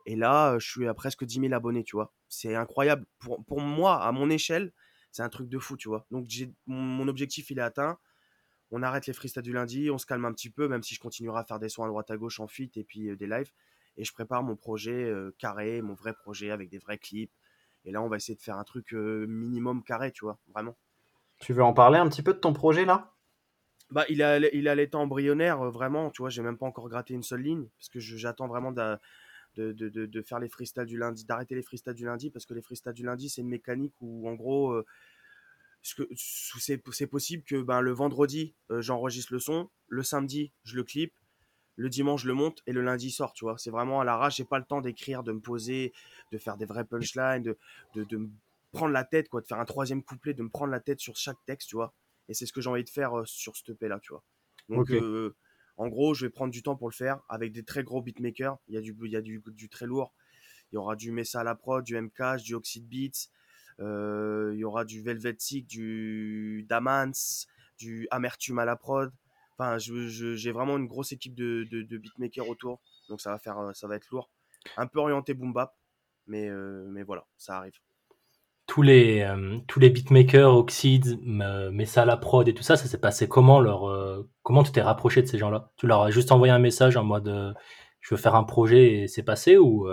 Et 0.05 0.15
là, 0.15 0.57
je 0.59 0.69
suis 0.69 0.87
à 0.87 0.93
presque 0.93 1.23
10 1.23 1.39
000 1.39 1.53
abonnés, 1.53 1.83
tu 1.83 1.95
vois. 1.95 2.13
C'est 2.27 2.55
incroyable. 2.55 3.05
Pour, 3.19 3.61
moi, 3.61 4.03
à 4.03 4.11
mon 4.11 4.29
échelle, 4.29 4.73
c'est 5.11 5.23
un 5.23 5.29
truc 5.29 5.47
de 5.47 5.59
fou, 5.59 5.77
tu 5.77 5.87
vois. 5.87 6.05
Donc 6.11 6.27
mon, 6.65 6.81
mon 6.81 7.07
objectif, 7.07 7.49
il 7.51 7.59
est 7.59 7.61
atteint. 7.61 7.97
On 8.75 8.81
arrête 8.81 9.05
les 9.05 9.13
freestyles 9.13 9.43
du 9.43 9.53
lundi, 9.53 9.91
on 9.91 9.99
se 9.99 10.07
calme 10.07 10.25
un 10.25 10.33
petit 10.33 10.49
peu, 10.49 10.67
même 10.67 10.81
si 10.81 10.95
je 10.95 10.99
continuerai 10.99 11.39
à 11.39 11.43
faire 11.43 11.59
des 11.59 11.69
sons 11.69 11.83
à 11.83 11.87
droite 11.87 12.09
à 12.09 12.17
gauche 12.17 12.39
en 12.39 12.47
feat 12.47 12.75
et 12.75 12.83
puis 12.83 13.07
euh, 13.07 13.15
des 13.15 13.27
lives. 13.27 13.51
Et 13.97 14.03
je 14.03 14.11
prépare 14.11 14.41
mon 14.41 14.55
projet 14.55 15.03
euh, 15.03 15.29
carré, 15.37 15.83
mon 15.83 15.93
vrai 15.93 16.11
projet 16.11 16.49
avec 16.49 16.69
des 16.69 16.79
vrais 16.79 16.97
clips. 16.97 17.31
Et 17.85 17.91
là, 17.91 18.01
on 18.01 18.07
va 18.07 18.15
essayer 18.15 18.35
de 18.35 18.41
faire 18.41 18.57
un 18.57 18.63
truc 18.63 18.95
euh, 18.95 19.27
minimum 19.27 19.83
carré, 19.83 20.11
tu 20.11 20.25
vois, 20.25 20.39
vraiment. 20.47 20.75
Tu 21.37 21.53
veux 21.53 21.63
en 21.63 21.73
parler 21.73 21.99
un 21.99 22.09
petit 22.09 22.23
peu 22.23 22.33
de 22.33 22.39
ton 22.39 22.51
projet 22.51 22.83
là? 22.83 23.13
Bah, 23.91 24.05
il 24.09 24.23
a, 24.23 24.39
il 24.39 24.67
a 24.67 24.73
l'état 24.73 24.97
embryonnaire, 24.97 25.69
vraiment, 25.69 26.09
tu 26.09 26.23
vois, 26.23 26.31
j'ai 26.31 26.41
même 26.41 26.57
pas 26.57 26.65
encore 26.65 26.89
gratté 26.89 27.13
une 27.13 27.21
seule 27.21 27.41
ligne, 27.41 27.67
parce 27.77 27.89
que 27.89 27.99
j'attends 27.99 28.47
vraiment 28.47 28.71
de, 28.71 28.97
de, 29.55 29.71
de, 29.71 30.07
de 30.07 30.21
faire 30.23 30.39
les 30.39 30.49
freestyles 30.49 30.85
du 30.85 30.97
lundi, 30.97 31.25
d'arrêter 31.25 31.53
les 31.53 31.61
freestyles 31.61 31.93
du 31.93 32.05
lundi 32.05 32.31
parce 32.31 32.47
que 32.47 32.55
les 32.55 32.63
freestyles 32.63 32.93
du 32.93 33.03
lundi, 33.03 33.29
c'est 33.29 33.41
une 33.41 33.49
mécanique 33.49 33.93
où 34.01 34.27
en 34.27 34.33
gros, 34.33 34.81
euh, 36.01 36.05
ce 36.15 36.53
que- 36.53 36.61
c'est 36.61 36.81
c'est 36.91 37.07
possible 37.07 37.43
que 37.43 37.61
ben, 37.61 37.81
le 37.81 37.91
vendredi, 37.91 38.55
euh, 38.71 38.81
j'enregistre 38.81 39.33
le 39.33 39.39
son, 39.39 39.69
le 39.87 40.03
samedi, 40.03 40.51
je 40.63 40.75
le 40.75 40.83
clip, 40.83 41.13
le 41.75 41.89
dimanche, 41.89 42.23
je 42.23 42.27
le 42.27 42.33
monte 42.35 42.61
et 42.67 42.73
le 42.73 42.81
lundi 42.81 43.07
il 43.07 43.11
sort, 43.11 43.33
tu 43.33 43.45
vois. 43.45 43.57
C'est 43.57 43.71
vraiment 43.71 43.99
à 44.01 44.03
l'arrache, 44.03 44.37
j'ai 44.37 44.45
pas 44.45 44.59
le 44.59 44.65
temps 44.65 44.81
d'écrire, 44.81 45.23
de 45.23 45.31
me 45.31 45.41
poser, 45.41 45.93
de 46.31 46.37
faire 46.37 46.57
des 46.57 46.65
vrais 46.65 46.85
punchlines, 46.85 47.41
de, 47.43 47.57
de, 47.95 48.03
de 48.03 48.17
me 48.17 48.29
prendre 48.71 48.93
la 48.93 49.03
tête, 49.03 49.29
quoi, 49.29 49.41
de 49.41 49.47
faire 49.47 49.59
un 49.59 49.65
troisième 49.65 50.03
couplet, 50.03 50.33
de 50.33 50.43
me 50.43 50.49
prendre 50.49 50.71
la 50.71 50.79
tête 50.79 50.99
sur 50.99 51.15
chaque 51.17 51.43
texte, 51.45 51.69
tu 51.69 51.75
vois. 51.75 51.93
Et 52.29 52.33
c'est 52.33 52.45
ce 52.45 52.53
que 52.53 52.61
j'ai 52.61 52.69
envie 52.69 52.83
de 52.83 52.89
faire 52.89 53.17
euh, 53.19 53.25
sur 53.25 53.55
ce 53.55 53.71
EP 53.71 53.87
là, 53.87 53.99
tu 53.99 54.13
vois. 54.13 54.23
Donc, 54.69 54.91
euh, 54.91 55.35
en 55.77 55.87
gros, 55.87 56.13
je 56.13 56.25
vais 56.25 56.29
prendre 56.29 56.51
du 56.51 56.61
temps 56.63 56.75
pour 56.75 56.89
le 56.89 56.93
faire 56.93 57.21
avec 57.27 57.51
des 57.51 57.63
très 57.63 57.83
gros 57.83 58.01
beatmakers. 58.01 58.57
Il 58.67 58.75
y 58.75 58.77
a 58.77 58.81
du, 58.81 58.95
il 59.03 59.11
y 59.11 59.15
a 59.15 59.21
du, 59.21 59.43
du 59.47 59.69
très 59.69 59.85
lourd. 59.87 60.13
Il 60.71 60.75
y 60.75 60.77
aura 60.77 60.95
du 60.95 61.11
Messa 61.11 61.41
à 61.41 61.43
la 61.43 61.55
prod, 61.55 61.83
du 61.83 61.95
MK, 61.95 62.37
du 62.43 62.55
Oxide 62.55 62.87
Beats. 62.87 63.29
Euh, 63.79 64.51
il 64.53 64.59
y 64.59 64.63
aura 64.63 64.85
du 64.85 65.01
Velvet 65.01 65.35
Sick, 65.39 65.67
du 65.67 66.65
Damans, 66.69 67.11
du 67.77 68.07
Amertume 68.11 68.59
à 68.59 68.65
la 68.65 68.75
prod. 68.75 69.11
Enfin, 69.57 69.77
je- 69.77 70.07
je- 70.07 70.35
j'ai 70.35 70.51
vraiment 70.51 70.77
une 70.77 70.87
grosse 70.87 71.11
équipe 71.11 71.35
de, 71.35 71.67
de, 71.69 71.97
beatmakers 71.97 72.47
autour. 72.49 72.81
Donc 73.09 73.21
ça 73.21 73.31
va, 73.31 73.39
faire, 73.39 73.57
euh, 73.59 73.73
ça 73.73 73.87
va 73.87 73.95
être 73.95 74.07
lourd. 74.11 74.29
Un 74.77 74.87
peu 74.87 74.99
orienté 74.99 75.33
boom 75.33 75.53
bap. 75.53 75.75
Mais, 76.25 76.49
euh, 76.49 76.87
mais 76.89 77.03
voilà, 77.03 77.25
ça 77.37 77.57
arrive. 77.57 77.73
Tous 78.65 78.81
les, 78.81 79.21
euh, 79.21 79.59
tous 79.67 79.79
les 79.81 79.89
beatmakers, 79.89 80.55
Oxide, 80.55 81.19
Messa 81.21 82.05
la 82.05 82.15
prod 82.15 82.47
et 82.47 82.53
tout 82.53 82.63
ça, 82.63 82.77
ça 82.77 82.85
s'est 82.87 82.99
passé 82.99 83.27
comment 83.27 83.59
leur, 83.59 84.25
Comment 84.41 84.63
tu 84.63 84.71
t'es 84.71 84.81
rapproché 84.81 85.21
de 85.21 85.27
ces 85.27 85.37
gens-là? 85.37 85.71
Tu 85.75 85.85
leur 85.85 86.01
as 86.01 86.11
juste 86.11 86.31
envoyé 86.31 86.51
un 86.53 86.59
message 86.59 86.95
en 86.97 87.03
mode 87.03 87.55
je 87.99 88.15
veux 88.15 88.19
faire 88.19 88.35
un 88.35 88.43
projet 88.43 88.93
et 89.03 89.07
c'est 89.07 89.23
passé 89.23 89.57
ou, 89.57 89.87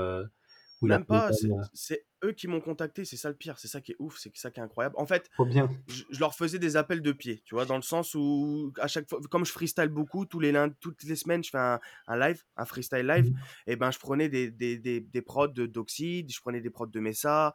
Même 0.84 1.04
pas, 1.06 1.32
c'est 1.32 1.50
euh, 1.50 1.64
c'est 1.72 2.06
eux 2.24 2.32
qui 2.32 2.48
m'ont 2.48 2.60
contacté, 2.60 3.04
c'est 3.04 3.16
ça 3.16 3.28
le 3.30 3.36
pire, 3.36 3.58
c'est 3.58 3.68
ça 3.68 3.80
qui 3.80 3.92
est 3.92 3.96
ouf, 3.98 4.18
c'est 4.18 4.34
ça 4.36 4.50
qui 4.50 4.60
est 4.60 4.62
incroyable. 4.62 4.94
En 4.98 5.06
fait, 5.06 5.28
bien. 5.38 5.82
je, 5.88 6.04
je 6.10 6.20
leur 6.20 6.34
faisais 6.34 6.58
des 6.58 6.76
appels 6.76 7.02
de 7.02 7.12
pied, 7.12 7.42
tu 7.44 7.54
vois, 7.54 7.66
dans 7.66 7.76
le 7.76 7.82
sens 7.82 8.14
où 8.14 8.72
à 8.80 8.88
chaque 8.88 9.08
fois, 9.08 9.20
comme 9.30 9.44
je 9.46 9.52
freestyle 9.52 9.88
beaucoup, 9.88 10.26
tous 10.26 10.40
les 10.40 10.52
lundis, 10.52 10.76
toutes 10.80 11.02
les 11.04 11.16
semaines, 11.16 11.44
je 11.44 11.50
fais 11.50 11.58
un, 11.58 11.80
un 12.06 12.18
live, 12.18 12.44
un 12.56 12.64
freestyle 12.66 13.06
live, 13.06 13.30
Mhm. 13.30 13.50
et 13.66 13.76
ben 13.76 13.90
je 13.90 13.98
prenais 13.98 14.28
des, 14.28 14.50
des, 14.50 14.78
des, 14.78 15.00
des 15.00 15.22
prods 15.22 15.48
d'Oxide, 15.48 16.32
je 16.32 16.40
prenais 16.40 16.60
des 16.60 16.70
prods 16.70 16.86
de 16.86 17.00
Messa, 17.00 17.54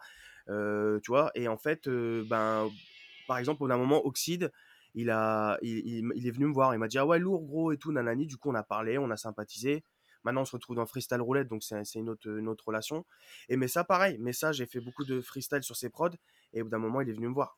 euh, 0.49 0.99
tu 1.01 1.11
vois, 1.11 1.31
et 1.35 1.47
en 1.47 1.57
fait, 1.57 1.87
euh, 1.87 2.23
ben, 2.29 2.69
par 3.27 3.37
exemple, 3.37 3.63
au 3.63 3.67
d'un 3.67 3.77
moment, 3.77 4.05
Oxide, 4.05 4.51
il, 4.93 5.09
a, 5.09 5.57
il, 5.61 5.77
il- 5.87 6.11
il 6.15 6.27
est 6.27 6.31
venu 6.31 6.45
me 6.47 6.53
voir, 6.53 6.73
il 6.73 6.77
m'a 6.79 6.87
dit, 6.87 6.97
ah 6.97 7.05
ouais, 7.05 7.19
lourd, 7.19 7.45
gros, 7.45 7.71
et 7.71 7.77
tout, 7.77 7.91
nanani, 7.91 8.27
du 8.27 8.37
coup, 8.37 8.49
on 8.51 8.55
a 8.55 8.63
parlé, 8.63 8.97
on 8.97 9.09
a 9.11 9.17
sympathisé. 9.17 9.83
Maintenant, 10.25 10.41
on 10.41 10.45
se 10.45 10.51
retrouve 10.51 10.75
dans 10.75 10.85
Freestyle 10.85 11.21
Roulette, 11.21 11.47
donc 11.47 11.63
c'est 11.63 11.81
une 11.95 12.09
autre, 12.09 12.27
une 12.27 12.49
autre 12.49 12.65
relation. 12.67 13.05
Et 13.47 13.55
mais 13.55 13.67
ça, 13.69 13.83
pareil, 13.85 14.17
mais 14.19 14.33
ça, 14.33 14.51
j'ai 14.51 14.65
fait 14.65 14.81
beaucoup 14.81 15.05
de 15.05 15.21
freestyle 15.21 15.63
sur 15.63 15.75
ses 15.77 15.89
prods, 15.89 16.09
et 16.51 16.61
au 16.61 16.65
bout 16.65 16.71
d'un 16.71 16.79
moment, 16.79 16.99
il 17.01 17.09
est 17.09 17.13
venu 17.13 17.29
me 17.29 17.33
voir. 17.33 17.57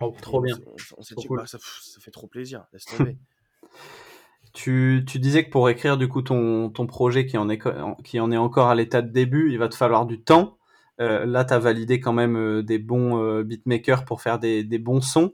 oh, 0.00 0.14
Trop 0.20 0.40
bien. 0.42 0.56
s'est- 0.56 0.62
On, 0.66 0.98
on 0.98 1.02
s'est 1.02 1.14
Trop 1.14 1.22
dit, 1.22 1.28
cool. 1.28 1.38
bah, 1.38 1.46
ça, 1.46 1.58
fait 2.00 2.10
trop 2.10 2.26
plaisir, 2.26 2.66
laisse 2.72 2.84
tomber. 2.84 3.16
Tu, 4.52 5.04
tu 5.06 5.20
disais 5.20 5.44
que 5.44 5.50
pour 5.50 5.68
écrire 5.68 5.96
du 5.96 6.08
coup 6.08 6.22
ton, 6.22 6.70
ton 6.70 6.86
projet 6.86 7.24
qui 7.24 7.38
en, 7.38 7.48
est, 7.48 7.58
co- 7.58 7.70
en- 7.70 7.94
qui 7.94 8.18
en 8.18 8.32
est 8.32 8.36
encore 8.36 8.68
à 8.68 8.74
l'état 8.74 9.00
de 9.00 9.08
début, 9.10 9.52
il 9.52 9.58
va 9.58 9.68
te 9.68 9.76
falloir 9.76 10.06
du 10.06 10.20
temps. 10.22 10.58
Euh, 11.00 11.24
là, 11.24 11.44
tu 11.44 11.54
as 11.54 11.58
validé 11.60 12.00
quand 12.00 12.12
même 12.12 12.36
euh, 12.36 12.62
des 12.62 12.78
bons 12.78 13.22
euh, 13.22 13.44
beatmakers 13.44 14.04
pour 14.04 14.20
faire 14.22 14.40
des, 14.40 14.64
des 14.64 14.78
bons 14.78 15.00
sons. 15.02 15.32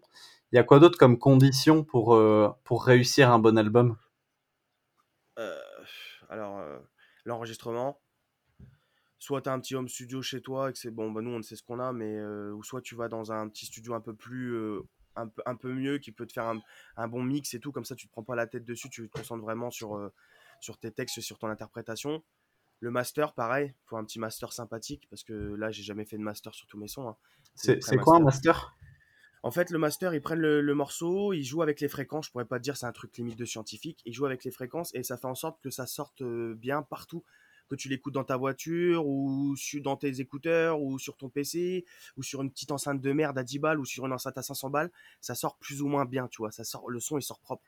Il 0.52 0.56
y 0.56 0.58
a 0.58 0.64
quoi 0.64 0.80
d'autre 0.80 0.98
comme 0.98 1.18
condition 1.18 1.82
pour, 1.82 2.14
euh, 2.14 2.50
pour 2.64 2.84
réussir 2.84 3.30
un 3.32 3.38
bon 3.38 3.56
album? 3.56 3.92
Euh, 3.92 4.05
alors, 6.36 6.58
euh, 6.58 6.78
l'enregistrement, 7.24 8.00
soit 9.18 9.42
tu 9.42 9.48
as 9.48 9.52
un 9.52 9.60
petit 9.60 9.74
home 9.74 9.88
studio 9.88 10.22
chez 10.22 10.40
toi 10.40 10.70
et 10.70 10.72
que 10.72 10.78
c'est 10.78 10.90
bon, 10.90 11.10
bah, 11.10 11.22
nous 11.22 11.30
on 11.30 11.42
sait 11.42 11.56
ce 11.56 11.62
qu'on 11.62 11.80
a, 11.80 11.92
mais 11.92 12.16
euh, 12.16 12.52
ou 12.52 12.62
soit 12.62 12.82
tu 12.82 12.94
vas 12.94 13.08
dans 13.08 13.32
un 13.32 13.48
petit 13.48 13.66
studio 13.66 13.94
un 13.94 14.00
peu 14.00 14.14
plus, 14.14 14.54
euh, 14.54 14.80
un, 15.16 15.28
peu, 15.28 15.42
un 15.46 15.56
peu 15.56 15.72
mieux 15.72 15.98
qui 15.98 16.12
peut 16.12 16.26
te 16.26 16.32
faire 16.32 16.46
un, 16.46 16.60
un 16.96 17.08
bon 17.08 17.22
mix 17.22 17.54
et 17.54 17.60
tout, 17.60 17.72
comme 17.72 17.84
ça 17.84 17.94
tu 17.96 18.06
te 18.06 18.12
prends 18.12 18.22
pas 18.22 18.36
la 18.36 18.46
tête 18.46 18.64
dessus, 18.64 18.90
tu 18.90 19.08
te 19.08 19.12
concentres 19.12 19.42
vraiment 19.42 19.70
sur, 19.70 19.96
euh, 19.96 20.12
sur 20.60 20.78
tes 20.78 20.92
textes, 20.92 21.20
sur 21.20 21.38
ton 21.38 21.48
interprétation. 21.48 22.22
Le 22.80 22.90
master, 22.90 23.32
pareil, 23.32 23.74
faut 23.86 23.96
un 23.96 24.04
petit 24.04 24.18
master 24.18 24.52
sympathique 24.52 25.06
parce 25.08 25.24
que 25.24 25.32
là 25.32 25.70
j'ai 25.70 25.82
jamais 25.82 26.04
fait 26.04 26.18
de 26.18 26.22
master 26.22 26.54
sur 26.54 26.66
tous 26.66 26.78
mes 26.78 26.88
sons. 26.88 27.08
hein. 27.08 27.16
C'est 27.54 27.96
quoi 27.96 28.16
un 28.16 28.20
master? 28.20 28.76
En 29.46 29.52
fait, 29.52 29.70
le 29.70 29.78
master, 29.78 30.12
ils 30.12 30.20
prennent 30.20 30.40
le, 30.40 30.60
le 30.60 30.74
morceau, 30.74 31.32
ils 31.32 31.44
jouent 31.44 31.62
avec 31.62 31.80
les 31.80 31.86
fréquences. 31.86 32.26
Je 32.26 32.32
pourrais 32.32 32.46
pas 32.46 32.58
te 32.58 32.64
dire 32.64 32.76
c'est 32.76 32.86
un 32.86 32.90
truc 32.90 33.16
limite 33.16 33.38
de 33.38 33.44
scientifique. 33.44 34.02
Ils 34.04 34.12
jouent 34.12 34.26
avec 34.26 34.42
les 34.42 34.50
fréquences 34.50 34.92
et 34.92 35.04
ça 35.04 35.16
fait 35.16 35.28
en 35.28 35.36
sorte 35.36 35.62
que 35.62 35.70
ça 35.70 35.86
sorte 35.86 36.20
euh, 36.22 36.56
bien 36.56 36.82
partout. 36.82 37.22
Que 37.68 37.76
tu 37.76 37.88
l'écoutes 37.88 38.14
dans 38.14 38.24
ta 38.24 38.36
voiture 38.36 39.06
ou 39.06 39.54
dans 39.84 39.96
tes 39.96 40.20
écouteurs 40.20 40.82
ou 40.82 40.98
sur 40.98 41.16
ton 41.16 41.28
PC 41.28 41.84
ou 42.16 42.24
sur 42.24 42.42
une 42.42 42.50
petite 42.50 42.72
enceinte 42.72 43.00
de 43.00 43.12
merde 43.12 43.38
à 43.38 43.44
10 43.44 43.60
balles 43.60 43.78
ou 43.78 43.84
sur 43.84 44.04
une 44.04 44.12
enceinte 44.12 44.36
à 44.36 44.42
500 44.42 44.68
balles, 44.68 44.90
ça 45.20 45.36
sort 45.36 45.56
plus 45.58 45.80
ou 45.80 45.86
moins 45.86 46.06
bien, 46.06 46.26
tu 46.26 46.38
vois. 46.38 46.50
Ça 46.50 46.64
sort, 46.64 46.90
le 46.90 46.98
son 46.98 47.16
il 47.16 47.22
sort 47.22 47.38
propre. 47.38 47.62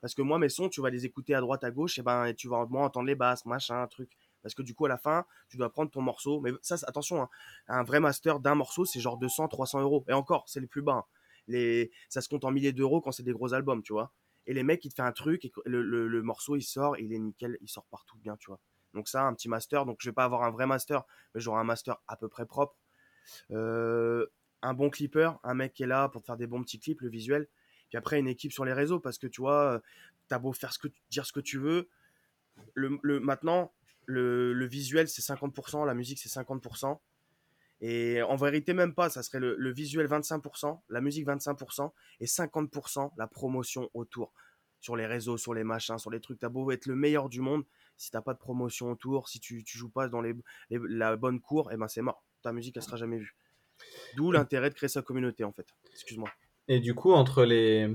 Parce 0.00 0.14
que 0.14 0.22
moi, 0.22 0.38
mes 0.38 0.48
sons, 0.48 0.70
tu 0.70 0.80
vas 0.80 0.88
les 0.88 1.04
écouter 1.04 1.34
à 1.34 1.42
droite, 1.42 1.62
à 1.62 1.70
gauche, 1.70 1.98
et 1.98 2.02
ben 2.02 2.32
tu 2.32 2.48
vas 2.48 2.64
moins 2.64 2.86
entendre 2.86 3.06
les 3.06 3.14
basses, 3.16 3.44
machin, 3.44 3.86
truc. 3.88 4.10
Parce 4.42 4.54
que 4.54 4.62
du 4.62 4.74
coup, 4.74 4.86
à 4.86 4.88
la 4.88 4.96
fin, 4.96 5.26
tu 5.50 5.58
dois 5.58 5.68
prendre 5.70 5.90
ton 5.90 6.00
morceau. 6.00 6.40
Mais 6.40 6.52
ça, 6.62 6.76
attention, 6.86 7.20
hein, 7.20 7.28
un 7.68 7.82
vrai 7.82 8.00
master 8.00 8.40
d'un 8.40 8.54
morceau, 8.54 8.86
c'est 8.86 9.00
genre 9.00 9.18
200, 9.18 9.48
300 9.48 9.82
euros. 9.82 10.04
Et 10.08 10.14
encore, 10.14 10.44
c'est 10.48 10.60
les 10.60 10.66
plus 10.66 10.80
bas. 10.82 10.92
hein 10.92 11.17
les, 11.48 11.90
ça 12.08 12.20
se 12.20 12.28
compte 12.28 12.44
en 12.44 12.50
milliers 12.52 12.72
d'euros 12.72 13.00
quand 13.00 13.12
c'est 13.12 13.22
des 13.24 13.32
gros 13.32 13.54
albums, 13.54 13.82
tu 13.82 13.92
vois. 13.92 14.12
Et 14.46 14.54
les 14.54 14.62
mecs, 14.62 14.84
ils 14.84 14.90
te 14.90 14.94
font 14.96 15.04
un 15.04 15.12
truc, 15.12 15.44
et 15.44 15.52
le, 15.66 15.82
le- 15.82 16.22
morceau, 16.22 16.56
il 16.56 16.62
sort, 16.62 16.96
il 16.98 17.12
est 17.12 17.18
nickel, 17.18 17.58
il 17.60 17.68
sort 17.68 17.86
partout 17.90 18.16
bien, 18.18 18.36
tu 18.36 18.46
vois. 18.50 18.60
Donc 18.94 19.08
ça, 19.08 19.24
un 19.24 19.34
petit 19.34 19.48
master. 19.48 19.84
Donc 19.86 19.98
je 20.00 20.08
vais 20.08 20.14
pas 20.14 20.24
avoir 20.24 20.42
un 20.44 20.50
vrai 20.50 20.66
master, 20.66 21.04
mais 21.34 21.40
j'aurai 21.40 21.60
un 21.60 21.64
master 21.64 21.96
à 22.08 22.16
peu 22.16 22.28
près 22.28 22.46
propre. 22.46 22.76
Euh, 23.52 24.26
un 24.62 24.74
bon 24.74 24.90
clipper, 24.90 25.30
un 25.44 25.54
mec 25.54 25.72
qui 25.74 25.82
est 25.84 25.86
là 25.86 26.08
pour 26.08 26.22
te 26.22 26.26
faire 26.26 26.36
des 26.36 26.46
bons 26.46 26.62
petits 26.62 26.80
clips, 26.80 27.00
le 27.00 27.08
visuel. 27.08 27.48
Puis 27.88 27.98
après, 27.98 28.18
une 28.18 28.28
équipe 28.28 28.52
sur 28.52 28.64
les 28.64 28.72
réseaux, 28.72 29.00
parce 29.00 29.18
que 29.18 29.26
tu 29.26 29.40
vois, 29.40 29.74
euh, 29.74 29.80
t'as 30.28 30.38
beau 30.38 30.52
faire 30.52 30.72
ce 30.72 30.78
que, 30.78 30.88
dire 31.10 31.26
ce 31.26 31.32
que 31.32 31.40
tu 31.40 31.58
veux. 31.58 31.88
Le, 32.74 32.98
le- 33.02 33.20
maintenant, 33.20 33.72
le, 34.06 34.52
le 34.52 34.66
visuel, 34.66 35.08
c'est 35.08 35.22
50%, 35.22 35.84
la 35.84 35.94
musique, 35.94 36.18
c'est 36.18 36.28
50%. 36.28 37.02
Et 37.80 38.22
en 38.22 38.36
vérité, 38.36 38.72
même 38.74 38.94
pas, 38.94 39.08
ça 39.08 39.22
serait 39.22 39.38
le, 39.40 39.54
le 39.56 39.72
visuel 39.72 40.06
25%, 40.08 40.80
la 40.88 41.00
musique 41.00 41.26
25% 41.26 41.92
et 42.20 42.26
50% 42.26 43.12
la 43.16 43.26
promotion 43.26 43.88
autour. 43.94 44.32
Sur 44.80 44.96
les 44.96 45.06
réseaux, 45.06 45.36
sur 45.36 45.54
les 45.54 45.64
machins, 45.64 45.98
sur 45.98 46.10
les 46.10 46.20
trucs. 46.20 46.38
T'as 46.38 46.48
beau 46.48 46.70
être 46.70 46.86
le 46.86 46.94
meilleur 46.94 47.28
du 47.28 47.40
monde, 47.40 47.64
si 47.96 48.10
t'as 48.12 48.20
pas 48.22 48.32
de 48.34 48.38
promotion 48.38 48.90
autour, 48.92 49.28
si 49.28 49.40
tu, 49.40 49.64
tu 49.64 49.76
joues 49.76 49.88
pas 49.90 50.08
dans 50.08 50.20
les, 50.20 50.34
les- 50.70 50.78
la 50.88 51.16
bonne 51.16 51.40
cour, 51.40 51.72
et 51.72 51.76
ben 51.76 51.88
c'est 51.88 52.02
mort. 52.02 52.24
Ta 52.42 52.52
musique, 52.52 52.76
elle 52.76 52.82
sera 52.84 52.96
jamais 52.96 53.18
vue. 53.18 53.34
D'où 54.16 54.30
l'intérêt 54.32 54.70
de 54.70 54.74
créer 54.74 54.88
sa 54.88 55.02
communauté, 55.02 55.44
en 55.44 55.52
fait. 55.52 55.66
Excuse-moi. 55.92 56.28
Et 56.68 56.80
du 56.80 56.94
coup, 56.94 57.12
entre 57.12 57.44
les. 57.44 57.92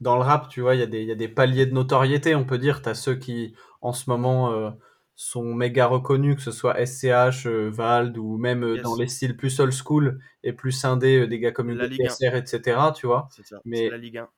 Dans 0.00 0.16
le 0.16 0.22
rap, 0.22 0.48
tu 0.48 0.60
vois, 0.60 0.74
il 0.74 0.80
y, 0.80 0.82
a 0.82 0.86
des- 0.86 1.02
il 1.02 1.08
y 1.08 1.12
a 1.12 1.16
des 1.16 1.28
paliers 1.28 1.66
de 1.66 1.72
notoriété, 1.72 2.34
on 2.34 2.44
peut 2.44 2.58
dire. 2.58 2.82
Tu 2.82 2.88
as 2.88 2.94
ceux 2.94 3.14
qui, 3.16 3.54
en 3.80 3.92
ce 3.92 4.10
moment, 4.10 4.52
euh, 4.52 4.70
sont 5.18 5.54
méga 5.54 5.86
reconnus, 5.86 6.36
que 6.36 6.42
ce 6.42 6.52
soit 6.52 6.76
SCH, 6.84 7.46
euh, 7.46 7.70
Vald, 7.70 8.16
ou 8.18 8.36
même 8.36 8.62
euh, 8.62 8.74
Yes. 8.74 8.82
dans 8.82 8.96
les 8.96 9.08
styles 9.08 9.36
plus 9.36 9.58
old 9.60 9.72
school 9.72 10.20
et 10.44 10.52
plus 10.52 10.84
indé, 10.84 11.20
euh, 11.20 11.26
des 11.26 11.38
gars 11.40 11.52
comme 11.52 11.70
La 11.70 11.86
Ligue 11.86 12.02
1. 12.02 12.08
PSR, 12.08 12.36
etc. 12.36 12.78
Tu 12.94 13.06
vois. 13.06 13.28
Ça. 13.44 13.60
Mais- 13.64 13.88
la 13.88 13.96
Ligue 13.98 14.18
1. 14.18 14.28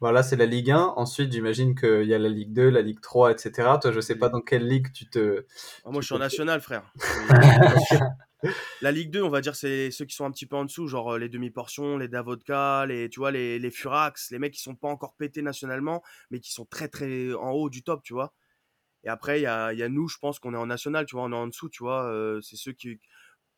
Voilà, 0.00 0.24
c'est 0.24 0.34
la 0.34 0.46
Ligue 0.46 0.72
1. 0.72 0.94
Ensuite, 0.96 1.30
j'imagine 1.30 1.76
qu'il 1.76 2.08
y 2.08 2.14
a 2.14 2.18
la 2.18 2.28
Ligue 2.28 2.52
2, 2.52 2.70
la 2.70 2.80
Ligue 2.82 3.00
3, 3.00 3.30
etc. 3.30 3.68
Toi, 3.80 3.92
je 3.92 4.00
sais 4.00 4.16
pas 4.16 4.28
dans 4.30 4.40
quelle 4.40 4.66
ligue 4.66 4.90
tu 4.92 5.06
te. 5.08 5.44
Ah, 5.84 5.90
moi, 5.92 6.00
je 6.00 6.06
suis 6.06 6.14
en 6.14 6.18
national, 6.18 6.60
frère. 6.60 6.82
la 8.80 8.90
Ligue 8.90 9.10
2, 9.10 9.22
on 9.22 9.28
va 9.28 9.40
dire, 9.40 9.54
c'est 9.54 9.90
ceux 9.92 10.04
qui 10.04 10.16
sont 10.16 10.24
un 10.24 10.32
petit 10.32 10.46
peu 10.46 10.56
en 10.56 10.64
dessous, 10.64 10.88
genre 10.88 11.18
les 11.18 11.28
demi-portions, 11.28 11.98
les 11.98 12.08
Davodka, 12.08 12.84
les, 12.86 13.08
tu 13.08 13.20
vois, 13.20 13.30
les, 13.30 13.58
les 13.60 13.70
Furax, 13.70 14.30
les 14.32 14.38
mecs 14.40 14.54
qui 14.54 14.60
sont 14.62 14.74
pas 14.74 14.88
encore 14.88 15.14
pétés 15.14 15.42
nationalement, 15.42 16.02
mais 16.30 16.40
qui 16.40 16.52
sont 16.52 16.64
très 16.64 16.88
très 16.88 17.32
en 17.34 17.50
haut 17.52 17.70
du 17.70 17.84
top, 17.84 18.02
tu 18.02 18.12
vois. 18.14 18.32
Et 19.04 19.08
après, 19.08 19.40
il 19.40 19.42
y 19.44 19.46
a, 19.46 19.88
nous, 19.88 20.08
je 20.08 20.18
pense 20.18 20.38
qu'on 20.38 20.54
est 20.54 20.56
en 20.58 20.66
national, 20.66 21.06
tu 21.06 21.16
vois, 21.16 21.24
on 21.24 21.32
est 21.32 21.36
en 21.36 21.46
dessous, 21.48 21.68
tu 21.68 21.82
vois. 21.82 22.10
c'est 22.42 22.56
ceux 22.56 22.72
qui, 22.72 23.00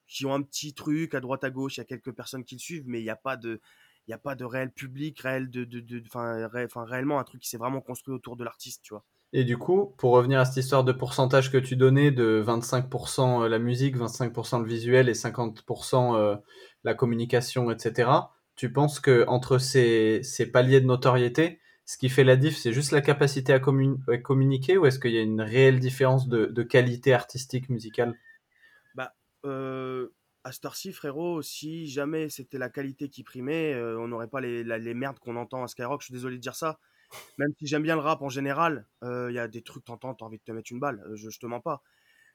qui 0.06 0.26
ont 0.26 0.34
un 0.34 0.42
petit 0.42 0.74
truc 0.74 1.14
à 1.14 1.20
droite 1.20 1.44
à 1.44 1.50
gauche, 1.50 1.76
il 1.76 1.80
y 1.80 1.82
a 1.82 1.84
quelques 1.86 2.12
personnes 2.12 2.44
qui 2.44 2.54
le 2.56 2.60
suivent, 2.60 2.84
mais 2.86 3.00
il 3.00 3.04
n'y 3.04 3.10
a 3.10 3.16
pas 3.16 3.36
de. 3.36 3.60
Il 4.06 4.10
y 4.10 4.14
a 4.14 4.18
pas 4.18 4.34
de 4.34 4.44
réel 4.44 4.70
public, 4.70 5.18
réel 5.20 5.48
de, 5.48 5.64
de, 5.64 5.80
de- 5.80 6.02
ré- 6.12 6.66
réellement 6.76 7.18
un 7.18 7.24
truc 7.24 7.40
qui 7.40 7.48
s'est 7.48 7.56
vraiment 7.56 7.80
construit 7.80 8.14
autour 8.14 8.36
de 8.36 8.44
l'artiste, 8.44 8.82
tu 8.82 8.92
vois. 8.92 9.02
Et 9.32 9.44
du 9.44 9.58
coup, 9.58 9.94
pour 9.98 10.12
revenir 10.12 10.38
à 10.40 10.44
cette 10.44 10.58
histoire 10.58 10.84
de 10.84 10.92
pourcentage 10.92 11.50
que 11.50 11.58
tu 11.58 11.74
donnais, 11.74 12.10
de 12.10 12.40
25% 12.44 13.48
la 13.48 13.58
musique, 13.58 13.96
25% 13.96 14.60
le 14.60 14.66
visuel 14.66 15.08
et 15.08 15.14
50% 15.14 16.14
euh, 16.16 16.36
la 16.84 16.94
communication, 16.94 17.70
etc., 17.70 18.32
tu 18.56 18.72
penses 18.72 19.00
que 19.00 19.24
entre 19.26 19.58
ces, 19.58 20.20
ces 20.22 20.46
paliers 20.52 20.80
de 20.80 20.86
notoriété, 20.86 21.60
ce 21.86 21.98
qui 21.98 22.08
fait 22.08 22.24
la 22.24 22.36
diff, 22.36 22.56
c'est 22.56 22.72
juste 22.72 22.92
la 22.92 23.00
capacité 23.00 23.52
à, 23.52 23.58
commun- 23.58 23.98
à 24.08 24.16
communiquer 24.16 24.78
ou 24.78 24.86
est-ce 24.86 24.98
qu'il 24.98 25.12
y 25.12 25.18
a 25.18 25.22
une 25.22 25.42
réelle 25.42 25.80
différence 25.80 26.28
de, 26.28 26.62
qualité 26.62 27.12
artistique 27.12 27.68
musicale? 27.68 28.14
Euh, 29.44 30.08
à 30.44 30.50
heure-ci, 30.64 30.92
frérot, 30.92 31.42
si 31.42 31.86
jamais 31.86 32.28
c'était 32.28 32.58
la 32.58 32.68
qualité 32.68 33.08
qui 33.08 33.22
primait, 33.22 33.74
euh, 33.74 33.98
on 33.98 34.08
n'aurait 34.08 34.28
pas 34.28 34.40
les, 34.40 34.64
les 34.64 34.94
merdes 34.94 35.18
qu'on 35.18 35.36
entend 35.36 35.62
à 35.62 35.68
Skyrock. 35.68 36.00
Je 36.00 36.06
suis 36.06 36.14
désolé 36.14 36.36
de 36.36 36.40
dire 36.40 36.54
ça. 36.54 36.78
Même 37.38 37.50
si 37.58 37.66
j'aime 37.66 37.82
bien 37.82 37.96
le 37.96 38.00
rap 38.00 38.22
en 38.22 38.28
général, 38.28 38.86
il 39.02 39.32
y 39.32 39.38
a 39.38 39.48
des 39.48 39.62
trucs, 39.62 39.84
t'entends, 39.84 40.14
t'as 40.14 40.24
envie 40.24 40.38
de 40.38 40.42
te 40.42 40.52
mettre 40.52 40.72
une 40.72 40.80
balle. 40.80 41.02
euh, 41.08 41.16
je, 41.16 41.38
te 41.38 41.46
mens 41.46 41.60
pas. 41.60 41.82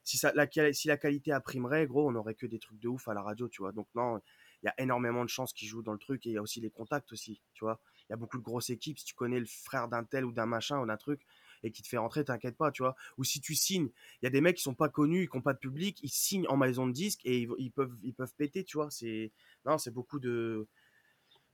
si, 0.04 0.20
la, 0.34 0.98
qualité 0.98 1.32
apprimerait, 1.32 1.88
gros, 1.88 2.10
on 2.10 2.16
aurait 2.16 2.36
que 2.36 2.46
des 2.46 2.60
trucs 2.60 2.80
de 2.80 2.88
ouf 2.88 3.08
à 3.08 3.14
la 3.14 3.22
radio, 3.22 3.48
tu 3.50 3.62
vois. 3.62 3.72
Donc, 3.72 3.88
non, 3.96 4.20
il 4.64 4.68
y 4.68 4.70
a 4.70 4.74
énormément 4.78 5.24
de 5.24 5.30
chances 5.30 5.54
qu'ils 5.54 5.68
jouent 5.68 5.84
dans 5.84 5.94
le 5.94 6.00
truc 6.00 6.26
et 6.26 6.30
il 6.30 6.34
y 6.34 6.38
a 6.38 6.42
aussi 6.42 6.62
les 6.62 6.72
contacts 6.72 7.12
aussi, 7.12 7.42
tu 7.54 7.64
vois. 7.64 7.80
Y 8.10 8.14
a 8.14 8.18
beaucoup 8.18 8.38
de 8.38 8.44
grosses 8.44 8.70
équipes. 8.70 9.00
Si 9.00 9.06
tu 9.06 9.16
connais 9.16 9.40
le 9.40 9.46
frère 9.46 9.88
d'un 9.88 10.04
tel 10.04 10.26
ou 10.26 10.32
d'un 10.32 10.46
machin 10.46 10.80
ou 10.80 10.86
d'un 10.86 10.98
truc 10.98 11.22
et 11.64 11.72
qui 11.72 11.82
te 11.82 11.88
fait 11.88 11.98
rentrer, 11.98 12.24
t'inquiète 12.24 12.58
pas, 12.58 12.72
tu 12.72 12.84
vois. 12.84 12.96
Ou 13.18 13.24
si 13.24 13.42
tu 13.42 13.56
signes, 13.56 13.90
il 14.22 14.26
y 14.26 14.28
a 14.28 14.30
des 14.30 14.42
mecs 14.42 14.58
qui 14.58 14.64
sont 14.64 14.76
pas 14.76 14.90
connus, 14.90 15.30
qui 15.30 15.38
n'ont 15.38 15.42
pas 15.44 15.54
de 15.54 15.60
public, 15.60 16.00
ils 16.04 16.10
signent 16.10 16.48
en 16.48 16.58
maison 16.58 16.88
de 16.88 16.94
disque 16.94 17.22
et 17.26 17.40
ils, 17.40 17.50
ils 17.58 17.72
peuvent, 17.72 17.98
ils 18.04 18.14
peuvent 18.14 18.34
péter, 18.36 18.64
tu 18.64 18.78
vois. 18.78 18.90
C'est, 18.92 19.32
non, 19.66 19.78
c'est 19.78 19.92
beaucoup 19.92 20.20
de, 20.20 20.68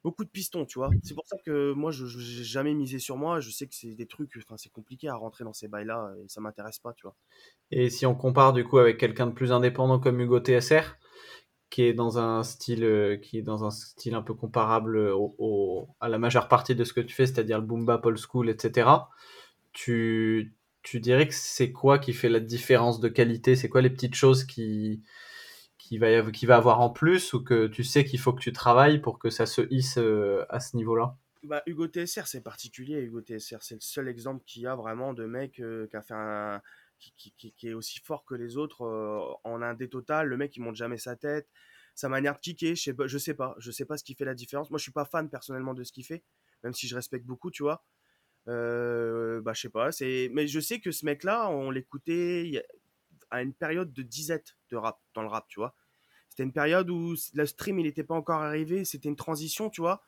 beaucoup 0.03 0.23
de 0.23 0.29
pistons, 0.29 0.65
tu 0.65 0.79
vois. 0.79 0.91
C'est 1.03 1.15
pour 1.15 1.25
ça 1.27 1.37
que 1.45 1.73
moi, 1.73 1.91
je 1.91 2.05
n'ai 2.05 2.43
jamais 2.43 2.73
misé 2.73 2.99
sur 2.99 3.17
moi. 3.17 3.39
Je 3.39 3.49
sais 3.49 3.67
que 3.67 3.75
c'est 3.75 3.95
des 3.95 4.07
trucs, 4.07 4.37
enfin, 4.37 4.57
c'est 4.57 4.71
compliqué 4.71 5.09
à 5.09 5.15
rentrer 5.15 5.43
dans 5.43 5.53
ces 5.53 5.67
bails-là 5.67 6.13
et 6.23 6.27
ça 6.29 6.41
m'intéresse 6.41 6.79
pas, 6.79 6.93
tu 6.93 7.03
vois. 7.03 7.15
Et 7.71 7.89
si 7.89 8.05
on 8.05 8.15
compare 8.15 8.53
du 8.53 8.63
coup 8.63 8.77
avec 8.77 8.97
quelqu'un 8.97 9.27
de 9.27 9.31
plus 9.31 9.51
indépendant 9.51 9.99
comme 9.99 10.19
Hugo 10.19 10.39
TSR, 10.39 10.97
qui 11.75 11.81
est 11.81 11.93
dans 11.93 12.17
un 12.19 12.41
style, 12.43 12.85
euh, 12.85 13.17
qui 13.17 13.37
est 13.37 13.41
dans 13.41 13.65
un 13.65 13.69
style 13.69 14.15
un 14.15 14.21
peu 14.21 14.33
comparable 14.33 14.97
au, 14.97 15.89
à 15.99 16.07
la 16.07 16.17
majeure 16.17 16.47
partie 16.47 16.73
de 16.73 16.85
ce 16.85 16.93
que 16.93 17.01
tu 17.01 17.13
fais, 17.13 17.25
c'est-à-dire 17.25 17.59
le 17.59 17.65
boom 17.65 17.85
bap, 17.85 18.07
school, 18.15 18.49
etc. 18.49 18.87
Tu, 19.73 20.55
tu 20.83 21.01
dirais 21.01 21.27
que 21.27 21.33
c'est 21.33 21.73
quoi 21.73 21.99
qui 21.99 22.13
fait 22.13 22.29
la 22.29 22.39
différence 22.39 23.01
de 23.01 23.09
qualité? 23.09 23.57
C'est 23.57 23.67
quoi 23.67 23.81
les 23.81 23.89
petites 23.89 24.15
choses 24.15 24.45
qui, 24.45 25.03
qui 25.77 25.97
va, 25.97 26.31
qui 26.31 26.45
va 26.45 26.55
avoir 26.55 26.79
en 26.79 26.89
plus 26.89 27.33
ou 27.33 27.43
que 27.43 27.67
tu 27.67 27.83
sais 27.83 28.05
qu'il 28.05 28.21
faut 28.21 28.31
que 28.31 28.41
tu 28.41 28.53
travailles 28.53 28.99
pour 28.99 29.19
que 29.19 29.29
ça 29.29 29.45
se 29.45 29.67
hisse 29.69 29.97
euh, 29.97 30.45
à 30.47 30.61
ce 30.61 30.77
niveau-là? 30.77 31.17
Bah, 31.43 31.61
Hugo 31.65 31.87
TSR, 31.87 32.25
c'est 32.25 32.41
particulier. 32.41 33.01
Hugo 33.01 33.19
TSR, 33.19 33.57
c'est 33.59 33.75
le 33.75 33.81
seul 33.81 34.07
exemple 34.07 34.45
qu'il 34.45 34.61
y 34.61 34.67
a 34.67 34.77
vraiment 34.77 35.13
de 35.13 35.25
mec 35.25 35.59
euh, 35.59 35.87
qui 35.87 35.97
a 35.97 36.01
fait 36.01 36.13
un. 36.13 36.61
Qui, 36.99 37.53
est 37.63 37.73
aussi 37.73 37.99
fort 37.99 38.25
que 38.25 38.35
les 38.35 38.57
autres 38.57 38.83
euh, 38.83 39.21
en 39.43 39.61
indé 39.61 39.89
total. 39.89 40.27
Le 40.27 40.37
mec, 40.37 40.55
il 40.55 40.61
monte 40.61 40.75
jamais 40.75 40.97
sa 40.97 41.15
tête. 41.15 41.47
Sa 41.93 42.09
manière 42.09 42.35
de 42.35 42.39
kicker, 42.39 42.75
je 42.75 42.81
sais 42.81 42.93
pas, 42.93 43.07
je 43.07 43.17
sais 43.17 43.33
pas. 43.33 43.55
Je 43.59 43.71
sais 43.71 43.85
pas 43.85 43.97
ce 43.97 44.03
qui 44.03 44.15
fait 44.15 44.25
la 44.25 44.33
différence. 44.33 44.69
Moi, 44.69 44.79
je 44.79 44.83
suis 44.83 44.91
pas 44.91 45.05
fan 45.05 45.29
personnellement 45.29 45.73
de 45.73 45.83
ce 45.83 45.91
qu'il 45.91 46.05
fait, 46.05 46.23
même 46.63 46.73
si 46.73 46.87
je 46.87 46.95
respecte 46.95 47.25
beaucoup, 47.25 47.51
tu 47.51 47.63
vois. 47.63 47.85
Euh, 48.47 49.41
bah, 49.41 49.53
je 49.53 49.61
sais 49.61 49.69
pas. 49.69 49.91
C'est... 49.91 50.29
Mais 50.33 50.47
je 50.47 50.59
sais 50.59 50.79
que 50.79 50.91
ce 50.91 51.05
mec-là, 51.05 51.49
on 51.49 51.71
l'écoutait 51.71 52.63
à 53.31 53.41
une 53.41 53.53
période 53.53 53.93
de 53.93 54.01
disette 54.01 54.57
de 54.69 54.77
rap, 54.77 54.99
dans 55.13 55.21
le 55.21 55.27
rap, 55.27 55.47
tu 55.47 55.59
vois. 55.59 55.75
C'était 56.29 56.43
une 56.43 56.53
période 56.53 56.89
où 56.89 57.15
le 57.33 57.45
stream, 57.45 57.79
il 57.79 57.83
n'était 57.83 58.03
pas 58.03 58.15
encore 58.15 58.41
arrivé. 58.41 58.83
C'était 58.83 59.09
une 59.09 59.15
transition, 59.15 59.69
tu 59.69 59.81
vois. 59.81 60.01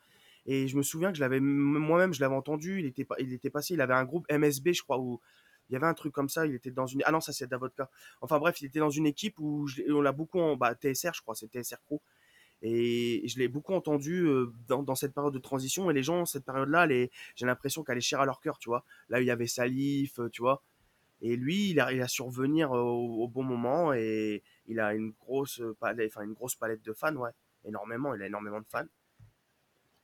Et 0.44 0.68
je 0.68 0.76
me 0.76 0.82
souviens 0.82 1.10
que 1.10 1.16
je 1.16 1.20
l'avais 1.20 1.40
moi-même, 1.40 2.12
je 2.12 2.20
l'avais 2.20 2.34
entendu. 2.34 2.80
Il 2.80 2.86
était, 2.86 3.06
il 3.18 3.32
était 3.32 3.50
passé. 3.50 3.74
Il 3.74 3.80
avait 3.80 3.94
un 3.94 4.04
groupe 4.04 4.26
MSB, 4.30 4.72
je 4.72 4.82
crois, 4.82 4.98
où 4.98 5.20
il 5.68 5.74
y 5.74 5.76
avait 5.76 5.86
un 5.86 5.94
truc 5.94 6.12
comme 6.12 6.28
ça. 6.28 6.46
Il 6.46 6.54
était 6.54 6.70
dans 6.70 6.86
une. 6.86 7.02
Ah 7.04 7.12
non, 7.12 7.20
ça 7.20 7.32
c'est 7.32 7.46
Davodka. 7.46 7.90
Enfin 8.20 8.38
bref, 8.38 8.60
il 8.60 8.66
était 8.66 8.78
dans 8.78 8.90
une 8.90 9.06
équipe 9.06 9.38
où 9.38 9.66
on 9.88 10.00
l'a 10.00 10.12
beaucoup 10.12 10.56
bah, 10.56 10.74
TSR, 10.74 11.14
je 11.14 11.22
crois, 11.22 11.34
c'est 11.34 11.48
TSR 11.48 11.76
Crew. 11.86 12.00
Et 12.60 13.22
je 13.28 13.38
l'ai 13.38 13.46
beaucoup 13.46 13.72
entendu 13.72 14.26
dans, 14.66 14.94
cette 14.96 15.14
période 15.14 15.32
de 15.32 15.38
transition. 15.38 15.90
Et 15.90 15.94
les 15.94 16.02
gens, 16.02 16.26
cette 16.26 16.44
période-là, 16.44 16.88
j'ai 16.88 17.46
l'impression 17.46 17.84
qu'elle 17.84 17.98
est 17.98 18.00
chère 18.00 18.20
à 18.20 18.26
leur 18.26 18.40
cœur, 18.40 18.58
tu 18.58 18.68
vois. 18.68 18.84
Là, 19.08 19.20
il 19.20 19.26
y 19.26 19.30
avait 19.30 19.46
Salif, 19.46 20.18
tu 20.32 20.42
vois. 20.42 20.62
Et 21.20 21.36
lui, 21.36 21.70
il 21.70 21.80
a, 21.80 21.92
il 21.92 22.00
a 22.02 22.06
au, 22.70 23.28
bon 23.28 23.42
moment 23.42 23.92
et 23.92 24.42
il 24.66 24.78
a 24.80 24.94
une 24.94 25.12
grosse 25.20 25.62
palette, 25.80 26.12
une 26.16 26.32
grosse 26.32 26.54
palette 26.54 26.82
de 26.82 26.92
fans, 26.92 27.14
ouais. 27.16 27.30
Énormément, 27.64 28.14
il 28.14 28.22
a 28.22 28.26
énormément 28.26 28.60
de 28.60 28.66
fans. 28.68 28.86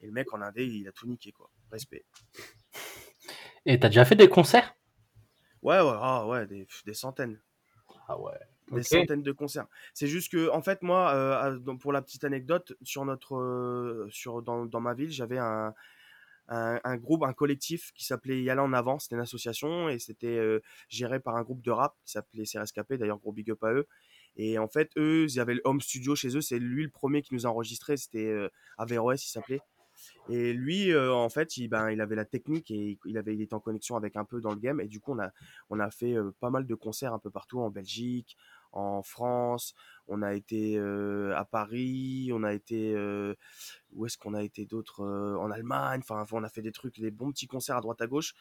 Et 0.00 0.06
le 0.06 0.12
mec 0.12 0.32
en 0.32 0.40
Indé, 0.40 0.66
il 0.66 0.88
a 0.88 0.92
tout 0.92 1.06
niqué, 1.06 1.32
quoi. 1.32 1.50
Respect. 1.70 2.04
Et 3.66 3.78
t'as 3.78 3.88
déjà 3.88 4.04
fait 4.04 4.16
des 4.16 4.28
concerts? 4.28 4.74
Ouais, 5.64 5.80
ouais, 5.80 5.96
ah, 6.00 6.26
ouais, 6.28 6.46
des, 6.46 6.66
des 6.84 6.94
centaines. 6.94 7.40
Ah 8.06 8.20
ouais. 8.20 8.32
Des 8.70 8.82
centaines 8.82 9.22
de 9.22 9.32
concerts. 9.32 9.66
C'est 9.94 10.06
juste 10.06 10.30
que, 10.30 10.50
en 10.50 10.62
fait, 10.62 10.82
moi, 10.82 11.12
euh, 11.14 11.58
pour 11.80 11.92
la 11.92 12.02
petite 12.02 12.24
anecdote, 12.24 12.74
sur 12.82 13.04
notre, 13.04 13.36
euh, 13.36 14.06
sur, 14.10 14.42
dans, 14.42 14.66
dans 14.66 14.80
ma 14.80 14.94
ville, 14.94 15.10
j'avais 15.10 15.38
un, 15.38 15.74
un, 16.48 16.80
un 16.84 16.96
groupe, 16.96 17.22
un 17.24 17.32
collectif 17.32 17.92
qui 17.94 18.04
s'appelait 18.04 18.42
Yalla 18.42 18.62
en 18.62 18.74
avant. 18.74 18.98
C'était 18.98 19.16
une 19.16 19.22
association 19.22 19.88
et 19.88 19.98
c'était 19.98 20.38
euh, 20.38 20.60
géré 20.88 21.18
par 21.18 21.36
un 21.36 21.42
groupe 21.42 21.62
de 21.62 21.70
rap 21.70 21.94
qui 22.04 22.12
s'appelait 22.12 22.44
CRSKP. 22.44 22.94
D'ailleurs, 22.94 23.18
gros 23.18 23.32
big 23.32 23.50
up 23.50 23.64
à 23.64 23.72
eux. 23.72 23.86
Et 24.36 24.58
en 24.58 24.68
fait, 24.68 24.90
eux, 24.98 25.24
ils 25.28 25.40
avaient 25.40 25.54
le 25.54 25.62
home 25.64 25.80
studio 25.80 26.14
chez 26.14 26.36
eux. 26.36 26.40
C'est 26.42 26.58
lui 26.58 26.84
le 26.84 26.90
premier 26.90 27.22
qui 27.22 27.34
nous 27.34 27.46
a 27.46 27.50
enregistré. 27.50 27.96
C'était 27.96 28.34
Averroès, 28.76 29.24
il 29.24 29.30
s'appelait. 29.30 29.60
Et 30.28 30.52
lui, 30.52 30.90
euh, 30.92 31.12
en 31.12 31.28
fait, 31.28 31.56
il, 31.56 31.68
ben, 31.68 31.90
il 31.90 32.00
avait 32.00 32.16
la 32.16 32.24
technique 32.24 32.70
et 32.70 32.98
il, 33.04 33.18
avait, 33.18 33.34
il 33.34 33.40
était 33.42 33.54
en 33.54 33.60
connexion 33.60 33.96
avec 33.96 34.16
un 34.16 34.24
peu 34.24 34.40
dans 34.40 34.50
le 34.50 34.58
game. 34.58 34.80
Et 34.80 34.86
du 34.86 35.00
coup, 35.00 35.12
on 35.12 35.18
a, 35.18 35.30
on 35.70 35.80
a 35.80 35.90
fait 35.90 36.14
euh, 36.14 36.32
pas 36.40 36.50
mal 36.50 36.66
de 36.66 36.74
concerts 36.74 37.12
un 37.12 37.18
peu 37.18 37.30
partout 37.30 37.60
en 37.60 37.70
Belgique, 37.70 38.36
en 38.72 39.02
France. 39.02 39.74
On 40.08 40.22
a 40.22 40.34
été 40.34 40.76
euh, 40.78 41.36
à 41.36 41.44
Paris. 41.44 42.30
On 42.32 42.42
a 42.42 42.52
été. 42.52 42.94
où 43.92 44.06
est-ce 44.06 44.18
qu'on 44.18 44.34
a 44.34 44.42
été 44.42 44.64
d'autres 44.64 45.04
En 45.04 45.50
Allemagne. 45.50 46.00
Enfin, 46.00 46.24
on 46.32 46.42
a 46.44 46.48
fait 46.48 46.62
des 46.62 46.72
trucs, 46.72 47.00
des 47.00 47.10
bons 47.10 47.30
petits 47.30 47.46
concerts 47.46 47.76
à 47.76 47.80
droite 47.80 48.00
à 48.00 48.06
gauche. 48.06 48.34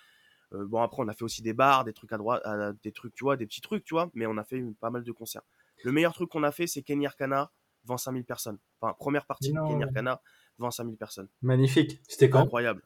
Bon, 0.51 0.81
après, 0.81 1.01
on 1.01 1.07
a 1.07 1.13
fait 1.13 1.23
aussi 1.23 1.41
des 1.41 1.53
bars, 1.53 1.83
des 1.83 1.93
trucs 1.93 2.13
à 2.13 2.17
droite, 2.17 2.41
à- 2.45 2.73
des 2.73 2.91
trucs, 2.91 3.15
tu 3.15 3.23
vois, 3.23 3.37
des 3.37 3.47
petits 3.47 3.61
trucs, 3.61 3.83
tu 3.83 3.95
vois. 3.95 4.11
Mais 4.13 4.25
on 4.27 4.37
a 4.37 4.43
fait 4.43 4.63
pas 4.79 4.91
mal 4.91 5.03
de 5.03 5.11
concerts. 5.11 5.41
Le 5.83 5.91
meilleur 5.91 6.13
truc 6.13 6.29
qu'on 6.29 6.43
a 6.43 6.51
fait, 6.51 6.67
c'est 6.67 6.83
Kenny 6.83 7.05
Arcana, 7.07 7.51
devant 7.83 7.97
5000 7.97 8.23
personnes. 8.23 8.59
Enfin, 8.79 8.93
première 8.99 9.25
partie 9.25 9.51
de. 9.51 9.57
Kenny 9.67 9.83
Arcana, 9.83 10.21
devant 10.59 10.71
5000 10.71 10.97
personnes. 10.97 11.27
Magnifique. 11.41 12.01
C'était 12.07 12.29
quand? 12.29 12.41
Incroyable. 12.41 12.83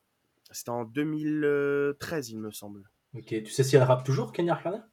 C'était 0.51 0.69
en 0.69 0.85
2013, 0.85 2.29
il 2.29 2.39
me 2.39 2.51
semble. 2.51 2.89
Ok, 3.15 3.25
tu 3.27 3.47
sais 3.47 3.63
si 3.63 3.75
elle 3.75 3.83
rappe 3.83 4.03
toujours, 4.03 4.31
Kenya 4.31 4.53
Arcana? 4.53 4.87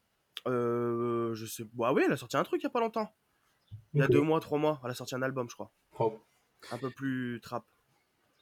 Euh, 0.46 1.34
je 1.34 1.46
sais. 1.46 1.64
Bah 1.74 1.92
oui, 1.92 2.02
elle 2.04 2.12
a 2.12 2.16
sorti 2.16 2.36
un 2.36 2.42
truc 2.42 2.60
il 2.62 2.64
y 2.64 2.66
a 2.66 2.70
pas 2.70 2.80
longtemps. 2.80 3.08
Il 3.94 4.00
y 4.00 4.02
a 4.02 4.08
deux 4.08 4.20
mois, 4.20 4.40
trois 4.40 4.58
mois. 4.58 4.80
Elle 4.84 4.90
a 4.90 4.94
sorti 4.94 5.14
un 5.14 5.22
album, 5.22 5.48
je 5.48 5.54
crois. 5.54 5.70
Oh. 5.98 6.20
Un 6.72 6.78
peu 6.78 6.90
plus 6.90 7.40
trap. 7.42 7.64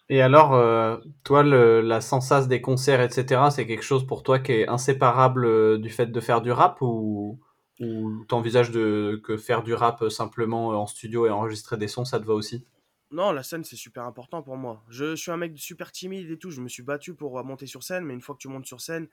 Et 0.09 0.21
alors, 0.21 0.55
euh, 0.55 0.99
toi, 1.25 1.42
le- 1.42 1.81
la 1.81 2.01
sensation 2.01 2.49
des 2.49 2.61
concerts, 2.61 3.01
etc., 3.01 3.51
c'est 3.51 3.66
quelque 3.66 3.83
chose 3.85 4.07
pour 4.07 4.23
toi 4.23 4.38
qui 4.38 4.53
est 4.53 4.68
inséparable 4.68 5.45
euh, 5.47 5.79
du 5.79 5.90
fait 5.90 6.07
de 6.07 6.21
faire 6.21 6.42
du 6.42 6.51
rap 6.51 6.79
ou, 6.83 7.40
ou 7.81 8.25
t'envisages 8.27 8.71
de 8.71 9.21
que 9.25 9.37
faire 9.37 9.62
du 9.62 9.75
rap 9.75 10.09
simplement 10.09 10.68
en 10.68 10.87
studio 10.87 11.27
et 11.27 11.31
enregistrer 11.31 11.77
des 11.77 11.88
sons, 11.88 12.05
ça 12.05 12.18
te 12.21 12.25
va 12.27 12.35
aussi? 12.35 12.66
Non, 13.12 13.31
la 13.31 13.42
scène, 13.42 13.62
c'est 13.62 13.77
super 13.77 14.05
important 14.05 14.42
pour 14.42 14.57
moi. 14.57 14.83
Je, 14.88 15.14
suis 15.16 15.31
un 15.31 15.37
mec 15.37 15.57
super 15.59 15.92
timide 15.92 16.31
et 16.31 16.38
tout. 16.38 16.51
Je 16.51 16.62
me 16.62 16.68
suis 16.68 16.83
battu 16.83 17.14
pour 17.14 17.38
euh, 17.38 17.42
monter 17.42 17.66
sur 17.66 17.83
scène, 17.83 18.05
mais 18.05 18.14
une 18.14 18.22
fois 18.22 18.35
que 18.35 18.40
tu 18.40 18.48
montes 18.48 18.64
sur 18.64 18.81
scène, 18.81 19.07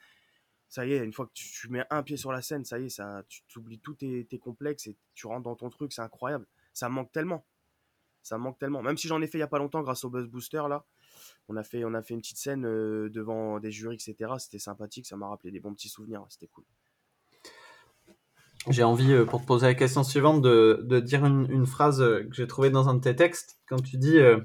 ça 0.70 0.86
y 0.86 0.94
est, 0.94 1.04
une 1.04 1.12
fois 1.12 1.26
que 1.28 1.34
tu, 1.34 1.70
mets 1.70 1.86
un 1.90 2.02
pied 2.02 2.16
sur 2.16 2.32
la 2.32 2.42
scène, 2.42 2.64
ça 2.64 2.80
y 2.80 2.86
est, 2.86 2.90
ça, 2.90 3.24
tu 3.28 3.60
oublies 3.60 3.80
tous 3.80 3.96
tes, 3.96 4.26
tes 4.26 4.40
complexes 4.40 4.88
et 4.88 4.96
tu 5.16 5.28
rentres 5.28 5.44
dans 5.44 5.56
ton 5.56 5.70
truc. 5.70 5.92
C'est 5.92 6.02
incroyable. 6.02 6.48
Ça 6.74 6.88
manque 6.88 7.12
tellement. 7.12 7.46
Ça 8.24 8.38
manque 8.38 8.58
tellement. 8.58 8.82
Même 8.82 8.98
si 8.98 9.08
j'en 9.10 9.22
ai 9.22 9.28
fait 9.28 9.38
il 9.38 9.42
y 9.42 9.44
a 9.44 9.48
pas 9.48 9.60
longtemps 9.60 9.82
grâce 9.82 10.06
au 10.06 10.10
Buzz 10.10 10.28
Booster, 10.28 10.64
là. 10.70 10.86
On 11.50 11.58
a 11.58 11.64
fait, 11.64 11.84
on 11.84 11.94
a 11.94 12.02
fait 12.02 12.14
une 12.14 12.22
petite 12.22 12.38
scène 12.38 12.66
euh, 12.66 13.10
devant 13.10 13.60
des 13.60 13.72
jurys, 13.72 13.96
etc. 13.96 14.34
C'était 14.38 14.60
sympathique. 14.60 15.08
Ça 15.08 15.18
m'a 15.18 15.28
rappelé 15.28 15.52
des 15.52 15.60
bons 15.60 15.74
petits 15.74 15.90
souvenirs. 15.90 16.26
C'était 16.30 16.48
cool. 16.48 16.64
J'ai 18.68 18.84
envie, 18.84 19.14
euh, 19.14 19.26
pour 19.26 19.42
te 19.42 19.46
poser 19.46 19.68
la 19.68 19.74
question 19.74 20.04
suivante, 20.04 20.42
de, 20.42 21.00
dire 21.00 21.26
une, 21.26 21.66
phrase 21.66 22.02
euh, 22.02 22.28
que 22.30 22.36
j'ai 22.36 22.48
trouvée 22.48 22.70
dans 22.70 22.90
un 22.90 22.96
de 22.96 23.00
tes 23.00 23.16
textes. 23.16 23.60
Quand 23.68 23.82
tu 23.82 23.98
dis 23.98 24.18
euh, 24.18 24.40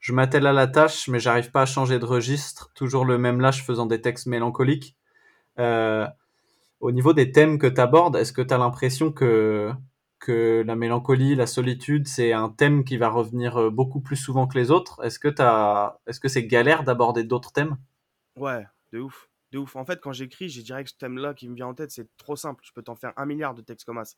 Je 0.00 0.12
m'attelle 0.12 0.46
à 0.46 0.52
la 0.52 0.66
tâche, 0.66 1.08
mais 1.08 1.20
j'arrive 1.20 1.50
pas 1.50 1.62
à 1.62 1.66
changer 1.66 1.98
de 1.98 2.04
registre, 2.04 2.72
toujours 2.74 3.04
le 3.04 3.16
même 3.16 3.40
lâche 3.40 3.64
faisant 3.64 3.86
des 3.86 4.00
textes 4.00 4.26
mélancoliques. 4.26 4.96
Au 5.58 6.92
niveau 6.92 7.12
des 7.12 7.30
thèmes 7.30 7.58
que 7.58 7.66
tu 7.66 7.80
abordes, 7.80 8.16
est-ce 8.16 8.32
que 8.32 8.40
tu 8.40 8.54
as 8.54 8.58
l'impression 8.58 9.12
que, 9.12 9.72
la 10.28 10.76
mélancolie, 10.76 11.34
la 11.34 11.46
solitude, 11.46 12.08
c'est 12.08 12.32
un 12.32 12.48
thème 12.48 12.84
qui 12.84 12.96
va 12.96 13.08
revenir 13.08 13.70
beaucoup 13.70 14.00
plus 14.00 14.16
souvent 14.16 14.46
que 14.46 14.58
les 14.58 14.70
autres? 14.70 15.00
T'as- 15.36 15.98
est-ce 16.06 16.20
que 16.20 16.28
c'est 16.28 16.46
galère 16.46 16.82
d'aborder 16.82 17.22
d'autres 17.22 17.52
thèmes? 17.52 17.76
Ouais, 18.36 18.66
de 18.92 19.00
ouf. 19.00 19.29
De 19.52 19.58
ouf. 19.58 19.74
En 19.76 19.84
fait, 19.84 20.00
quand 20.00 20.12
j'écris, 20.12 20.48
j'ai 20.48 20.62
direct 20.62 20.90
ce 20.90 20.96
thème-là 20.96 21.34
qui 21.34 21.48
me 21.48 21.54
vient 21.56 21.66
en 21.66 21.74
tête. 21.74 21.90
C'est 21.90 22.08
trop 22.16 22.36
simple. 22.36 22.62
Je 22.64 22.72
peux 22.72 22.82
t'en 22.82 22.94
faire 22.94 23.12
un 23.16 23.26
milliard 23.26 23.54
de 23.54 23.62
textes 23.62 23.84
comme 23.84 24.02
ça. 24.04 24.14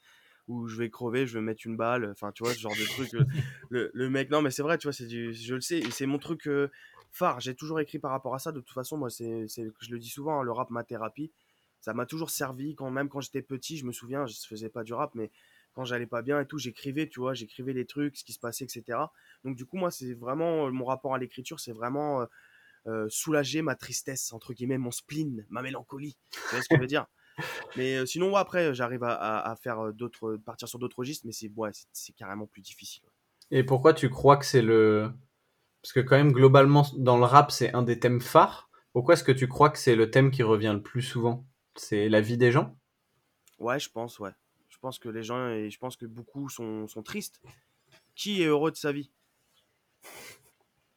Où 0.48 0.66
je 0.66 0.76
vais 0.76 0.90
crever, 0.90 1.26
je 1.26 1.38
vais 1.38 1.44
mettre 1.44 1.62
une 1.66 1.76
balle. 1.76 2.10
Enfin, 2.10 2.32
tu 2.32 2.42
vois, 2.42 2.52
ce 2.52 2.58
genre 2.58 2.72
de 2.72 2.84
truc. 2.84 3.12
le, 3.70 3.90
le- 3.94 4.10
mec, 4.10 4.28
non, 4.30 4.42
mais 4.42 4.50
c'est 4.50 4.62
vrai, 4.62 4.76
tu 4.76 4.88
vois, 4.90 5.06
du, 5.06 5.32
je 5.32 5.54
le 5.54 5.60
sais. 5.60 5.82
C'est 5.90 6.06
mon 6.06 6.18
truc 6.18 6.46
euh, 6.48 6.68
phare. 7.12 7.40
J'ai 7.40 7.54
toujours 7.54 7.80
écrit 7.80 7.98
par 7.98 8.10
rapport 8.10 8.34
à 8.34 8.38
ça. 8.38 8.52
De 8.52 8.60
toute 8.60 8.74
façon, 8.74 8.96
moi, 8.98 9.08
c'est, 9.08 9.46
je 9.48 9.90
le 9.90 9.98
dis 9.98 10.08
souvent, 10.08 10.40
hein, 10.40 10.42
le 10.42 10.52
rap, 10.52 10.70
ma 10.70 10.84
thérapie. 10.84 11.32
Ça 11.80 11.94
m'a 11.94 12.06
toujours 12.06 12.30
servi. 12.30 12.74
Quand 12.74 12.90
même, 12.90 13.08
quand 13.08 13.20
j'étais 13.20 13.42
petit, 13.42 13.76
je 13.78 13.86
me 13.86 13.92
souviens, 13.92 14.26
je 14.26 14.34
faisais 14.46 14.68
pas 14.68 14.82
du 14.84 14.92
rap, 14.94 15.14
mais 15.14 15.30
quand 15.74 15.84
j'allais 15.84 16.06
pas 16.06 16.22
bien 16.22 16.40
et 16.40 16.46
tout, 16.46 16.58
j'écrivais, 16.58 17.08
tu 17.08 17.20
vois, 17.20 17.34
j'écrivais 17.34 17.72
les 17.72 17.86
trucs, 17.86 18.16
ce 18.16 18.24
qui 18.24 18.32
se 18.32 18.38
passait, 18.38 18.64
etc. 18.64 19.12
Donc, 19.44 19.56
du 19.56 19.64
coup, 19.64 19.76
moi, 19.78 19.90
c'est 19.90 20.12
vraiment, 20.14 20.70
mon 20.70 20.84
rapport 20.84 21.14
à 21.14 21.18
l'écriture, 21.18 21.58
c'est 21.60 21.72
vraiment. 21.72 22.22
euh, 22.22 22.26
euh, 22.86 23.06
soulager 23.08 23.62
ma 23.62 23.74
tristesse, 23.76 24.32
entre 24.32 24.52
guillemets, 24.54 24.78
mon 24.78 24.90
spleen, 24.90 25.46
ma 25.50 25.62
mélancolie. 25.62 26.16
Tu 26.46 26.54
vois 26.54 26.62
ce 26.62 26.68
que 26.68 26.76
je 26.76 26.80
veux 26.80 26.86
dire? 26.86 27.06
Mais 27.76 27.96
euh, 27.96 28.06
sinon, 28.06 28.32
ouais, 28.32 28.38
après, 28.40 28.74
j'arrive 28.74 29.04
à, 29.04 29.14
à- 29.14 29.50
à 29.52 29.56
faire 29.56 29.80
euh, 29.80 29.92
d'autres, 29.92 30.36
partir 30.36 30.68
sur 30.68 30.78
d'autres 30.78 30.98
registres, 30.98 31.26
mais 31.26 31.32
c'est 31.32 31.50
ouais, 31.56 31.70
c'est 31.92 32.12
carrément 32.14 32.46
plus 32.46 32.62
difficile. 32.62 33.04
Et 33.50 33.62
pourquoi 33.64 33.94
tu 33.94 34.08
crois 34.10 34.36
que 34.36 34.44
c'est 34.46 34.62
le... 34.62 35.12
Parce 35.82 35.92
que 35.92 36.00
quand 36.00 36.16
même, 36.16 36.32
globalement, 36.32 36.86
dans 36.96 37.18
le 37.18 37.24
rap, 37.24 37.50
c'est 37.50 37.74
un 37.74 37.82
des 37.82 37.98
thèmes 38.00 38.20
phares. 38.20 38.70
Pourquoi 38.92 39.14
est-ce 39.14 39.24
que 39.24 39.32
tu 39.32 39.48
crois 39.48 39.70
que 39.70 39.78
c'est 39.78 39.96
le 39.96 40.10
thème 40.10 40.30
qui 40.30 40.42
revient 40.42 40.72
le 40.74 40.82
plus 40.82 41.02
souvent? 41.02 41.46
C'est 41.76 42.08
la 42.08 42.20
vie 42.20 42.38
des 42.38 42.52
gens? 42.52 42.76
Ouais, 43.58 43.78
je 43.78 43.88
pense, 43.90 44.18
ouais. 44.18 44.32
Je 44.68 44.78
pense 44.78 44.98
que 44.98 45.08
les 45.08 45.22
gens, 45.22 45.48
et 45.48 45.70
je 45.70 45.78
pense 45.78 45.96
que 45.96 46.06
beaucoup 46.06 46.48
sont, 46.48 46.86
sont 46.88 47.02
tristes. 47.02 47.40
Qui 48.16 48.42
est 48.42 48.46
heureux 48.46 48.70
de 48.72 48.76
sa 48.76 48.92
vie? 48.92 49.12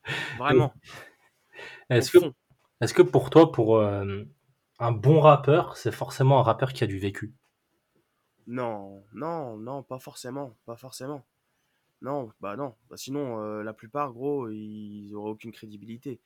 Vraiment. 0.37 0.75
Est-ce 1.89 2.93
que, 2.93 3.01
pour 3.01 3.29
toi, 3.29 3.51
pour 3.51 3.77
euh, 3.77 4.23
un 4.79 4.91
bon 4.91 5.19
rappeur, 5.19 5.77
c'est 5.77 5.91
forcément 5.91 6.39
un 6.39 6.43
rappeur 6.43 6.73
qui 6.73 6.83
a 6.83 6.87
du 6.87 6.99
vécu? 6.99 7.33
Non, 8.47 9.03
non, 9.13 9.57
non, 9.57 9.83
pas 9.83 9.99
forcément, 9.99 10.55
pas 10.65 10.75
forcément. 10.75 11.25
Non, 12.01 12.31
bah 12.39 12.55
non. 12.55 12.75
Bah 12.89 12.97
sinon, 12.97 13.41
euh, 13.41 13.63
la 13.63 13.73
plupart, 13.73 14.13
gros, 14.13 14.49
ils 14.49 15.13
auraient 15.15 15.31
aucune 15.31 15.51
crédibilité. 15.51 16.21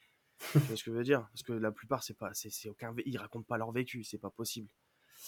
Tu 0.51 0.59
vois 0.59 0.75
ce 0.75 0.83
que 0.83 0.91
je 0.91 0.97
veux 0.97 1.03
dire? 1.03 1.27
Parce 1.31 1.43
que 1.43 1.53
la 1.53 1.71
plupart, 1.71 2.03
c'est 2.03 2.17
pas, 2.17 2.33
c'est, 2.33 2.69
aucun, 2.69 2.93
ils 3.05 3.17
racontent 3.17 3.45
pas 3.45 3.57
leur 3.57 3.71
vécu, 3.71 4.03
c'est 4.03 4.17
pas 4.17 4.29
possible. 4.29 4.69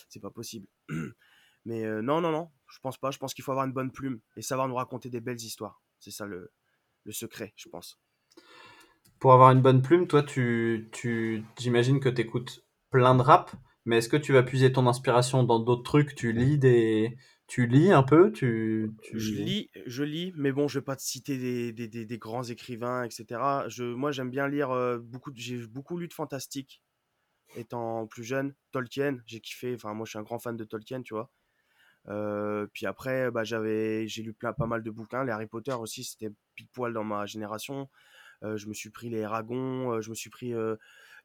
C'est 0.10 0.20
pas 0.20 0.32
possible. 0.32 0.68
Mais 1.66 1.86
euh, 1.86 2.02
non, 2.02 2.22
non, 2.22 2.32
non, 2.32 2.50
je 2.68 2.80
pense 2.80 2.98
pas. 2.98 3.12
Je 3.12 3.20
pense 3.20 3.34
qu'il 3.34 3.44
faut 3.44 3.52
avoir 3.52 3.66
une 3.66 3.74
bonne 3.74 3.92
plume 3.92 4.20
et 4.36 4.42
savoir 4.42 4.68
nous 4.68 4.76
raconter 4.76 5.10
des 5.10 5.22
belles 5.22 5.42
histoires. 5.42 5.82
C'est 6.00 6.12
ça 6.12 6.26
le, 6.26 6.52
le 7.04 7.12
secret, 7.12 7.54
je 7.56 7.70
pense. 7.70 8.00
Pour 9.22 9.34
avoir 9.34 9.52
une 9.52 9.62
bonne 9.62 9.84
plume, 9.84 10.08
toi, 10.08 10.24
tu, 10.24 10.90
tu, 10.92 11.44
j'imagine 11.60 12.00
que 12.00 12.10
tu 12.10 12.22
écoutes 12.22 12.66
plein 12.90 13.14
de 13.14 13.22
rap, 13.22 13.52
mais 13.86 14.00
est-ce 14.00 14.10
que 14.10 14.18
tu 14.18 14.34
vas 14.34 14.42
puiser 14.42 14.74
ton 14.74 14.88
inspiration 14.88 15.44
dans 15.44 15.60
d'autres 15.60 15.84
trucs? 15.84 16.16
Tu 16.16 16.34
lis 16.34 16.58
des, 16.58 17.18
tu 17.46 17.68
lis 17.68 17.92
un 17.92 18.02
peu? 18.02 18.32
Tu, 18.32 18.92
tu... 19.04 19.20
Je 19.20 19.34
lis, 19.34 19.70
je 19.86 20.04
lis, 20.04 20.34
mais 20.36 20.52
bon, 20.52 20.68
je 20.68 20.80
vais 20.80 20.84
pas 20.84 20.96
te 20.96 21.04
citer 21.04 21.38
des, 21.38 21.72
des, 21.72 22.06
des, 22.06 22.18
grands 22.18 22.44
écrivains, 22.44 23.04
etc. 23.04 23.40
Je, 23.68 23.84
moi, 23.84 24.12
j'aime 24.12 24.32
bien 24.32 24.48
lire 24.48 24.72
euh, 24.72 24.98
beaucoup. 24.98 25.32
J'ai 25.36 25.68
beaucoup 25.68 26.00
lu 26.00 26.08
de 26.08 26.14
fantastique 26.14 26.82
étant 27.56 28.08
plus 28.08 28.24
jeune. 28.24 28.56
Tolkien, 28.72 29.18
j'ai 29.28 29.40
kiffé. 29.40 29.76
Enfin, 29.76 29.94
moi, 29.94 30.06
je 30.06 30.10
suis 30.10 30.20
un 30.20 30.24
grand 30.24 30.40
fan 30.40 30.58
de 30.58 30.64
Tolkien, 30.64 31.04
tu 31.04 31.14
vois. 31.14 31.30
Euh, 32.08 32.66
puis 32.74 32.88
après, 32.88 33.30
bah, 33.30 33.44
j'avais, 33.44 34.08
j'ai 34.08 34.24
lu 34.24 34.34
plein, 34.34 34.54
pas 34.54 34.66
mal 34.66 34.82
de 34.82 34.90
bouquins. 34.90 35.24
Les 35.24 35.32
Harry 35.32 35.46
Potter 35.46 35.74
aussi, 35.74 36.04
c'était 36.04 36.32
pile 36.56 36.70
poil 36.70 36.92
dans 36.92 37.04
ma 37.04 37.28
génération. 37.28 37.88
Euh, 38.44 38.58
je 38.58 38.68
me 38.68 38.74
suis 38.74 38.90
pris 38.90 39.10
les 39.10 39.20
Eragon, 39.20 39.94
euh, 39.94 40.02
je 40.02 40.10
me 40.10 40.16
suis 40.16 40.30
pris 40.30 40.54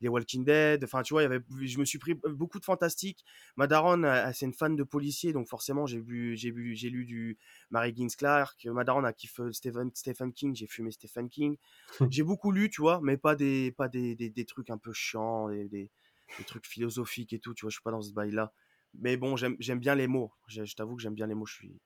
les 0.01 0.09
Walking 0.09 0.45
Dead. 0.45 0.85
Enfin, 0.85 1.03
tu 1.03 1.15
vois, 1.15 1.23
y 1.23 1.27
avait, 1.27 1.41
je 1.63 1.79
me 1.79 1.85
suis 1.85 1.99
pris 1.99 2.15
beaucoup 2.15 2.59
de 2.59 2.65
fantastique. 2.65 3.25
Ma 3.57 3.67
daronne, 3.67 4.07
c'est 4.35 4.47
une 4.47 4.55
fan 4.55 4.77
de 4.77 4.83
policiers, 4.83 5.33
donc 5.33 5.49
forcément, 5.49 5.87
j'ai 5.87 6.01
bu, 6.01 6.37
j'ai 6.37 6.53
bu, 6.53 6.75
j'ai 6.75 6.91
lu 6.91 7.05
du 7.05 7.39
Mary 7.71 7.91
Higgins 7.91 8.09
Clark. 8.17 8.67
Ma 8.67 8.85
daronne 8.85 9.07
a 9.07 9.13
kiffé 9.13 9.43
Stephen, 9.53 9.91
Stephen 9.95 10.33
King, 10.33 10.55
j'ai 10.55 10.67
fumé 10.67 10.91
Stephen 10.91 11.29
King. 11.29 11.57
j'ai 12.11 12.23
beaucoup 12.23 12.53
lu, 12.53 12.71
tu 12.71 12.81
vois, 12.81 13.01
mais 13.03 13.17
pas 13.17 13.35
des, 13.37 13.73
pas 13.73 13.89
des, 13.89 14.15
des, 14.15 14.31
des 14.31 14.45
trucs 14.45 14.71
un 14.71 14.79
peu 14.79 14.93
chiants, 14.93 15.49
des, 15.49 15.69
des, 15.69 15.91
des 16.39 16.45
trucs 16.45 16.67
philosophiques 16.67 17.33
et 17.33 17.39
tout. 17.39 17.55
Tu 17.55 17.63
vois, 17.65 17.71
je 17.71 17.77
suis 17.77 17.83
pas 17.83 17.91
dans 17.91 18.03
ce 18.03 18.13
bail-là. 18.13 18.53
Mais 18.95 19.17
bon, 19.17 19.37
j'aime, 19.37 19.57
j'aime 19.59 19.81
bien 19.81 19.95
les 19.95 20.07
mots. 20.07 20.33
Je, 20.49 20.65
je 20.65 20.75
t'avoue 20.75 20.97
que 20.97 21.03
j'aime 21.03 21.15
bien 21.15 21.27
les 21.27 21.35
mots. 21.35 21.47
Je 21.47 21.55
suis, 21.55 21.81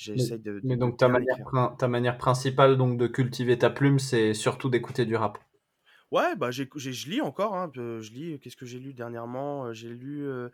j'essaie 0.00 0.38
de, 0.38 0.60
de- 0.60 0.60
Mais 0.62 0.74
de 0.74 0.80
donc 0.80 0.96
ta 0.96 1.08
manière, 1.08 1.36
ta 1.78 1.88
manière 1.88 2.18
principale 2.18 2.76
donc 2.76 2.98
de 2.98 3.06
cultiver 3.06 3.58
ta 3.58 3.70
plume, 3.70 3.98
c'est 3.98 4.34
surtout 4.34 4.68
d'écouter 4.70 5.04
du 5.06 5.16
rap. 5.16 5.38
Ouais, 6.10 6.34
bah 6.34 6.50
j'ai, 6.50 6.68
je 6.74 7.08
lis 7.10 7.20
encore. 7.20 7.54
Hein, 7.54 7.70
euh, 7.76 8.00
je 8.00 8.12
lis. 8.12 8.40
Qu'est-ce 8.40 8.56
que 8.56 8.66
j'ai 8.66 8.78
lu 8.80 8.94
dernièrement 8.94 9.66
Euh, 9.66 9.72
J'ai 9.72 9.88
lu 9.90 10.26
euh, 10.26 10.48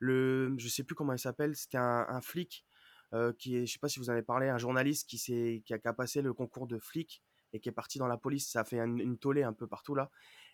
le, 0.00 0.54
je 0.58 0.68
sais 0.68 0.84
plus 0.84 0.94
comment 0.94 1.12
il 1.12 1.18
s'appelle. 1.18 1.54
C'était 1.54 1.76
un, 1.78 2.06
un 2.08 2.20
flic 2.22 2.64
euh, 3.12 3.32
qui 3.38 3.56
est, 3.56 3.66
je 3.66 3.72
sais 3.74 3.78
pas 3.78 3.88
si 3.88 3.98
vous 3.98 4.08
en 4.08 4.12
avez 4.14 4.22
parlé, 4.22 4.48
un 4.48 4.58
journaliste 4.58 5.06
qui 5.08 5.18
s'est, 5.18 5.62
qui 5.66 5.74
a, 5.74 5.78
qui 5.78 5.86
a 5.88 5.92
passé 5.92 6.22
le 6.22 6.32
concours 6.32 6.66
de 6.66 6.78
flic 6.78 7.22
et 7.52 7.60
qui 7.60 7.68
est 7.68 7.72
parti 7.72 7.98
dans 7.98 8.06
la 8.06 8.16
police. 8.16 8.48
Ça 8.50 8.60
a 8.60 8.64
fait 8.64 8.78
une, 8.78 8.98
une 8.98 9.18
tollée 9.18 9.42
un 9.42 9.52
peu 9.52 9.66
partout 9.66 9.94
là. 9.94 10.10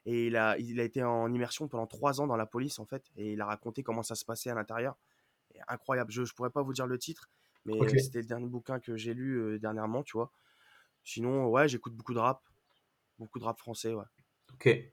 Et 0.07 0.27
il 0.27 0.37
a, 0.37 0.59
il 0.59 0.81
a 0.81 0.85
été 0.85 1.03
en 1.05 1.33
immersion 1.33 1.69
pendant 1.69 1.87
trois 1.87 2.21
ans 2.21 2.27
dans 2.27 2.37
la 2.37 2.47
police 2.47 2.79
en 2.79 2.87
fait, 2.87 3.05
et 3.17 3.33
il 3.35 3.41
a 3.41 3.47
raconté 3.47 3.83
comment 3.83 4.03
ça 4.03 4.15
se 4.15 4.25
passait 4.25 4.51
à 4.51 4.55
l'intérieur. 4.55 4.97
Incroyable. 5.69 6.11
Je, 6.11 6.25
je 6.25 6.35
pourrais 6.35 6.51
pas 6.51 6.63
vous 6.63 6.73
dire 6.73 6.87
le 6.87 6.99
titre, 6.99 7.31
mais 7.65 7.99
c'était 7.99 8.21
le 8.21 8.27
dernier 8.27 8.47
bouquin 8.47 8.81
que 8.81 8.97
j'ai 8.97 9.15
lu 9.15 9.59
dernièrement, 9.61 10.03
tu 10.03 10.17
vois. 10.17 10.33
Sinon, 11.05 11.47
ouais, 11.49 11.69
j'écoute 11.69 11.95
beaucoup 11.95 12.15
de 12.15 12.19
rap, 12.19 12.43
beaucoup 13.19 13.39
de 13.39 13.45
rap 13.45 13.59
français, 13.59 13.95
ouais. 13.95 14.05
Ok. 14.53 14.93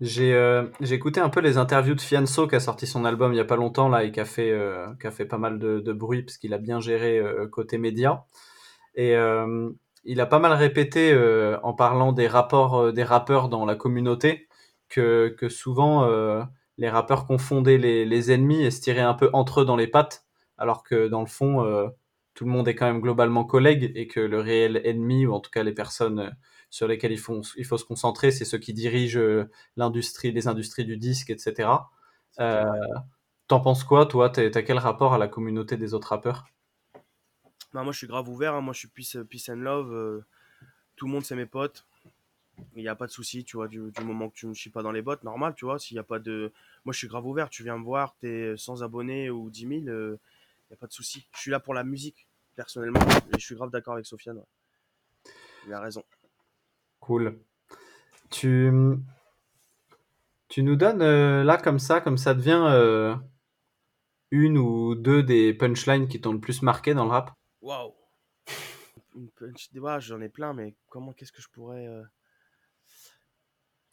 J'ai 0.00 0.32
euh, 0.32 0.66
écouté 0.80 1.18
un 1.18 1.28
peu 1.28 1.40
les 1.40 1.58
interviews 1.58 1.94
de 1.94 2.00
Fianso 2.00 2.46
qui 2.46 2.54
a 2.54 2.60
sorti 2.60 2.86
son 2.86 3.04
album 3.04 3.32
il 3.32 3.36
y 3.36 3.40
a 3.40 3.44
pas 3.44 3.56
longtemps 3.56 3.88
là 3.88 4.04
et 4.04 4.12
qui 4.12 4.20
a 4.20 4.24
fait, 4.24 4.52
euh, 4.52 4.86
qui 5.00 5.08
a 5.08 5.10
fait 5.10 5.24
pas 5.24 5.38
mal 5.38 5.58
de, 5.58 5.80
de 5.80 5.92
bruit 5.92 6.22
parce 6.22 6.38
qu'il 6.38 6.54
a 6.54 6.58
bien 6.58 6.78
géré 6.80 7.18
euh, 7.18 7.48
côté 7.48 7.78
média. 7.78 8.26
Et 8.94 9.14
il 10.04 10.20
a 10.20 10.26
pas 10.26 10.38
mal 10.40 10.52
répété 10.52 11.16
en 11.62 11.72
parlant 11.72 12.12
des 12.12 12.26
rapports 12.26 12.92
des 12.92 13.04
rappeurs 13.04 13.48
dans 13.48 13.64
la 13.64 13.76
communauté 13.76 14.48
que, 14.88 15.28
que 15.38 15.48
souvent 15.48 16.08
les 16.78 16.88
rappeurs 16.88 17.24
confondaient 17.24 17.78
les, 17.78 18.04
les 18.04 18.32
ennemis 18.32 18.64
et 18.64 18.72
se 18.72 18.80
tiraient 18.80 19.00
un 19.00 19.14
peu 19.14 19.30
entre 19.32 19.60
eux 19.60 19.64
dans 19.64 19.76
les 19.76 19.86
pattes 19.86 20.26
alors 20.58 20.82
que 20.82 21.08
dans 21.08 21.20
le 21.20 21.26
fond 21.26 21.64
euh, 21.64 21.88
tout 22.34 22.44
le 22.44 22.50
monde 22.50 22.68
est 22.68 22.74
quand 22.74 22.86
même 22.86 23.00
globalement 23.00 23.44
collègue 23.44 23.92
et 23.94 24.06
que 24.06 24.20
le 24.20 24.40
réel 24.40 24.80
ennemi 24.84 25.26
ou 25.26 25.32
en 25.32 25.40
tout 25.40 25.50
cas 25.50 25.62
les 25.62 25.72
personnes 25.72 26.20
euh, 26.20 26.30
sur 26.70 26.86
lesquelles 26.86 27.12
il 27.12 27.18
faut, 27.18 27.40
il 27.56 27.64
faut 27.64 27.78
se 27.78 27.84
concentrer 27.84 28.30
c'est 28.30 28.44
ceux 28.44 28.58
qui 28.58 28.74
dirigent 28.74 29.18
euh, 29.20 29.50
l'industrie 29.76 30.32
les 30.32 30.48
industries 30.48 30.84
du 30.84 30.96
disque 30.96 31.30
etc. 31.30 31.70
Euh. 32.40 32.64
T'en 33.48 33.60
penses 33.60 33.82
quoi 33.82 34.04
toi? 34.04 34.28
T'as 34.28 34.50
quel 34.62 34.76
rapport 34.78 35.14
à 35.14 35.18
la 35.18 35.26
communauté 35.26 35.78
des 35.78 35.94
autres 35.94 36.08
rappeurs? 36.08 36.44
Non, 37.72 37.82
moi, 37.82 37.92
je 37.92 37.98
suis 37.98 38.06
grave 38.06 38.28
ouvert. 38.28 38.54
hein. 38.54 38.60
Moi, 38.60 38.74
je 38.74 38.80
suis 38.80 38.88
peace, 38.88 39.16
peace 39.28 39.48
and 39.48 39.56
love. 39.56 39.90
euh, 39.92 40.20
tout 40.96 41.06
le 41.06 41.12
monde, 41.12 41.24
c'est 41.24 41.34
mes 41.34 41.46
potes. 41.46 41.86
Il 42.76 42.82
n'y 42.82 42.88
a 42.88 42.94
pas 42.94 43.06
de 43.06 43.10
souci, 43.12 43.44
tu 43.44 43.56
vois, 43.56 43.68
du, 43.68 43.90
du 43.90 44.04
moment 44.04 44.28
que 44.28 44.34
tu 44.34 44.46
ne 44.46 44.52
chies 44.52 44.68
pas 44.70 44.82
dans 44.82 44.92
les 44.92 45.00
bottes, 45.00 45.24
normal, 45.24 45.54
tu 45.56 45.64
vois. 45.64 45.78
S'il 45.78 45.96
y 45.96 46.00
a 46.00 46.02
pas 46.02 46.18
de. 46.18 46.52
Moi, 46.84 46.92
je 46.92 46.98
suis 46.98 47.08
grave 47.08 47.26
ouvert. 47.26 47.48
Tu 47.48 47.62
viens 47.62 47.78
me 47.78 47.84
voir, 47.84 48.16
tu 48.20 48.28
es 48.28 48.56
100 48.58 48.82
abonnés 48.82 49.30
ou 49.30 49.48
10 49.48 49.66
000, 49.84 50.16
il 50.68 50.72
n'y 50.72 50.74
a 50.74 50.78
pas 50.78 50.86
de 50.86 50.92
souci. 50.92 51.26
Je 51.34 51.40
suis 51.40 51.50
là 51.50 51.60
pour 51.60 51.74
la 51.74 51.84
musique, 51.84 52.28
personnellement. 52.54 53.00
Et 53.00 53.38
je 53.38 53.44
suis 53.44 53.54
grave 53.54 53.70
d'accord 53.70 53.94
avec 53.94 54.06
Sofiane. 54.06 54.38
ouais. 54.38 55.32
Il 55.66 55.72
a 55.72 55.80
raison. 55.80 56.02
Cool. 57.00 57.40
Tu, 58.30 58.70
tu 60.48 60.62
nous 60.62 60.76
donnes 60.76 61.02
euh, 61.02 61.44
là 61.44 61.56
comme 61.56 61.78
ça, 61.78 62.00
comme 62.00 62.18
ça 62.18 62.34
devient 62.34 62.62
euh, 62.68 63.14
une 64.30 64.58
ou 64.58 64.94
deux 64.94 65.22
des 65.22 65.54
punchlines 65.54 66.08
qui 66.08 66.20
t'ont 66.20 66.32
le 66.32 66.40
plus 66.40 66.62
marqué 66.62 66.92
dans 66.94 67.04
le 67.04 67.10
rap? 67.10 67.32
Waouh! 67.62 67.94
Une 69.14 69.30
punch. 69.30 69.70
Ouais, 69.74 70.00
j'en 70.00 70.20
ai 70.20 70.28
plein, 70.28 70.52
mais 70.52 70.74
comment, 70.88 71.12
qu'est-ce 71.12 71.32
que 71.32 71.42
je 71.42 71.48
pourrais. 71.48 71.86
euh, 71.86 72.04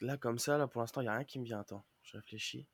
Là, 0.00 0.18
comme 0.18 0.38
ça, 0.38 0.58
là, 0.58 0.66
pour 0.66 0.82
l'instant, 0.82 1.00
il 1.00 1.04
n'y 1.04 1.08
a 1.08 1.14
rien 1.14 1.24
qui 1.24 1.38
me 1.38 1.44
vient. 1.44 1.60
Attends, 1.60 1.84
je 2.02 2.16
réfléchis. 2.18 2.66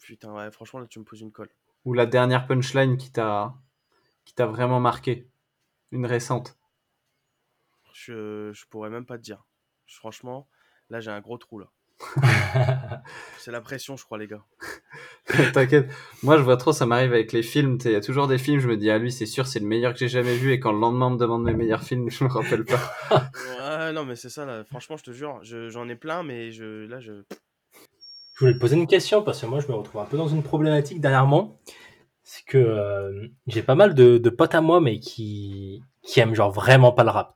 Putain, 0.00 0.32
ouais, 0.32 0.50
franchement, 0.50 0.80
là, 0.80 0.86
tu 0.86 0.98
me 0.98 1.04
poses 1.04 1.20
une 1.20 1.30
colle. 1.32 1.50
Ou 1.86 1.94
la 1.94 2.04
dernière 2.06 2.46
punchline 2.46 2.96
qui 2.98 3.10
t'a 3.10 3.54
qui 4.24 4.34
t'a 4.34 4.46
vraiment 4.46 4.80
marqué? 4.80 5.28
Une 5.92 6.06
récente. 6.06 6.58
Je, 7.92 8.50
je 8.52 8.66
pourrais 8.66 8.90
même 8.90 9.06
pas 9.06 9.16
te 9.16 9.22
dire. 9.22 9.44
Franchement, 9.86 10.48
là, 10.90 11.00
j'ai 11.00 11.10
un 11.10 11.20
gros 11.20 11.38
trou, 11.38 11.58
là. 11.58 11.70
C'est 13.38 13.50
la 13.52 13.60
pression, 13.60 13.96
je 13.96 14.04
crois, 14.04 14.18
les 14.18 14.26
gars. 14.26 14.44
T'inquiète. 15.52 15.88
Moi, 16.22 16.36
je 16.36 16.42
vois 16.42 16.56
trop, 16.56 16.72
ça 16.72 16.86
m'arrive 16.86 17.12
avec 17.12 17.32
les 17.32 17.42
films. 17.42 17.78
Il 17.84 17.92
y 17.92 17.94
a 17.94 18.00
toujours 18.00 18.26
des 18.28 18.38
films, 18.38 18.60
je 18.60 18.68
me 18.68 18.76
dis, 18.76 18.90
ah 18.90 18.98
lui, 18.98 19.12
c'est 19.12 19.26
sûr, 19.26 19.46
c'est 19.46 19.60
le 19.60 19.66
meilleur 19.66 19.92
que 19.92 19.98
j'ai 19.98 20.08
jamais 20.08 20.36
vu. 20.36 20.52
Et 20.52 20.60
quand 20.60 20.72
le 20.72 20.80
lendemain 20.80 21.06
on 21.06 21.10
me 21.10 21.18
demande 21.18 21.44
mes 21.44 21.54
meilleurs 21.54 21.82
films, 21.82 22.10
je 22.10 22.24
me 22.24 22.28
rappelle 22.30 22.64
pas. 22.64 22.94
Ouais, 23.34 23.92
non, 23.92 24.04
mais 24.04 24.16
c'est 24.16 24.28
ça, 24.30 24.44
là. 24.44 24.64
Franchement, 24.64 24.96
je 24.96 25.04
te 25.04 25.10
jure, 25.12 25.42
je- 25.42 25.68
j'en 25.68 25.88
ai 25.88 25.96
plein, 25.96 26.22
mais 26.22 26.52
je, 26.52 26.86
là, 26.86 27.00
je. 27.00 27.22
Je 28.34 28.40
voulais 28.40 28.54
te 28.54 28.58
poser 28.58 28.76
une 28.76 28.86
question 28.86 29.22
parce 29.22 29.40
que 29.40 29.46
moi 29.46 29.60
je 29.60 29.68
me 29.68 29.74
retrouve 29.74 30.00
un 30.00 30.06
peu 30.06 30.16
dans 30.16 30.28
une 30.28 30.42
problématique 30.42 31.00
dernièrement. 31.00 31.60
C'est 32.22 32.44
que 32.44 32.58
euh, 32.58 33.28
j'ai 33.46 33.62
pas 33.62 33.74
mal 33.74 33.94
de, 33.94 34.18
de 34.18 34.30
potes 34.30 34.54
à 34.54 34.60
moi 34.60 34.80
mais 34.80 34.98
qui, 34.98 35.82
qui 36.02 36.20
aiment 36.20 36.34
genre 36.34 36.50
vraiment 36.50 36.92
pas 36.92 37.04
le 37.04 37.10
rap. 37.10 37.34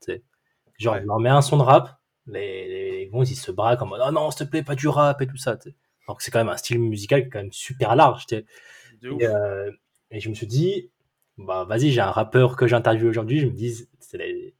Genre 0.78 0.94
Ouais. 0.94 1.00
je 1.02 1.06
leur 1.06 1.20
mets 1.20 1.28
un 1.28 1.42
son 1.42 1.56
de 1.58 1.62
rap, 1.62 1.98
les, 2.26 2.68
les 2.68 3.10
gars 3.12 3.18
ils 3.24 3.36
se 3.36 3.50
braquent 3.52 3.82
en 3.82 3.86
mode 3.86 4.00
oh 4.06 4.10
non 4.12 4.30
s'il 4.30 4.46
te 4.46 4.50
plaît 4.50 4.62
pas 4.62 4.74
du 4.74 4.88
rap 4.88 5.20
et 5.22 5.26
tout 5.26 5.36
ça. 5.36 5.56
tu 5.56 5.70
sais. 5.70 5.76
Alors 6.06 6.16
que 6.16 6.22
c'est 6.24 6.30
quand 6.30 6.38
même 6.40 6.48
un 6.48 6.56
style 6.56 6.80
musical 6.80 7.20
qui 7.22 7.26
est 7.26 7.30
quand 7.30 7.40
même 7.42 7.52
super 7.52 7.94
large. 7.96 8.24
Et, 9.20 9.26
euh, 9.26 9.70
et 10.10 10.20
je 10.20 10.28
me 10.30 10.34
suis 10.34 10.46
dit, 10.46 10.90
bah 11.36 11.64
vas-y, 11.64 11.90
j'ai 11.90 12.00
un 12.00 12.10
rappeur 12.10 12.56
que 12.56 12.66
j'interviewe 12.66 13.08
aujourd'hui. 13.08 13.40
Je 13.40 13.46
me 13.46 13.52
dis, 13.52 13.88
les- 14.14 14.54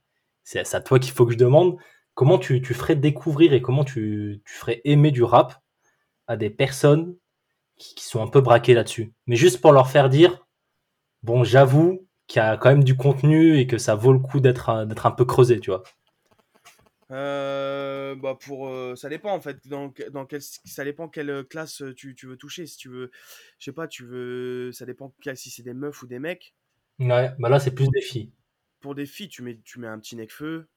c'est 0.44 0.74
à 0.74 0.80
toi 0.80 0.98
qu'il 0.98 1.12
faut 1.12 1.26
que 1.26 1.32
je 1.32 1.38
demande 1.38 1.76
comment 2.14 2.38
tu, 2.38 2.60
tu 2.62 2.74
ferais 2.74 2.96
découvrir 2.96 3.52
et 3.54 3.62
comment 3.62 3.84
tu, 3.84 4.42
tu 4.46 4.54
ferais 4.54 4.80
aimer 4.84 5.10
du 5.10 5.22
rap 5.22 5.54
à 6.28 6.36
des 6.36 6.50
personnes 6.50 7.16
qui, 7.76 7.94
qui 7.96 8.04
sont 8.04 8.22
un 8.22 8.28
peu 8.28 8.40
braquées 8.40 8.74
là-dessus. 8.74 9.12
Mais 9.26 9.36
juste 9.36 9.60
pour 9.60 9.72
leur 9.72 9.90
faire 9.90 10.08
dire, 10.08 10.46
bon, 11.22 11.44
j'avoue 11.44 12.06
qu'il 12.28 12.40
y 12.40 12.44
a 12.44 12.56
quand 12.56 12.68
même 12.70 12.84
du 12.84 12.96
contenu 12.96 13.58
et 13.58 13.66
que 13.66 13.78
ça 13.78 13.94
vaut 13.96 14.12
le 14.12 14.18
coup 14.20 14.40
d'être 14.40 14.68
un, 14.70 14.86
d'être 14.86 15.06
un 15.06 15.10
peu 15.12 15.24
creusé, 15.24 15.60
tu 15.60 15.70
vois. 15.70 15.82
Euh, 17.10 18.14
bah 18.16 18.36
pour 18.38 18.68
euh, 18.68 18.94
ça 18.94 19.08
dépend 19.08 19.32
en 19.32 19.40
fait 19.40 19.66
dans, 19.66 19.90
dans 20.10 20.26
quel 20.26 20.42
ça 20.42 20.84
dépend 20.84 21.08
quelle 21.08 21.42
classe 21.48 21.82
tu, 21.96 22.14
tu 22.14 22.26
veux 22.26 22.36
toucher 22.36 22.66
si 22.66 22.76
tu 22.76 22.90
veux 22.90 23.10
je 23.58 23.64
sais 23.64 23.72
pas 23.72 23.88
tu 23.88 24.04
veux 24.04 24.72
ça 24.72 24.84
dépend 24.84 25.14
si 25.34 25.48
c'est 25.48 25.62
des 25.62 25.72
meufs 25.72 26.02
ou 26.02 26.06
des 26.06 26.18
mecs 26.18 26.54
Ouais, 26.98 27.30
bah 27.38 27.48
là 27.48 27.60
c'est 27.60 27.70
plus 27.74 27.88
des 27.88 28.02
filles. 28.02 28.30
pour 28.80 28.94
des 28.94 29.06
filles 29.06 29.30
tu 29.30 29.40
mets 29.42 29.58
tu 29.64 29.80
mets 29.80 29.86
un 29.86 29.98
petit 29.98 30.16
necfeu 30.16 30.68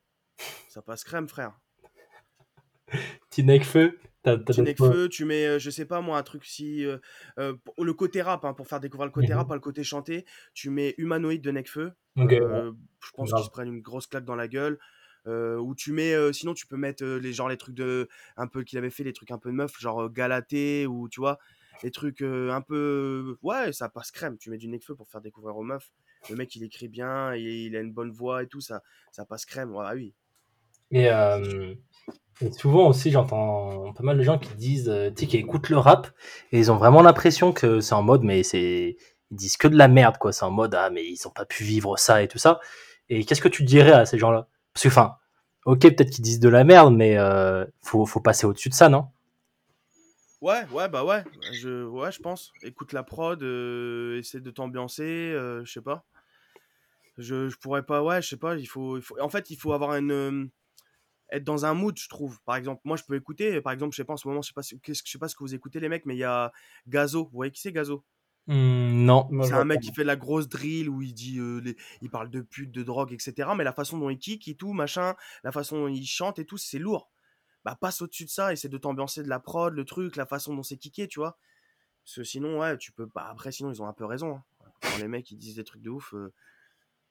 ça 0.69 0.81
passe 0.81 1.03
crème 1.03 1.27
frère 1.27 1.59
Petit 3.29 3.43
Necfeu, 3.43 3.99
T'as- 4.23 4.37
t'as 4.37 5.07
tu 5.09 5.25
mets, 5.25 5.45
euh, 5.47 5.59
je 5.59 5.69
sais 5.71 5.85
pas 5.85 6.01
moi, 6.01 6.17
un 6.17 6.23
truc 6.23 6.45
si. 6.45 6.85
euh, 6.85 6.97
euh, 7.39 7.55
pour- 7.55 7.83
le 7.83 7.93
côté 7.93 8.21
rap, 8.21 8.45
hein, 8.45 8.53
pour 8.53 8.67
faire 8.67 8.79
découvrir 8.79 9.05
le 9.07 9.11
côté 9.11 9.29
Mhm. 9.29 9.37
rap, 9.37 9.47
pas 9.47 9.55
le 9.55 9.61
côté 9.61 9.83
chanté, 9.83 10.25
tu 10.53 10.69
mets 10.69 10.93
Humanoïde 10.97 11.41
de 11.41 11.51
Necfeu. 11.51 11.93
Ok, 12.17 12.29
ouais. 12.31 12.39
euh, 12.41 12.71
je 13.03 13.11
pense 13.15 13.31
qu'ils 13.33 13.45
se 13.45 13.49
prennent 13.49 13.73
une 13.73 13.81
grosse 13.81 14.07
claque 14.07 14.25
dans 14.25 14.35
la 14.35 14.47
gueule. 14.47 14.77
Ou 15.25 15.75
tu 15.75 15.91
mets, 15.93 16.15
sinon 16.33 16.53
tu 16.53 16.67
peux 16.67 16.77
mettre 16.77 17.03
les, 17.05 17.33
genre, 17.33 17.49
les 17.49 17.57
trucs 17.57 17.75
de. 17.75 18.07
Un 18.37 18.47
peu 18.47 18.63
qu'il 18.63 18.77
avait 18.77 18.89
fait, 18.89 19.03
les 19.03 19.13
trucs 19.13 19.31
un 19.31 19.37
peu 19.37 19.49
de 19.49 19.55
meuf, 19.55 19.79
genre 19.79 20.09
Galaté, 20.11 20.87
ou 20.87 21.09
tu 21.09 21.19
vois, 21.19 21.39
les 21.83 21.91
trucs 21.91 22.21
un 22.21 22.61
peu. 22.61 23.37
Ouais, 23.41 23.71
ça 23.73 23.89
passe 23.89 24.11
crème. 24.11 24.37
Tu 24.37 24.49
mets 24.49 24.57
du 24.57 24.67
Necfeu 24.67 24.95
pour 24.95 25.07
faire 25.09 25.21
découvrir 25.21 25.55
aux 25.57 25.63
meufs. 25.63 25.91
Le 26.29 26.35
mec, 26.35 26.55
il 26.55 26.63
écrit 26.63 26.87
bien, 26.87 27.33
il, 27.35 27.47
il 27.47 27.75
a 27.75 27.79
une 27.79 27.93
bonne 27.93 28.11
voix 28.11 28.43
et 28.43 28.47
tout, 28.47 28.61
ça, 28.61 28.81
ça 29.11 29.25
passe 29.25 29.45
crème. 29.45 29.71
Ouais, 29.75 29.85
ah 29.87 29.93
oui. 29.95 30.13
Euh, 30.93 31.75
et 32.41 32.51
souvent 32.51 32.87
aussi, 32.87 33.11
j'entends 33.11 33.93
pas 33.93 34.03
mal 34.03 34.17
de 34.17 34.23
gens 34.23 34.37
qui 34.37 34.53
disent, 34.55 34.89
euh, 34.89 35.09
tu 35.09 35.21
sais, 35.21 35.27
qui 35.27 35.37
écoutent 35.37 35.69
le 35.69 35.77
rap 35.77 36.07
et 36.51 36.59
ils 36.59 36.71
ont 36.71 36.77
vraiment 36.77 37.01
l'impression 37.01 37.53
que 37.53 37.79
c'est 37.79 37.93
en 37.93 38.03
mode, 38.03 38.23
mais 38.23 38.43
c'est, 38.43 38.97
ils 39.31 39.37
disent 39.37 39.57
que 39.57 39.67
de 39.67 39.77
la 39.77 39.87
merde, 39.87 40.17
quoi. 40.17 40.31
C'est 40.33 40.45
en 40.45 40.51
mode, 40.51 40.75
ah, 40.75 40.89
mais 40.89 41.05
ils 41.05 41.27
ont 41.27 41.31
pas 41.31 41.45
pu 41.45 41.63
vivre 41.63 41.97
ça 41.97 42.21
et 42.21 42.27
tout 42.27 42.37
ça. 42.37 42.59
Et 43.09 43.25
qu'est-ce 43.25 43.41
que 43.41 43.49
tu 43.49 43.63
dirais 43.63 43.91
à 43.91 44.05
ces 44.05 44.17
gens-là? 44.17 44.47
Parce 44.73 44.83
que, 44.83 44.87
enfin, 44.89 45.15
ok, 45.65 45.81
peut-être 45.81 46.09
qu'ils 46.09 46.23
disent 46.23 46.39
de 46.39 46.49
la 46.49 46.63
merde, 46.63 46.95
mais 46.95 47.17
euh, 47.17 47.65
faut, 47.81 48.05
faut 48.05 48.21
passer 48.21 48.45
au-dessus 48.45 48.69
de 48.69 48.73
ça, 48.73 48.89
non? 48.89 49.07
Ouais, 50.41 50.65
ouais, 50.71 50.89
bah 50.89 51.03
ouais, 51.03 51.23
je, 51.53 51.85
ouais, 51.85 52.11
je 52.11 52.19
pense. 52.19 52.51
Écoute 52.63 52.93
la 52.93 53.03
prod, 53.03 53.41
euh, 53.43 54.17
essaie 54.17 54.39
de 54.39 54.49
t'ambiancer, 54.49 55.03
euh, 55.03 55.63
je 55.63 55.71
sais 55.71 55.81
pas. 55.81 56.03
Je, 57.17 57.49
je 57.49 57.57
pourrais 57.57 57.83
pas, 57.83 58.01
ouais, 58.01 58.21
je 58.23 58.29
sais 58.29 58.37
pas, 58.37 58.55
il 58.55 58.65
faut, 58.65 58.97
il 58.97 59.03
faut, 59.03 59.19
en 59.21 59.29
fait, 59.29 59.51
il 59.51 59.55
faut 59.55 59.73
avoir 59.73 59.93
une, 59.95 60.49
être 61.31 61.43
dans 61.43 61.65
un 61.65 61.73
mood, 61.73 61.97
je 61.97 62.09
trouve. 62.09 62.41
Par 62.43 62.55
exemple, 62.55 62.81
moi, 62.85 62.97
je 62.97 63.03
peux 63.03 63.15
écouter, 63.15 63.61
par 63.61 63.73
exemple, 63.73 63.93
je 63.93 63.97
sais 63.97 64.05
pas, 64.05 64.13
en 64.13 64.17
ce 64.17 64.27
moment, 64.27 64.41
je 64.41 64.49
sais 64.49 64.53
pas, 64.53 64.61
je 64.61 64.93
sais 64.93 65.17
pas 65.19 65.27
ce 65.27 65.35
que 65.35 65.43
vous 65.43 65.55
écoutez, 65.55 65.79
les 65.79 65.89
mecs, 65.89 66.05
mais 66.05 66.15
il 66.15 66.19
y 66.19 66.23
a 66.23 66.51
Gazo, 66.87 67.25
vous 67.25 67.31
voyez 67.33 67.51
qui 67.51 67.61
c'est 67.61 67.71
Gazo? 67.73 68.05
Hmm, 68.47 69.05
Non. 69.05 69.29
C'est 69.39 69.55
un 69.55 69.65
mec 69.65 69.81
qui 69.81 69.91
fait 69.91 70.03
de 70.03 70.07
la 70.07 70.15
grosse 70.15 70.47
drill 70.47 70.87
où 70.89 71.01
il 71.01 71.13
dit, 71.13 71.39
euh, 71.39 71.59
les- 71.61 71.75
il 72.01 72.09
parle 72.11 72.29
de 72.29 72.41
pute, 72.41 72.71
de 72.71 72.83
drogue, 72.83 73.11
etc. 73.13 73.55
Mais 73.55 73.63
la 73.63 73.73
façon 73.73 73.97
dont 73.97 74.09
il 74.09 74.19
kick 74.19 74.47
et 74.47 74.55
tout, 74.55 74.71
machin, 74.73 75.15
la 75.43 75.51
façon 75.51 75.77
dont 75.79 75.87
il 75.87 76.05
chante 76.05 76.37
et 76.39 76.45
tout, 76.45 76.57
c'est 76.57 76.77
lourd. 76.79 77.11
Bah, 77.65 77.77
passe 77.79 78.01
au-dessus 78.01 78.25
de 78.25 78.29
ça, 78.31 78.53
essaie 78.53 78.69
de 78.69 78.77
t'ambiancer 78.77 79.23
de 79.23 79.29
la 79.29 79.39
prod, 79.39 79.73
le 79.73 79.85
truc, 79.85 80.15
la 80.15 80.25
façon 80.27 80.55
dont 80.55 80.63
c'est 80.63 80.77
kické, 80.77 81.07
tu 81.07 81.19
vois. 81.19 81.37
Parce 82.05 82.17
que 82.17 82.23
sinon, 82.25 82.59
ouais, 82.59 82.77
tu 82.77 82.91
peux 82.93 83.07
pas. 83.09 83.23
Après, 83.29 83.51
sinon, 83.51 83.71
ils 83.73 83.81
ont 83.81 83.87
un 83.87 83.93
peu 83.93 84.05
raison. 84.05 84.35
hein. 84.37 84.43
Quand 84.85 84.97
les 84.97 85.07
mecs, 85.09 85.31
ils 85.31 85.37
disent 85.37 85.55
des 85.57 85.63
trucs 85.65 85.81
de 85.83 85.89
ouf. 85.91 86.13
euh, 86.15 86.33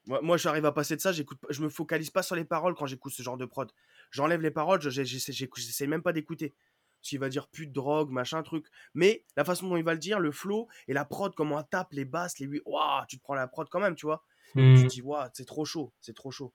Moi, 0.07 0.21
moi 0.23 0.37
j'arrive 0.39 0.65
à 0.67 0.73
passer 0.73 0.97
de 0.97 1.01
ça, 1.01 1.13
j'écoute, 1.13 1.39
je 1.51 1.63
me 1.63 1.69
focalise 1.69 2.11
pas 2.11 2.23
sur 2.23 2.35
les 2.37 2.45
paroles 2.45 2.75
quand 2.75 2.87
j'écoute 2.87 3.13
ce 3.13 3.23
genre 3.23 3.37
de 3.37 3.45
prod. 3.45 3.71
J'enlève 4.11 4.41
les 4.41 4.51
paroles, 4.51 4.81
j'essaie 4.81 5.87
même 5.87 6.03
pas 6.03 6.13
d'écouter. 6.13 6.55
S'il 7.03 7.19
va 7.19 7.31
dire 7.31 7.49
pute, 7.49 7.73
drogue, 7.73 8.11
machin, 8.11 8.43
truc. 8.43 8.67
Mais 8.93 9.25
la 9.37 9.45
façon 9.45 9.69
dont 9.69 9.77
il 9.77 9.85
va 9.85 9.95
le 9.95 9.99
dire, 9.99 10.21
le 10.21 10.33
flow 10.33 10.69
et 10.87 10.93
la 10.93 11.07
prod, 11.07 11.35
comment 11.35 11.57
on 11.57 11.63
tape, 11.63 11.93
les 11.93 12.05
basses, 12.05 12.39
les 12.39 12.47
huit, 12.47 12.61
waouh, 12.67 13.07
tu 13.09 13.17
te 13.17 13.23
prends 13.23 13.35
la 13.35 13.49
prod 13.49 13.67
quand 13.71 13.81
même, 13.81 13.95
tu 13.95 14.05
vois. 14.05 14.23
Hmm, 14.55 14.77
Tu 14.77 14.83
te 14.83 14.89
dis, 14.89 15.03
waouh, 15.03 15.29
c'est 15.33 15.47
trop 15.47 15.65
chaud, 15.65 15.95
c'est 16.01 16.15
trop 16.15 16.31
chaud. 16.31 16.53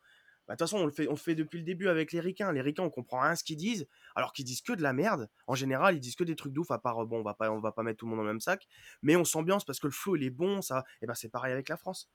Bah, 0.48 0.54
De 0.54 0.58
toute 0.60 0.68
façon, 0.68 0.78
on 0.84 0.86
le, 0.86 0.92
fait, 0.92 1.08
on 1.08 1.12
le 1.12 1.18
fait 1.18 1.34
depuis 1.34 1.58
le 1.58 1.64
début 1.64 1.88
avec 1.88 2.12
les 2.12 2.20
ricains. 2.20 2.52
Les 2.52 2.62
ricains, 2.62 2.84
on 2.84 2.92
comprend 2.92 3.22
rien 3.22 3.36
ce 3.36 3.44
qu'ils 3.44 3.58
disent, 3.58 3.88
alors 4.16 4.34
qu'ils 4.34 4.46
disent 4.46 4.62
que 4.62 4.74
de 4.74 4.84
la 4.84 4.94
merde. 4.94 5.28
En 5.48 5.56
général, 5.56 5.96
ils 5.96 6.00
disent 6.00 6.16
que 6.16 6.24
des 6.24 6.36
trucs 6.36 6.54
d'ouf, 6.54 6.70
à 6.70 6.78
part, 6.78 7.02
euh, 7.02 7.06
bon, 7.08 7.22
on 7.22 7.24
va 7.24 7.34
pas, 7.34 7.50
on 7.52 7.60
va 7.60 7.72
pas 7.72 7.82
mettre 7.82 7.98
tout 7.98 8.06
le 8.06 8.12
monde 8.12 8.20
dans 8.20 8.24
le 8.26 8.30
même 8.30 8.40
sac, 8.40 8.68
mais 9.02 9.16
on 9.16 9.24
s'ambiance 9.26 9.66
parce 9.66 9.80
que 9.80 9.88
le 9.88 9.94
flow, 9.94 10.16
il 10.16 10.24
est 10.24 10.30
bon, 10.30 10.62
ça. 10.62 10.84
Et 11.02 11.08
ben, 11.08 11.16
c'est 11.16 11.30
pareil 11.30 11.54
avec 11.54 11.70
la 11.70 11.78
France. 11.78 12.12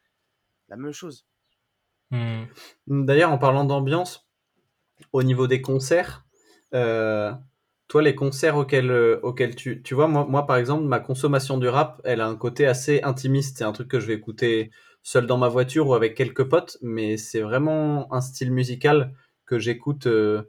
La 0.69 0.77
même 0.77 0.93
chose. 0.93 1.27
hmm. 2.11 2.45
D'ailleurs, 2.87 3.33
en 3.33 3.39
parlant 3.39 3.65
d'ambiance, 3.65 4.30
au 5.13 5.23
niveau 5.23 5.47
des 5.47 5.61
concerts, 5.63 6.25
euh, 6.75 7.33
toi, 7.89 8.03
les 8.03 8.15
concerts 8.15 8.57
auxquels, 8.57 8.91
euh, 8.91 9.19
auxquels 9.23 9.57
tu, 9.57 9.83
tu 9.83 9.95
vois, 9.95 10.07
moi, 10.09 10.25
moi, 10.29 10.47
par 10.47 10.57
exemple, 10.57 10.85
ma 10.85 11.01
consommation 11.01 11.59
du 11.59 11.69
rap, 11.69 12.01
elle 12.05 12.21
a 12.21 12.29
un 12.29 12.37
côté 12.37 12.67
assez 12.67 13.03
intimiste. 13.03 13.59
C'est 13.59 13.65
un 13.65 13.73
truc 13.73 13.89
que 13.89 13.99
je 14.01 14.07
vais 14.07 14.15
écouter 14.15 14.71
seul 15.03 15.27
dans 15.27 15.39
ma 15.39 15.49
voiture 15.49 15.89
ou 15.89 15.95
avec 15.95 16.15
quelques 16.15 16.45
potes, 16.49 16.79
mais 16.83 17.17
c'est 17.17 17.41
vraiment 17.41 18.13
un 18.15 18.21
style 18.21 18.53
musical 18.53 19.15
que 19.47 19.59
j'écoute 19.59 20.07
euh, 20.07 20.43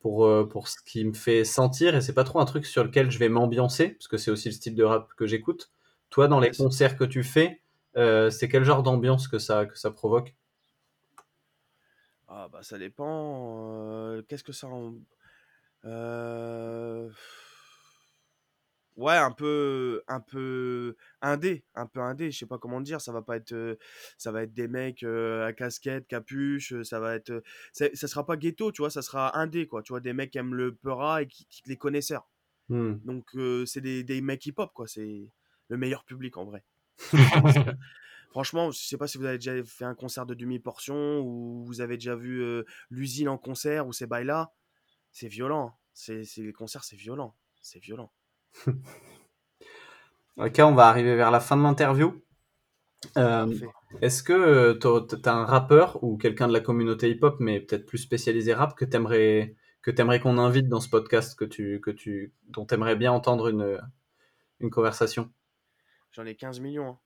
pour, 0.00 0.26
euh, 0.26 0.44
pour 0.46 0.68
ce 0.68 0.76
qui 0.84 1.04
me 1.04 1.14
fait 1.14 1.44
sentir 1.44 1.94
et 1.96 2.00
c'est 2.02 2.12
pas 2.12 2.24
trop 2.24 2.40
un 2.40 2.44
truc 2.44 2.66
sur 2.66 2.84
lequel 2.84 3.10
je 3.10 3.18
vais 3.18 3.28
m'ambiancer, 3.30 3.90
parce 3.90 4.08
que 4.08 4.18
c'est 4.18 4.30
aussi 4.30 4.48
le 4.48 4.54
style 4.54 4.74
de 4.74 4.84
rap 4.84 5.08
que 5.16 5.26
j'écoute. 5.26 5.70
Toi, 6.10 6.28
dans 6.28 6.40
les 6.40 6.50
concerts 6.50 6.96
que 6.98 7.04
tu 7.04 7.22
fais, 7.24 7.62
c'est 7.94 8.48
quel 8.50 8.64
genre 8.64 8.82
d'ambiance 8.82 9.28
que 9.28 9.38
ça, 9.38 9.64
que 9.66 9.78
ça 9.78 9.90
provoque? 9.90 10.34
Ah, 12.34 12.48
bah, 12.50 12.62
ça 12.62 12.78
dépend. 12.78 13.74
euh, 13.76 14.22
Qu'est-ce 14.28 14.44
que 14.44 14.52
ça. 14.52 14.66
en- 14.68 14.94
Euh, 15.84 17.10
Ouais, 18.96 19.14
un 19.16 19.30
peu, 19.32 20.02
un 20.06 20.20
peu 20.20 20.96
indé, 21.22 21.64
un 21.74 21.86
peu 21.86 22.00
indé, 22.00 22.30
je 22.30 22.38
sais 22.40 22.46
pas 22.46 22.58
comment 22.58 22.82
dire, 22.82 23.00
ça 23.00 23.10
va 23.10 23.22
pas 23.22 23.36
être, 23.38 23.52
euh, 23.52 23.76
ça 24.18 24.32
va 24.32 24.42
être 24.42 24.52
des 24.52 24.68
mecs 24.68 25.02
euh, 25.02 25.46
à 25.46 25.54
casquette, 25.54 26.06
capuche, 26.06 26.74
euh, 26.74 26.84
ça 26.84 27.00
va 27.00 27.14
être, 27.14 27.30
euh, 27.30 27.40
c'est- 27.72 27.96
ça 27.96 28.06
sera 28.06 28.26
pas 28.26 28.36
ghetto, 28.36 28.70
tu 28.70 28.82
vois, 28.82 28.90
ça 28.90 29.00
sera 29.00 29.38
indé, 29.38 29.66
quoi, 29.66 29.82
tu 29.82 29.94
vois, 29.94 30.00
des 30.00 30.12
mecs 30.12 30.30
qui 30.30 30.36
aiment 30.38 30.54
le 30.54 30.74
peura 30.74 31.22
et 31.22 31.26
qui, 31.26 31.46
qui- 31.46 31.62
les 31.66 31.78
connaisseurs. 31.78 32.28
Hmm. 32.68 32.96
Donc, 33.04 33.24
euh, 33.34 33.64
c'est 33.64 33.80
des, 33.80 34.04
des 34.04 34.20
mecs 34.20 34.44
hip-hop, 34.44 34.70
quoi, 34.74 34.86
c'est 34.86 35.30
le 35.68 35.76
meilleur 35.78 36.04
public 36.04 36.36
en 36.36 36.44
vrai. 36.44 36.62
Franchement, 38.32 38.70
je 38.72 38.78
sais 38.78 38.96
pas 38.96 39.06
si 39.06 39.18
vous 39.18 39.24
avez 39.26 39.38
déjà 39.38 39.62
fait 39.62 39.84
un 39.84 39.94
concert 39.94 40.26
de 40.26 40.34
demi-portion 40.34 41.20
ou 41.20 41.62
vous 41.64 41.80
avez 41.80 41.96
déjà 41.96 42.16
vu 42.16 42.42
euh, 42.42 42.64
l'usine 42.90 43.28
en 43.28 43.38
concert 43.38 43.86
ou 43.86 43.92
ces 43.92 44.06
bails-là, 44.06 44.52
c'est 45.12 45.28
violent, 45.28 45.78
c'est, 45.92 46.24
c'est- 46.24 46.42
les 46.42 46.52
concerts, 46.52 46.82
c'est 46.82 46.96
violent, 46.96 47.36
c'est 47.60 47.78
violent. 47.78 48.10
Ok, 50.38 50.60
on 50.60 50.72
va 50.74 50.88
arriver 50.88 51.14
vers 51.14 51.30
la 51.30 51.40
fin 51.40 51.56
de 51.58 51.62
l'interview. 51.62 52.22
Euh. 53.18 53.54
Est-ce 54.00 54.22
que 54.22 54.72
tu 54.72 55.28
as 55.28 55.34
un 55.34 55.44
rappeur 55.44 56.02
ou 56.02 56.16
quelqu'un 56.16 56.48
de 56.48 56.54
la 56.54 56.60
communauté 56.60 57.10
hip-hop, 57.10 57.36
mais 57.38 57.60
peut-être 57.60 57.84
plus 57.84 57.98
spécialisé 57.98 58.54
rap, 58.54 58.74
que 58.76 58.84
t'aimerais 58.86 59.56
que 59.82 59.90
t'aimerais 59.90 60.20
qu'on 60.20 60.38
invite 60.38 60.68
dans 60.68 60.80
ce 60.80 60.88
podcast, 60.88 61.36
que 61.38 61.44
tu, 61.44 61.80
que 61.80 61.90
tu, 61.90 62.32
dont 62.48 62.64
tu 62.64 62.72
aimerais 62.74 62.94
bien 62.96 63.12
entendre 63.12 63.48
une, 63.48 63.78
une 64.60 64.70
conversation? 64.70 65.30
J'en 66.12 66.24
ai 66.24 66.36
15 66.36 66.60
millions. 66.60 66.88
hein. 66.90 66.98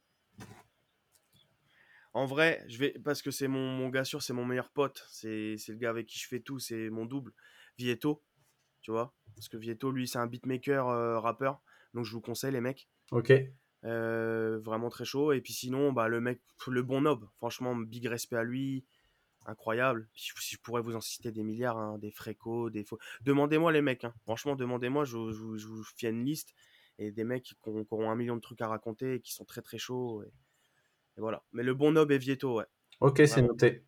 En 2.17 2.25
vrai, 2.25 2.65
je 2.67 2.79
vais 2.79 2.95
parce 3.05 3.21
que 3.21 3.31
c'est 3.31 3.47
mon, 3.47 3.69
mon 3.69 3.91
gars 3.91 4.07
sûr, 4.07 4.23
c'est 4.23 4.33
mon 4.33 4.47
meilleur 4.47 4.71
pote. 4.71 5.05
C'est 5.11 5.57
le 5.69 5.75
gars 5.75 5.91
avec 5.91 6.07
qui 6.07 6.19
je 6.19 6.27
fais 6.27 6.41
tout, 6.41 6.59
c'est 6.59 6.89
mon 6.89 7.05
double. 7.05 7.35
Vieto, 7.77 8.25
tu 8.81 8.91
vois. 8.91 9.15
Parce 9.35 9.51
que 9.51 9.59
Vieto, 9.59 9.91
lui, 9.91 10.09
c'est 10.09 10.17
un 10.17 10.27
beatmaker, 10.27 10.89
euh, 10.89 11.21
rappeur. 11.21 11.61
Donc 11.93 12.07
je 12.07 12.13
vous 12.13 12.23
conseille, 12.23 12.53
les 12.53 12.63
mecs. 12.63 12.89
Ok. 13.11 13.35
Euh, 13.85 14.59
vraiment 14.61 14.89
très 14.89 15.05
chaud. 15.05 15.33
Et 15.33 15.43
puis 15.43 15.53
sinon, 15.53 15.93
bah, 15.93 16.09
le 16.09 16.23
mec, 16.23 16.41
le 16.67 16.83
bon 16.83 17.03
nob. 17.03 17.29
Franchement, 17.37 17.77
big 17.77 18.07
respect 18.07 18.37
à 18.37 18.45
lui. 18.45 18.87
Incroyable. 19.45 20.09
Si 20.17 20.33
je, 20.35 20.57
pourrais 20.57 20.81
vous 20.81 20.97
en 20.97 21.03
citer 21.03 21.33
des 21.33 21.43
milliards, 21.43 21.77
hein, 21.77 21.99
des 21.99 22.11
frécos, 22.11 22.71
des 22.71 22.83
faux. 22.83 22.99
Demandez-moi, 23.21 23.73
les 23.73 23.83
mecs. 23.83 24.05
hein. 24.05 24.15
Franchement, 24.23 24.57
demandez-moi. 24.57 25.05
Je, 25.05 25.19
vous- 25.19 25.59
je 25.59 25.67
vous 25.67 25.85
fais 25.99 26.09
une 26.09 26.25
liste. 26.25 26.55
Et 26.99 27.13
des 27.13 27.25
mecs 27.25 27.43
qui 27.45 27.55
ont, 27.65 27.85
qui 27.85 27.93
ont 27.93 28.11
un 28.11 28.17
million 28.17 28.37
de 28.37 28.41
trucs 28.41 28.63
à 28.63 28.69
raconter 28.69 29.17
et 29.17 29.21
qui 29.21 29.35
sont 29.35 29.45
très 29.45 29.61
très 29.61 29.77
chauds. 29.77 30.23
Et, 30.23 30.33
et 31.17 31.21
voilà. 31.21 31.43
Mais 31.53 31.63
le 31.63 31.75
bon 31.75 31.93
nob 31.93 32.11
est 32.11 32.19
Vieto, 32.19 32.59
ouais. 32.59 32.65
Ok, 33.01 33.23
c'est 33.27 33.43
noté. 33.43 33.85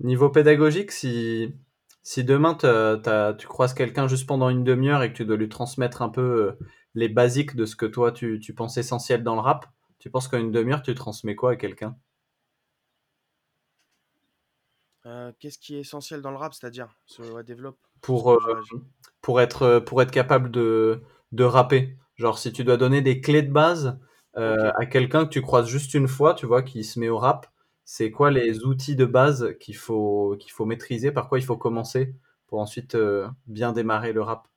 Niveau 0.00 0.30
pédagogique, 0.30 0.92
si, 0.92 1.54
si 2.02 2.24
demain 2.24 2.54
t'as- 2.54 3.34
tu 3.34 3.46
croises 3.46 3.74
quelqu'un 3.74 4.08
juste 4.08 4.26
pendant 4.26 4.48
une 4.48 4.64
demi-heure 4.64 5.02
et 5.02 5.12
que 5.12 5.16
tu 5.16 5.24
dois 5.24 5.36
lui 5.36 5.48
transmettre 5.48 6.02
un 6.02 6.08
peu 6.08 6.20
euh, 6.20 6.58
les 6.94 7.08
basiques 7.08 7.54
de 7.54 7.66
ce 7.66 7.76
que 7.76 7.86
toi 7.86 8.10
tu, 8.12 8.40
tu 8.40 8.54
penses 8.54 8.76
essentiel 8.78 9.22
dans 9.22 9.34
le 9.34 9.40
rap, 9.40 9.66
tu 9.98 10.10
penses 10.10 10.28
qu'en 10.28 10.38
une 10.38 10.52
demi-heure 10.52 10.82
tu 10.82 10.94
transmets 10.94 11.36
quoi 11.36 11.52
à 11.52 11.56
quelqu'un? 11.56 11.96
Euh, 15.06 15.32
Qu'est-ce 15.38 15.58
qui 15.58 15.76
est 15.76 15.80
essentiel 15.80 16.20
dans 16.22 16.30
le 16.30 16.36
rap, 16.36 16.54
c'est-à-dire? 16.54 16.88
Ouais, 17.18 17.44
développe. 17.44 17.78
pour, 18.00 18.32
euh, 18.32 18.38
pour, 19.22 19.40
être, 19.40 19.78
pour 19.80 20.02
être 20.02 20.10
capable 20.10 20.50
de, 20.50 21.02
de 21.32 21.44
rapper 21.44 21.96
Genre, 22.16 22.38
si 22.38 22.52
tu 22.52 22.64
dois 22.64 22.76
donner 22.76 23.00
des 23.00 23.22
clés 23.22 23.40
de 23.40 23.50
base 23.50 23.98
euh, 24.36 24.70
à 24.78 24.86
quelqu'un 24.86 25.24
que 25.24 25.30
tu 25.30 25.42
croises 25.42 25.68
juste 25.68 25.94
une 25.94 26.08
fois, 26.08 26.34
tu 26.34 26.46
vois, 26.46 26.62
qui 26.62 26.84
se 26.84 26.98
met 26.98 27.08
au 27.08 27.18
rap, 27.18 27.46
c'est 27.84 28.10
quoi 28.10 28.30
les 28.30 28.64
outils 28.64 28.96
de 28.96 29.04
base 29.06 29.56
qu'il 29.60 29.76
faut, 29.76 30.36
qu'il 30.38 30.52
faut 30.52 30.64
maîtriser 30.64 31.12
Par 31.12 31.28
quoi 31.28 31.38
il 31.38 31.44
faut 31.44 31.56
commencer 31.56 32.14
pour 32.46 32.60
ensuite 32.60 32.94
euh, 32.94 33.28
bien 33.46 33.72
démarrer 33.72 34.12
le 34.12 34.22
rap? 34.22 34.48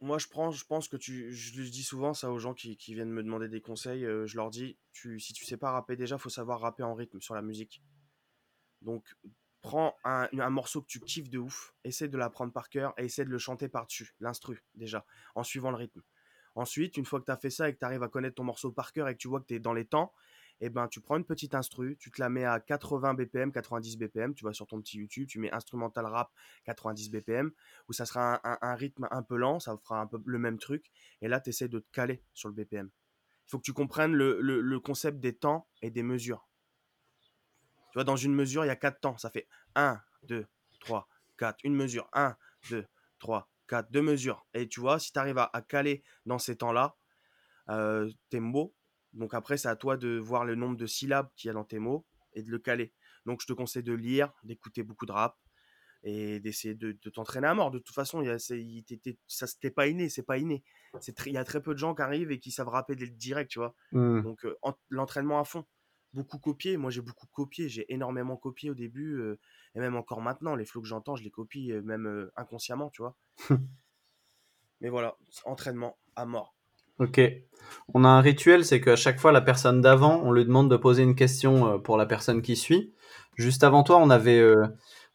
Moi, 0.00 0.16
je, 0.18 0.28
prends, 0.28 0.50
je 0.50 0.64
pense 0.64 0.88
que 0.88 0.96
tu. 0.96 1.30
Je 1.32 1.60
le 1.60 1.68
dis 1.68 1.82
souvent 1.82 2.14
ça 2.14 2.30
aux 2.30 2.38
gens 2.38 2.54
qui, 2.54 2.76
qui 2.78 2.94
viennent 2.94 3.10
me 3.10 3.22
demander 3.22 3.48
des 3.48 3.60
conseils. 3.60 4.04
euh, 4.06 4.26
je 4.26 4.36
leur 4.36 4.50
dis 4.50 4.78
tu, 4.92 5.20
si 5.20 5.34
tu 5.34 5.44
sais 5.44 5.58
pas 5.58 5.70
rapper 5.72 5.96
déjà, 5.96 6.16
faut 6.16 6.30
savoir 6.30 6.60
rapper 6.60 6.82
en 6.82 6.94
rythme 6.94 7.20
sur 7.20 7.34
la 7.34 7.42
musique. 7.42 7.82
Donc, 8.82 9.14
prends 9.60 9.94
un, 10.04 10.28
un 10.32 10.50
morceau 10.50 10.80
que 10.82 10.86
tu 10.86 11.00
kiffes 11.00 11.28
de 11.30 11.38
ouf, 11.38 11.74
essaie 11.84 12.08
de 12.08 12.16
l'apprendre 12.16 12.52
par 12.52 12.70
cœur 12.70 12.94
et 12.96 13.04
essaie 13.04 13.24
de 13.24 13.30
le 13.30 13.38
chanter 13.38 13.68
par-dessus, 13.68 14.14
l'instru, 14.20 14.64
déjà, 14.74 15.04
en 15.34 15.42
suivant 15.42 15.70
le 15.70 15.76
rythme. 15.76 16.02
Ensuite, 16.54 16.96
une 16.96 17.04
fois 17.04 17.20
que 17.20 17.26
tu 17.26 17.30
as 17.32 17.36
fait 17.36 17.50
ça 17.50 17.68
et 17.68 17.74
que 17.74 17.78
tu 17.78 17.84
arrives 17.84 18.02
à 18.02 18.08
connaître 18.08 18.34
ton 18.36 18.44
morceau 18.44 18.72
par 18.72 18.92
cœur 18.92 19.08
et 19.08 19.14
que 19.14 19.18
tu 19.18 19.28
vois 19.28 19.40
que 19.40 19.46
tu 19.46 19.54
es 19.54 19.58
dans 19.60 19.72
les 19.72 19.84
temps, 19.86 20.12
et 20.60 20.68
ben 20.68 20.88
tu 20.88 21.00
prends 21.00 21.16
une 21.16 21.24
petite 21.24 21.54
instru, 21.54 21.96
tu 21.98 22.10
te 22.10 22.20
la 22.20 22.28
mets 22.28 22.44
à 22.44 22.60
80 22.60 23.14
BPM, 23.14 23.50
90 23.52 23.96
BPM, 23.96 24.34
tu 24.34 24.44
vas 24.44 24.52
sur 24.52 24.66
ton 24.66 24.80
petit 24.80 24.98
YouTube, 24.98 25.26
tu 25.26 25.38
mets 25.38 25.50
instrumental 25.52 26.04
rap 26.06 26.30
90 26.64 27.10
BPM, 27.10 27.50
où 27.88 27.92
ça 27.92 28.04
sera 28.04 28.40
un 28.44 28.74
rythme 28.74 29.08
un 29.10 29.22
peu 29.22 29.36
lent, 29.36 29.58
ça 29.60 29.76
fera 29.78 30.00
un 30.00 30.06
peu 30.06 30.20
le 30.24 30.38
même 30.38 30.58
truc, 30.58 30.90
et 31.22 31.28
là 31.28 31.40
tu 31.40 31.50
essaies 31.50 31.68
de 31.68 31.78
te 31.78 31.90
caler 31.92 32.22
sur 32.34 32.48
le 32.48 32.54
BPM. 32.54 32.90
Il 33.46 33.50
faut 33.50 33.58
que 33.58 33.64
tu 33.64 33.72
comprennes 33.72 34.12
le, 34.12 34.40
le- 34.40 34.60
le 34.60 34.80
concept 34.80 35.18
des 35.20 35.34
temps 35.36 35.66
et 35.82 35.90
des 35.90 36.02
mesures. 36.02 36.46
Tu 37.90 37.94
vois, 37.94 38.04
dans 38.04 38.16
une 38.16 38.34
mesure, 38.34 38.64
il 38.64 38.68
y 38.68 38.70
a 38.70 38.76
quatre 38.76 39.00
temps, 39.00 39.18
ça 39.18 39.30
fait 39.30 39.48
1, 39.74 40.00
2, 40.22 40.46
3, 40.80 41.08
4, 41.38 41.58
une 41.64 41.74
mesure, 41.74 42.08
1, 42.12 42.36
2, 42.70 42.86
3, 43.18 43.48
4, 43.70 43.90
deux 43.92 44.02
mesures. 44.02 44.46
Et 44.54 44.68
tu 44.68 44.80
vois, 44.80 44.98
si 44.98 45.12
tu 45.12 45.18
arrives 45.18 45.38
à, 45.38 45.50
à 45.52 45.62
caler 45.62 46.02
dans 46.26 46.38
ces 46.38 46.56
temps-là, 46.56 46.96
euh, 47.68 48.10
tes 48.30 48.40
mots, 48.40 48.74
donc 49.12 49.34
après, 49.34 49.56
c'est 49.58 49.68
à 49.68 49.76
toi 49.76 49.96
de 49.96 50.18
voir 50.18 50.44
le 50.44 50.54
nombre 50.54 50.76
de 50.76 50.86
syllabes 50.86 51.30
qu'il 51.36 51.48
y 51.48 51.50
a 51.50 51.54
dans 51.54 51.64
tes 51.64 51.78
mots 51.78 52.06
et 52.34 52.42
de 52.42 52.50
le 52.50 52.58
caler. 52.58 52.94
Donc 53.26 53.40
je 53.42 53.46
te 53.46 53.52
conseille 53.52 53.82
de 53.82 53.92
lire, 53.92 54.32
d'écouter 54.44 54.82
beaucoup 54.82 55.06
de 55.06 55.12
rap 55.12 55.36
et 56.02 56.40
d'essayer 56.40 56.74
de, 56.74 56.92
de 56.92 57.10
t'entraîner 57.10 57.48
à 57.48 57.54
mort. 57.54 57.70
De 57.70 57.78
toute 57.78 57.94
façon, 57.94 58.22
il 58.22 58.38
ça 59.26 59.46
c'était 59.46 59.70
pas 59.70 59.86
inné, 59.88 60.08
c'est 60.08 60.22
pas 60.22 60.38
inné. 60.38 60.64
C'est 61.00 61.14
très- 61.14 61.30
Il 61.30 61.34
y 61.34 61.38
a 61.38 61.44
très 61.44 61.62
peu 61.62 61.74
de 61.74 61.78
gens 61.78 61.94
qui 61.94 62.02
arrivent 62.02 62.30
et 62.30 62.40
qui 62.40 62.50
savent 62.50 62.68
rapper 62.68 62.96
direct, 62.96 63.50
tu 63.50 63.58
vois. 63.58 63.74
Hmm. 63.92 64.22
Donc 64.22 64.44
euh, 64.44 64.56
en- 64.62 64.74
l'entraînement 64.88 65.40
à 65.40 65.44
fond. 65.44 65.64
Beaucoup 66.12 66.38
copié, 66.38 66.76
moi 66.76 66.90
j'ai 66.90 67.02
beaucoup 67.02 67.28
copié, 67.32 67.68
j'ai 67.68 67.92
énormément 67.92 68.36
copié 68.36 68.68
au 68.70 68.74
début 68.74 69.20
euh, 69.20 69.38
et 69.76 69.80
même 69.80 69.94
encore 69.94 70.20
maintenant, 70.20 70.56
les 70.56 70.64
flots 70.64 70.80
que 70.80 70.88
j'entends, 70.88 71.14
je 71.14 71.22
les 71.22 71.30
copie 71.30 71.70
euh, 71.70 71.82
même 71.82 72.06
euh, 72.06 72.32
inconsciemment, 72.36 72.90
tu 72.90 73.02
vois. 73.02 73.16
Mais 74.80 74.88
voilà, 74.88 75.16
entraînement 75.44 75.98
à 76.16 76.26
mort. 76.26 76.56
Ok. 76.98 77.20
On 77.94 78.04
a 78.04 78.08
un 78.08 78.20
rituel, 78.20 78.64
c'est 78.64 78.80
qu'à 78.80 78.96
chaque 78.96 79.20
fois, 79.20 79.30
la 79.30 79.40
personne 79.40 79.80
d'avant, 79.80 80.20
on 80.24 80.32
lui 80.32 80.44
demande 80.44 80.70
de 80.70 80.76
poser 80.76 81.02
une 81.02 81.14
question 81.14 81.78
pour 81.80 81.96
la 81.96 82.06
personne 82.06 82.42
qui 82.42 82.56
suit. 82.56 82.92
Juste 83.36 83.62
avant 83.62 83.82
toi, 83.82 83.98
on 83.98 84.10
avait, 84.10 84.42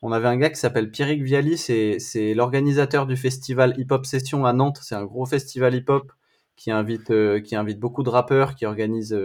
on 0.01 0.11
avait 0.11 0.27
un 0.27 0.37
gars 0.37 0.49
qui 0.49 0.55
s'appelle 0.55 0.91
Pierrick 0.91 1.23
Viali, 1.23 1.57
c'est, 1.57 2.33
l'organisateur 2.35 3.07
du 3.07 3.17
festival 3.17 3.73
Hip 3.79 3.87
Hop 3.89 4.05
Session 4.05 4.45
à 4.45 4.53
Nantes. 4.53 4.79
C'est 4.81 4.95
un 4.95 5.05
gros 5.05 5.25
festival 5.25 5.73
hip-hop 5.75 6.11
qui 6.55 6.71
invite, 6.71 7.11
qui 7.43 7.55
invite 7.55 7.79
beaucoup 7.79 8.03
de 8.03 8.09
rappeurs, 8.09 8.55
qui 8.55 8.65
organise, 8.67 9.15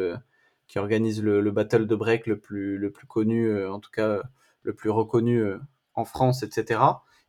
qui 0.71 0.79
organise 0.79 1.21
le, 1.21 1.41
le 1.41 1.51
battle 1.51 1.89
de 1.89 1.97
break 1.97 2.29
le 2.29 2.39
plus, 2.39 2.79
le 2.79 2.93
plus 2.93 3.09
connu, 3.09 3.49
euh, 3.49 3.73
en 3.73 3.81
tout 3.81 3.91
cas 3.91 4.07
euh, 4.07 4.23
le 4.63 4.73
plus 4.73 4.89
reconnu 4.89 5.43
euh, 5.43 5.59
en 5.95 6.05
France, 6.05 6.45
etc. 6.45 6.81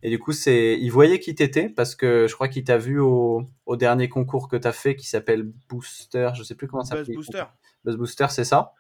Et 0.03 0.11
du 0.11 0.19
coup, 0.19 0.31
c'est, 0.31 0.77
il 0.79 0.89
voyait 0.89 1.19
qui 1.19 1.33
t'étais 1.33 1.67
parce 1.67 1.95
que 1.95 2.27
je 2.27 2.35
crois 2.35 2.47
qu'il 2.49 2.63
t'a 2.63 2.77
vu 2.77 2.99
au, 2.99 3.43
au 3.65 3.77
dernier 3.77 4.09
concours 4.09 4.47
que 4.47 4.57
t'as 4.57 4.71
fait 4.71 4.95
qui 4.95 5.07
s'appelle 5.07 5.51
Booster, 5.69 6.29
je 6.35 6.43
sais 6.43 6.53
plus 6.53 6.67
comment 6.67 6.83
ça 6.83 6.93
Buzz 6.93 7.01
s'appelle. 7.05 7.15
Booster. 7.15 7.43
Buzz 7.83 7.97
Booster, 7.97 8.27
c'est 8.29 8.43
ça. 8.43 8.73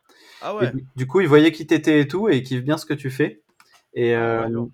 Ah 0.43 0.55
ouais. 0.55 0.71
du, 0.71 0.85
du 0.95 1.07
coup, 1.07 1.21
il 1.21 1.27
voyait 1.27 1.51
qui 1.51 1.65
t'étais 1.65 1.99
et 1.99 2.07
tout 2.07 2.29
et 2.29 2.37
il 2.37 2.43
kiffe 2.43 2.63
bien 2.63 2.77
ce 2.77 2.85
que 2.85 2.93
tu 2.93 3.09
fais. 3.09 3.41
Et, 3.95 4.13
Ah 4.13 4.47
ouais, 4.47 4.67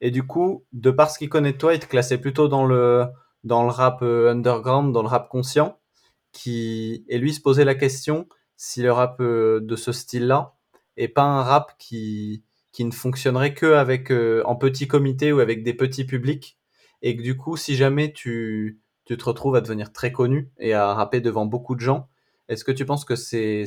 et 0.00 0.10
du 0.10 0.24
coup, 0.24 0.64
de 0.72 0.90
par 0.90 1.12
ce 1.12 1.18
qu'il 1.18 1.28
connaît 1.28 1.52
de 1.52 1.58
toi, 1.58 1.74
il 1.74 1.80
te 1.80 1.86
classait 1.86 2.18
plutôt 2.18 2.48
dans 2.48 2.66
le, 2.66 3.06
dans 3.44 3.62
le 3.62 3.70
rap 3.70 4.02
underground, 4.02 4.92
dans 4.92 5.02
le 5.02 5.08
rap 5.08 5.28
conscient. 5.28 5.78
Qui, 6.32 7.04
et 7.08 7.18
lui 7.18 7.30
il 7.30 7.34
se 7.34 7.40
posait 7.40 7.64
la 7.64 7.74
question 7.74 8.28
si 8.58 8.82
le 8.82 8.92
rap 8.92 9.20
euh, 9.20 9.60
de 9.60 9.76
ce 9.76 9.92
style-là 9.92 10.54
est 10.98 11.08
pas 11.08 11.22
un 11.22 11.42
rap 11.42 11.72
qui, 11.78 12.44
qui 12.72 12.84
ne 12.84 12.90
fonctionnerait 12.90 13.54
que 13.54 13.72
avec, 13.74 14.10
euh, 14.10 14.42
en 14.46 14.56
petit 14.56 14.88
comité 14.88 15.32
ou 15.32 15.40
avec 15.40 15.62
des 15.62 15.74
petits 15.74 16.04
publics. 16.04 16.58
Et 17.00 17.16
que 17.16 17.22
du 17.22 17.36
coup, 17.36 17.56
si 17.56 17.76
jamais 17.76 18.12
tu, 18.12 18.80
te 19.06 19.24
retrouves 19.24 19.56
à 19.56 19.60
devenir 19.62 19.92
très 19.92 20.12
connu 20.12 20.50
et 20.58 20.74
à 20.74 20.92
rapper 20.92 21.20
devant 21.20 21.46
beaucoup 21.46 21.76
de 21.76 21.80
gens, 21.80 22.08
est-ce 22.48 22.64
que 22.64 22.72
tu 22.72 22.84
penses 22.84 23.04
que 23.04 23.14
c'est, 23.16 23.64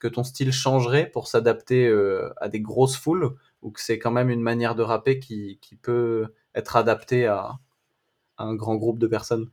que 0.00 0.08
ton 0.08 0.24
style 0.24 0.52
changerait 0.52 1.10
pour 1.10 1.28
s'adapter 1.28 1.86
euh, 1.86 2.30
à 2.38 2.48
des 2.48 2.60
grosses 2.60 2.96
foules 2.96 3.36
ou 3.62 3.70
que 3.70 3.80
c'est 3.80 3.98
quand 3.98 4.10
même 4.10 4.30
une 4.30 4.42
manière 4.42 4.74
de 4.74 4.82
rapper 4.82 5.20
qui, 5.20 5.58
qui 5.62 5.76
peut 5.76 6.34
être 6.54 6.76
adaptée 6.76 7.26
à 7.26 7.52
un 8.38 8.54
grand 8.56 8.76
groupe 8.76 8.98
de 8.98 9.06
personnes? 9.06 9.50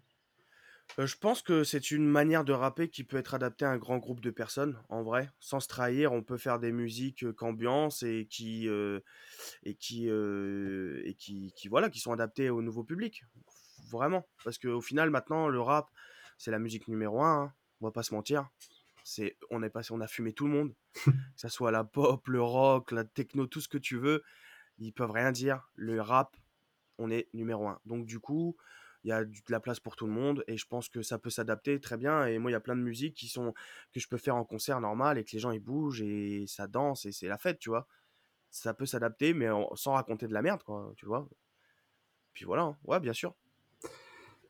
Euh, 1.00 1.08
je 1.08 1.18
pense 1.18 1.42
que 1.42 1.64
c'est 1.64 1.92
une 1.92 2.06
manière 2.08 2.44
de 2.44 2.54
rapper 2.54 2.90
qui 2.90 3.04
peut 3.04 3.18
être 3.18 3.34
adaptée 3.34 3.66
à 3.66 3.72
un 3.72 3.78
grand 3.78 3.98
groupe 3.98 4.20
de 4.22 4.30
personnes, 4.30 4.82
en 4.90 5.04
vrai. 5.04 5.30
Sans 5.40 5.60
se 5.60 5.68
trahir, 5.68 6.12
on 6.12 6.22
peut 6.24 6.38
faire 6.38 6.60
des 6.60 6.72
musiques 6.72 7.24
euh, 7.24 7.34
qu'ambiance 7.34 8.04
et 8.04 8.28
qui, 8.30 8.68
euh, 8.68 9.00
et 9.64 9.76
qui, 9.76 10.08
et 10.08 11.14
qui, 11.16 11.54
qui, 11.56 11.68
voilà, 11.68 11.90
qui 11.90 12.00
sont 12.00 12.12
adaptées 12.12 12.50
au 12.50 12.62
nouveau 12.62 12.84
public. 12.84 13.24
Vraiment. 13.90 14.28
Parce 14.44 14.58
qu'au 14.58 14.82
final, 14.82 15.10
maintenant, 15.10 15.48
le 15.48 15.62
rap, 15.62 15.90
c'est 16.38 16.52
la 16.52 16.60
musique 16.60 16.88
numéro 16.88 17.22
un. 17.22 17.44
hein. 17.44 17.54
On 17.82 17.88
va 17.88 17.92
pas 17.92 18.04
se 18.04 18.14
mentir. 18.14 18.48
C'est, 19.04 19.38
on 19.50 19.64
est 19.64 19.70
passé, 19.70 19.92
on 19.92 20.02
a 20.02 20.08
fumé 20.08 20.34
tout 20.34 20.48
le 20.48 20.54
monde. 20.54 20.76
que 21.06 21.12
ça 21.36 21.50
soit 21.50 21.72
la 21.72 21.84
pop, 21.84 22.28
le 22.28 22.42
rock, 22.42 22.92
la 22.92 23.04
techno, 23.04 23.48
tout 23.48 23.62
ce 23.62 23.68
que 23.68 23.78
tu 23.78 23.98
veux. 23.98 24.24
Ils 24.78 24.94
peuvent 24.94 25.12
rien 25.12 25.32
dire. 25.32 25.70
Le 25.76 26.00
rap, 26.02 26.36
on 26.98 27.10
est 27.10 27.28
numéro 27.34 27.68
un. 27.68 27.80
Donc 27.86 28.06
du 28.06 28.20
coup, 28.20 28.56
il 29.04 29.10
y 29.10 29.12
a 29.12 29.24
de 29.26 29.32
la 29.50 29.60
place 29.60 29.80
pour 29.80 29.96
tout 29.96 30.06
le 30.06 30.12
monde 30.14 30.44
et 30.48 30.58
je 30.58 30.66
pense 30.68 30.90
que 30.90 31.02
ça 31.02 31.18
peut 31.20 31.30
s'adapter 31.30 31.80
très 31.80 31.98
bien. 31.98 32.26
Et 32.26 32.40
moi, 32.40 32.52
il 32.52 32.54
y 32.54 32.58
a 32.58 32.60
plein 32.62 32.76
de 32.76 32.82
musiques 32.82 33.16
qui 33.16 33.28
sont 33.28 33.54
que 33.94 34.00
je 34.00 34.08
peux 34.08 34.18
faire 34.18 34.36
en 34.36 34.46
concert 34.46 34.80
normal 34.82 35.18
et 35.18 35.24
que 35.24 35.32
les 35.34 35.40
gens 35.40 35.52
ils 35.52 35.60
bougent 35.60 36.02
et 36.02 36.46
ça 36.48 36.68
danse 36.68 37.06
et 37.06 37.12
c'est 37.12 37.28
la 37.28 37.38
fête, 37.38 37.60
tu 37.60 37.70
vois. 37.70 37.88
Ça 38.52 38.74
peut 38.74 38.86
s'adapter, 38.86 39.34
mais 39.34 39.48
sans 39.76 39.94
raconter 39.94 40.28
de 40.28 40.34
la 40.34 40.42
merde, 40.42 40.64
quoi, 40.64 40.94
tu 40.98 41.06
vois. 41.06 41.28
Puis 42.34 42.44
voilà, 42.46 42.64
hein. 42.64 42.78
ouais, 42.84 43.00
bien 43.00 43.14
sûr. 43.14 43.36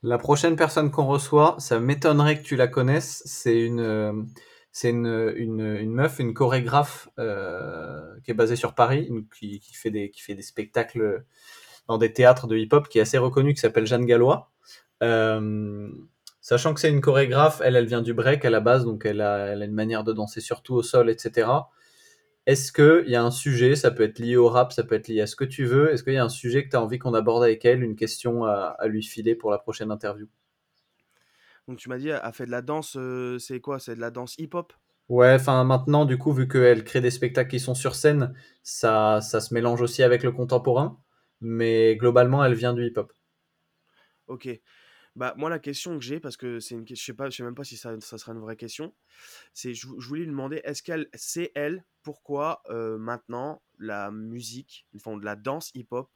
La 0.04 0.18
prochaine 0.18 0.56
personne 0.56 0.89
qu'on 0.89 1.06
reçoit, 1.06 1.56
ça 1.60 1.80
m'étonnerait 1.80 2.39
que 2.39 2.43
tu 2.43 2.56
la 2.56 2.68
connaisses. 2.68 3.22
C'est 3.26 3.62
une, 3.62 3.80
euh, 3.80 4.14
c'est 4.72 4.89
une, 4.89 5.06
une 5.38 5.93
meuf, 5.93 6.18
une 6.20 6.34
chorégraphe 6.34 7.10
euh, 7.20 8.20
qui 8.24 8.32
est 8.32 8.36
basée 8.36 8.56
sur 8.56 8.74
Paris, 8.74 9.06
une- 9.08 9.28
qui, 9.30 9.60
qui 9.60 9.74
fait 9.76 9.91
des, 9.91 10.10
qui 10.10 10.22
fait 10.22 10.34
des 10.34 10.41
spectacles 10.41 11.24
dans 11.92 11.98
des 11.98 12.14
théâtres 12.14 12.48
de 12.48 12.58
hip-hop, 12.58 12.88
qui 12.88 13.00
est 13.00 13.02
assez 13.02 13.18
reconnue, 13.18 13.54
qui 13.54 13.60
s'appelle 13.60 13.86
Jeanne 13.86 14.06
Gallois. 14.06 14.50
Euh, 15.04 15.89
sachant 16.39 16.74
que 16.74 16.80
c'est 16.80 16.89
une 16.89 17.02
chorégraphe, 17.02 17.62
elle, 17.64 17.76
elle 17.76 17.86
vient 17.86 18.02
du 18.02 18.14
break 18.14 18.46
à 18.46 18.50
la 18.50 18.62
base, 18.62 18.86
donc 18.86 19.06
elle 19.06 19.22
a, 19.22 19.48
elle 19.48 19.62
a 19.62 19.66
une 19.66 19.74
manière 19.74 20.04
de 20.04 20.14
danser 20.14 20.42
surtout 20.42 20.76
au 20.76 20.84
sol, 20.84 21.10
etc. 21.10 21.50
Est-ce 22.46 22.72
qu'il 22.72 23.10
y 23.10 23.16
a 23.16 23.24
un 23.24 23.30
sujet, 23.30 23.76
ça 23.76 23.92
peut 23.92 24.04
être 24.04 24.20
lié 24.20 24.38
au 24.38 24.48
rap, 24.48 24.72
ça 24.72 24.84
peut 24.84 24.96
être 24.96 25.10
lié 25.10 25.22
à 25.22 25.28
ce 25.28 25.36
que 25.36 25.44
tu 25.44 25.66
veux, 25.66 25.92
est-ce 25.92 26.04
qu'il 26.04 26.14
y 26.14 26.18
a 26.18 26.24
un 26.24 26.30
sujet 26.30 26.64
que 26.64 26.70
tu 26.70 26.76
as 26.76 26.82
envie 26.82 26.98
qu'on 26.98 27.14
aborde 27.14 27.44
avec 27.44 27.66
elle, 27.66 27.84
une 27.84 27.96
question 27.96 28.46
à, 28.46 28.76
à 28.80 28.88
lui 28.88 29.04
filer 29.04 29.36
pour 29.36 29.52
la 29.52 29.58
prochaine 29.58 29.92
interview? 29.92 30.28
Donc 31.68 31.78
tu 31.78 31.89
m'as 31.89 31.98
dit, 31.98 32.10
elle 32.10 32.20
a 32.24 32.32
fait 32.32 32.46
de 32.46 32.52
la 32.52 32.62
danse, 32.62 32.96
euh, 32.98 33.38
c'est 33.38 33.60
quoi? 33.60 33.80
C'est 33.80 33.96
de 33.96 34.02
la 34.02 34.12
danse 34.12 34.36
hip-hop? 34.38 34.74
Ouais, 35.10 35.34
enfin 35.34 35.64
maintenant, 35.66 36.06
du 36.06 36.18
coup, 36.18 36.32
vu 36.32 36.48
qu'elle 36.48 36.84
crée 36.86 37.02
des 37.02 37.12
spectacles 37.12 37.50
qui 37.50 37.60
sont 37.60 37.76
sur 37.76 37.96
scène, 37.96 38.34
ça, 38.64 39.20
ça 39.22 39.42
se 39.42 39.54
mélange 39.54 39.82
aussi 39.82 40.04
avec 40.04 40.24
le 40.24 40.32
contemporain, 40.32 40.98
mais 41.42 41.96
globalement, 41.98 42.44
elle 42.46 42.54
vient 42.56 42.74
du 42.74 42.86
hip-hop. 42.86 43.14
Ok. 44.28 44.48
Bah 45.16 45.36
moi 45.38 45.50
la 45.50 45.60
question 45.60 46.00
que 46.00 46.06
j'ai 46.06 46.20
parce 46.20 46.38
que 46.38 46.60
c'est 46.60 46.76
une 46.76 46.88
je 46.88 46.96
sais 46.96 47.14
pas, 47.14 47.32
sais 47.32 47.44
même 47.44 47.56
pas 47.56 47.66
si 47.66 47.78
ça, 47.78 48.00
ça 48.02 48.18
sera 48.18 48.34
une 48.34 48.39
vraie 48.42 48.58
question. 48.58 48.96
C'est 49.54 49.74
je, 49.74 49.88
je 50.00 50.08
voulais 50.08 50.22
lui 50.22 50.28
demander 50.30 50.62
est-ce 50.66 50.84
qu'elle 50.84 51.10
sait 51.16 51.52
elle 51.56 51.86
pourquoi 52.04 52.64
euh, 52.70 52.98
maintenant 52.98 53.64
la 53.80 54.12
musique, 54.12 54.88
enfin 54.96 55.18
de 55.18 55.26
la 55.26 55.36
danse 55.38 55.72
hip-hop 55.76 56.12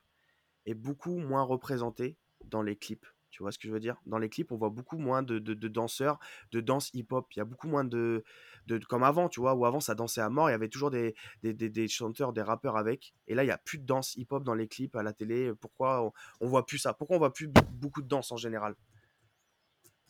est 0.65 0.76
beaucoup 0.76 1.17
moins 1.17 1.43
représentée 1.43 2.17
dans 2.45 2.61
les 2.63 2.78
clips? 2.78 3.07
Tu 3.32 3.43
vois 3.43 3.51
ce 3.51 3.59
que 3.59 3.67
je 3.67 3.73
veux 3.73 3.80
dire? 3.82 4.01
Dans 4.05 4.19
les 4.19 4.30
clips, 4.30 4.51
on 4.51 4.57
voit 4.57 4.69
beaucoup 4.71 4.97
moins 4.97 5.23
de- 5.23 5.39
de 5.39 5.67
danseurs 5.69 6.19
de 6.51 6.61
danse 6.61 6.91
hip-hop. 6.93 7.28
Il 7.36 7.39
y 7.39 7.41
a 7.41 7.45
beaucoup 7.45 7.67
moins 7.67 7.84
de, 7.86 8.23
de, 8.68 8.78
Comme 8.80 9.03
avant, 9.03 9.30
tu 9.30 9.39
vois, 9.39 9.53
où 9.55 9.66
avant 9.66 9.80
ça 9.80 9.95
dansait 9.95 10.22
à 10.22 10.30
mort, 10.30 10.49
il 10.49 10.53
y 10.53 10.55
avait 10.55 10.70
toujours 10.70 10.91
des, 10.91 11.16
des, 11.43 11.53
des- 11.53 11.70
des 11.70 11.88
chanteurs, 11.88 12.34
des 12.34 12.41
rappeurs 12.41 12.78
avec. 12.78 13.13
Et 13.28 13.36
là, 13.36 13.43
il 13.43 13.47
n'y 13.47 13.51
a 13.51 13.57
plus 13.57 13.78
de 13.78 13.86
danse 13.86 14.16
hip-hop 14.16 14.43
dans 14.43 14.53
les 14.55 14.68
clips, 14.68 14.95
à 14.95 15.03
la 15.03 15.13
télé. 15.13 15.51
Pourquoi 15.59 16.01
on, 16.03 16.11
on 16.41 16.47
voit 16.47 16.66
plus 16.66 16.78
ça? 16.78 16.93
Pourquoi 16.93 17.16
on 17.18 17.20
voit 17.20 17.34
plus 17.34 17.47
beaucoup 17.72 18.01
de 18.01 18.07
danse 18.07 18.32
en 18.32 18.38
général? 18.38 18.76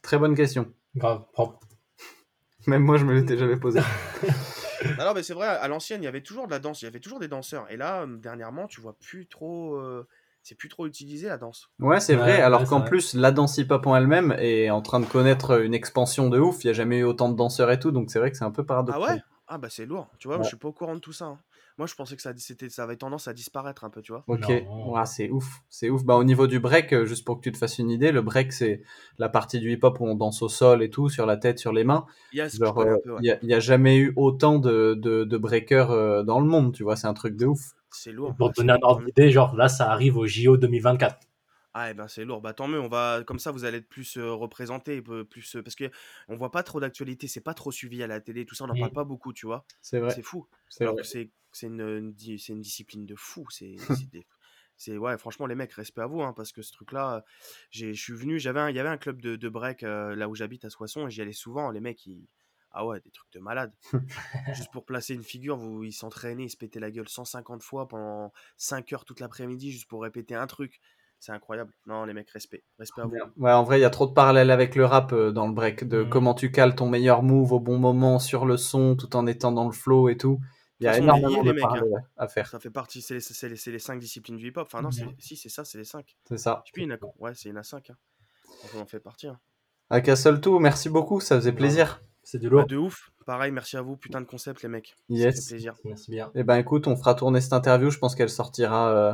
Très 0.01 0.17
bonne 0.17 0.35
question. 0.35 0.71
Grave, 0.95 1.23
propre. 1.33 1.59
Même 2.67 2.83
moi, 2.83 2.97
je 2.97 3.05
me 3.05 3.13
l'étais 3.13 3.37
jamais 3.37 3.57
posé. 3.57 3.79
Non, 4.97 5.05
non, 5.05 5.13
mais 5.13 5.23
c'est 5.23 5.33
vrai, 5.33 5.47
à 5.47 5.67
l'ancienne, 5.67 6.01
il 6.01 6.05
y 6.05 6.07
avait 6.07 6.21
toujours 6.23 6.45
de 6.47 6.51
la 6.51 6.59
danse, 6.59 6.81
il 6.81 6.85
y 6.85 6.87
avait 6.87 6.99
toujours 6.99 7.19
des 7.19 7.27
danseurs. 7.27 7.69
Et 7.71 7.77
là, 7.77 8.03
euh, 8.03 8.17
dernièrement, 8.17 8.67
tu 8.67 8.81
vois 8.81 8.97
plus 8.97 9.27
trop. 9.27 9.75
euh, 9.75 10.07
c'est 10.45 10.55
plus 10.55 10.69
trop 10.69 10.85
utilisé 10.87 11.27
la 11.27 11.37
danse. 11.37 11.67
Ouais, 11.79 11.99
c'est 11.99 12.13
Ouais, 12.13 12.21
vrai, 12.21 12.39
alors 12.39 12.61
ouais, 12.61 12.67
qu'en 12.67 12.81
plus, 12.81 13.15
la 13.15 13.31
danse 13.31 13.57
hip-hop 13.57 13.85
en 13.85 13.95
elle-même 13.97 14.33
est 14.39 14.69
en 14.69 14.81
train 14.81 15.01
de 15.01 15.05
connaître 15.05 15.61
une 15.61 15.73
expansion 15.73 16.29
de 16.29 16.39
ouf. 16.39 16.63
Il 16.63 16.67
n'y 16.67 16.71
a 16.71 16.73
jamais 16.73 16.99
eu 16.99 17.03
autant 17.03 17.27
de 17.29 17.35
danseurs 17.35 17.69
et 17.71 17.79
tout, 17.79 17.91
donc 17.91 18.11
c'est 18.11 18.19
vrai 18.19 18.31
que 18.31 18.37
c'est 18.37 18.45
un 18.45 18.51
peu 18.51 18.63
Ah 18.63 18.67
paradoxal. 18.67 19.15
ouais? 19.15 19.21
Ah 19.47 19.57
bah 19.57 19.67
c'est 19.69 19.85
lourd. 19.85 20.07
Tu 20.17 20.27
vois, 20.27 20.37
Ouais. 20.37 20.43
je 20.43 20.47
suis 20.49 20.57
pas 20.57 20.67
au 20.69 20.71
courant 20.73 20.95
de 20.95 20.99
tout 20.99 21.11
ça. 21.11 21.25
hein. 21.25 21.39
Moi, 21.77 21.87
je 21.87 21.95
pensais 21.95 22.15
que 22.15 22.21
ça, 22.21 22.31
c'était, 22.37 22.69
ça 22.69 22.83
avait 22.83 22.95
tendance 22.95 23.27
à 23.27 23.33
disparaître 23.33 23.83
un 23.83 23.89
peu, 23.89 24.01
tu 24.01 24.13
vois. 24.13 24.23
Ok, 24.27 24.49
c'est 25.05 25.29
ouf, 25.29 25.61
c'est 25.69 25.89
ouf. 25.89 26.03
Bah, 26.05 26.15
au 26.15 26.23
niveau 26.23 26.47
du 26.47 26.59
break, 26.59 26.93
euh, 26.93 27.05
juste 27.05 27.25
pour 27.25 27.37
que 27.37 27.41
tu 27.41 27.51
te 27.51 27.57
fasses 27.57 27.77
une 27.79 27.91
idée, 27.91 28.11
le 28.11 28.21
break 28.21 28.53
c'est 28.53 28.81
la 29.19 29.27
partie 29.29 29.59
du 29.59 29.71
hip-hop 29.73 29.99
où 29.99 30.07
on 30.07 30.15
danse 30.15 30.41
au 30.41 30.49
sol 30.49 30.81
et 30.81 30.89
tout, 30.89 31.09
sur 31.09 31.25
la 31.25 31.35
tête, 31.37 31.59
sur 31.59 31.73
les 31.73 31.83
mains. 31.83 32.05
Yes, 32.31 32.53
je 32.55 32.59
Genre, 32.59 32.79
connais 32.79 32.91
euh, 32.91 33.19
il 33.21 33.39
n'y 33.43 33.53
a, 33.53 33.59
jamais 33.59 33.97
eu 33.97 34.13
autant 34.15 34.57
de, 34.57 34.93
de, 34.97 35.25
de 35.25 35.37
breakers 35.37 35.91
euh, 35.91 36.23
dans 36.23 36.39
le 36.39 36.47
monde, 36.47 36.73
tu 36.73 36.83
vois, 36.83 36.95
c'est 36.95 37.07
un 37.07 37.13
truc 37.13 37.35
de 37.35 37.45
ouf. 37.45 37.73
C'est 37.97 38.11
lourd. 38.11 38.35
Pour 38.37 38.51
te 38.51 38.61
donner 38.61 38.73
un 38.73 38.79
ordre 38.81 39.03
d'idée, 39.05 39.31
genre 39.31 39.55
là, 39.55 39.67
ça 39.67 39.91
arrive 39.91 40.17
au 40.17 40.27
JO 40.27 40.57
2024. 40.57 41.27
Ah, 41.73 41.91
eh 41.91 41.93
ben 41.93 42.07
c'est 42.07 42.23
lourd. 42.23 42.41
Bah 42.41 42.53
tant 42.53 42.67
mieux, 42.69 42.79
on 42.79 42.87
va 42.87 43.23
comme 43.25 43.37
ça 43.39 43.51
vous 43.51 43.65
allez 43.65 43.79
être 43.79 43.89
plus 43.89 44.17
euh, 44.17 44.31
représenté, 44.33 45.01
peu- 45.01 45.25
plus 45.25 45.57
euh, 45.57 45.63
parce 45.63 45.75
que 45.75 45.91
on 46.29 46.35
voit 46.37 46.51
pas 46.51 46.63
trop 46.63 46.79
d'actualité, 46.79 47.27
c'est 47.27 47.41
pas 47.41 47.53
trop 47.53 47.71
suivi 47.71 48.01
à 48.01 48.07
la 48.07 48.21
télé, 48.21 48.45
tout 48.45 48.55
ça, 48.55 48.63
on 48.65 48.69
en 48.69 48.75
Mm. 48.75 48.77
parle 48.77 48.93
pas 48.93 49.03
beaucoup, 49.03 49.33
tu 49.33 49.45
vois. 49.45 49.65
C'est 49.81 49.99
vrai. 49.99 50.15
C'est 50.15 50.21
fou. 50.21 50.47
C'est 50.69 50.85
Alors 50.85 50.93
vrai. 50.93 51.01
que 51.01 51.05
c'est 51.05 51.31
c'est 51.51 51.67
une, 51.67 51.81
une 51.81 52.61
discipline 52.61 53.05
de 53.05 53.15
fou. 53.15 53.45
C'est 53.49 53.75
c'est 54.77 54.97
ouais, 54.97 55.17
franchement 55.17 55.47
les 55.47 55.55
mecs, 55.55 55.73
respect 55.73 56.01
à 56.01 56.07
vous, 56.07 56.21
hein, 56.21 56.33
parce 56.33 56.51
que 56.53 56.61
ce 56.61 56.71
truc-là, 56.71 57.17
euh, 57.17 57.21
j'ai 57.71 57.93
je 57.93 58.01
suis 58.01 58.13
venu, 58.13 58.39
j'avais 58.39 58.71
il 58.71 58.75
y 58.75 58.79
avait 58.79 58.89
un 58.89 58.97
club 58.97 59.21
de, 59.21 59.35
de 59.35 59.49
break 59.49 59.83
euh, 59.83 60.15
là 60.15 60.29
où 60.29 60.35
j'habite 60.35 60.65
à 60.65 60.69
Soissons 60.69 61.07
et 61.07 61.11
j'y 61.11 61.21
allais 61.21 61.33
souvent. 61.33 61.71
Les 61.71 61.81
mecs, 61.81 62.05
ils 62.05 62.27
ah 62.75 62.85
ouais, 62.85 62.99
des 62.99 63.09
trucs 63.11 63.31
de 63.31 63.39
malade. 63.39 63.71
Juste 64.53 64.71
pour 64.71 64.85
placer 64.85 65.13
une 65.13 65.23
figure, 65.23 65.57
vous, 65.57 65.83
ils 65.83 65.93
s'entraînaient, 65.93 66.43
ils 66.45 66.49
se 66.49 66.57
pétaient 66.57 66.79
la 66.79 66.91
gueule 66.91 67.07
150 67.09 67.63
fois 67.63 67.87
pendant 67.87 68.31
5 68.57 68.91
heures 68.93 69.05
toute 69.05 69.19
l'après-midi 69.19 69.71
juste 69.71 69.87
pour 69.87 70.01
répéter 70.03 70.35
un 70.35 70.47
truc. 70.47 70.79
C'est 71.19 71.31
incroyable. 71.31 71.73
Non, 71.87 72.03
les 72.05 72.13
mecs, 72.13 72.29
respect. 72.29 72.63
Respect 72.77 73.01
à 73.01 73.05
vous. 73.05 73.15
Ouais, 73.37 73.51
en 73.51 73.63
vrai, 73.63 73.79
il 73.79 73.81
y 73.81 73.85
a 73.85 73.89
trop 73.89 74.05
de 74.05 74.11
parallèles 74.13 74.51
avec 74.51 74.75
le 74.75 74.85
rap 74.85 75.11
euh, 75.13 75.31
dans 75.31 75.47
le 75.47 75.53
break, 75.53 75.85
de 75.85 76.03
Mhm. 76.03 76.09
comment 76.09 76.33
tu 76.35 76.51
cales 76.51 76.75
ton 76.75 76.87
meilleur 76.89 77.23
move 77.23 77.53
au 77.53 77.59
bon 77.59 77.79
moment 77.79 78.19
sur 78.19 78.45
le 78.45 78.57
son, 78.57 78.95
tout 78.95 79.15
en 79.15 79.25
étant 79.25 79.51
dans 79.51 79.65
le 79.65 79.71
flow 79.71 80.09
et 80.09 80.17
tout. 80.17 80.39
Il 80.81 80.83
y 80.83 80.87
a 80.87 80.91
façon, 80.91 81.03
énormément 81.03 81.41
de 81.41 81.47
les 81.47 81.53
mecs, 81.53 81.63
hein. 81.63 81.67
parallèles 81.69 82.03
à 82.17 82.27
faire. 82.27 82.47
Ça 82.49 82.59
fait 82.59 82.69
partie, 82.69 83.01
c'est 83.01 83.13
les, 83.15 83.19
c'est 83.21 83.47
les, 83.49 83.55
c'est 83.55 83.71
les 83.71 83.79
5 83.79 83.97
disciplines 83.97 84.35
du 84.35 84.47
hip-hop. 84.49 84.67
Enfin, 84.67 84.81
non, 84.81 84.91
c'est- 84.91 85.05
si, 85.19 85.37
c'est 85.37 85.47
ça, 85.49 85.63
c'est 85.63 85.77
les 85.77 85.85
5. 85.85 86.15
C'est 86.27 86.37
ça. 86.37 86.61
Je 86.65 86.69
sais 86.69 86.73
plus, 86.73 86.83
il 86.83 86.89
y 86.89 86.91
en 86.91 86.95
a- 86.95 87.13
ouais, 87.23 87.31
c'est 87.33 87.49
une 87.49 87.57
à 87.57 87.63
5. 87.63 87.89
Hein. 87.91 87.95
On 88.75 88.79
en 88.81 88.85
fait 88.85 88.99
partie. 88.99 89.27
Hein. 89.27 89.39
À 89.89 90.01
Castle 90.01 90.41
tout, 90.41 90.59
merci 90.59 90.89
beaucoup, 90.89 91.21
ça 91.21 91.37
faisait 91.37 91.53
plaisir. 91.53 92.01
C'est 92.25 92.39
du 92.39 92.49
Bah, 92.49 92.57
lourd. 92.57 92.65
de 92.67 92.75
ouf. 92.75 93.11
Pareil, 93.25 93.51
merci 93.51 93.77
à 93.77 93.81
vous. 93.81 93.95
Putain 93.95 94.19
de 94.19 94.25
concept, 94.25 94.61
les 94.63 94.69
mecs. 94.69 94.95
Yes. 95.09 95.35
Ça 95.35 95.41
fait 95.41 95.47
plaisir. 95.55 95.73
Merci 95.85 96.11
bien. 96.11 96.31
Eh 96.35 96.43
ben 96.43 96.57
écoute, 96.57 96.87
on 96.87 96.95
fera 96.97 97.15
tourner 97.15 97.39
cette 97.39 97.53
interview, 97.53 97.89
je 97.89 97.97
pense 97.99 98.15
qu'elle 98.15 98.29
sortira 98.29 98.89
euh, 98.89 99.13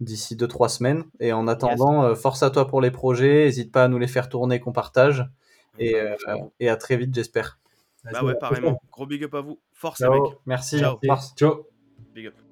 d'ici 0.00 0.36
2-3 0.36 0.68
semaines. 0.68 1.04
Et 1.20 1.32
en 1.32 1.46
attendant, 1.48 2.04
euh, 2.04 2.14
force 2.14 2.42
à 2.42 2.50
toi 2.50 2.66
pour 2.66 2.80
les 2.80 2.90
projets, 2.90 3.44
n'hésite 3.44 3.70
pas 3.72 3.84
à 3.84 3.88
nous 3.88 3.98
les 3.98 4.06
faire 4.08 4.28
tourner, 4.28 4.60
qu'on 4.60 4.72
partage. 4.72 5.28
Et, 5.78 5.92
Bah, 5.92 5.98
euh, 5.98 6.16
merci 6.26 6.42
et 6.60 6.68
à 6.68 6.76
très 6.76 6.96
vite, 6.96 7.14
j'espère. 7.14 7.58
Bah 8.12 8.22
ouais, 8.24 8.34
pareillement. 8.34 8.80
Gros 8.92 9.06
big 9.06 9.24
up 9.24 9.34
à 9.34 9.40
vous. 9.40 9.58
Force, 9.72 10.00
les 10.00 10.08
mecs. 10.08 10.38
Merci. 10.46 10.78
Ciao. 10.78 10.98
Force. 11.04 11.34
Ciao. 11.36 11.66
Big 12.14 12.26
up. 12.26 12.43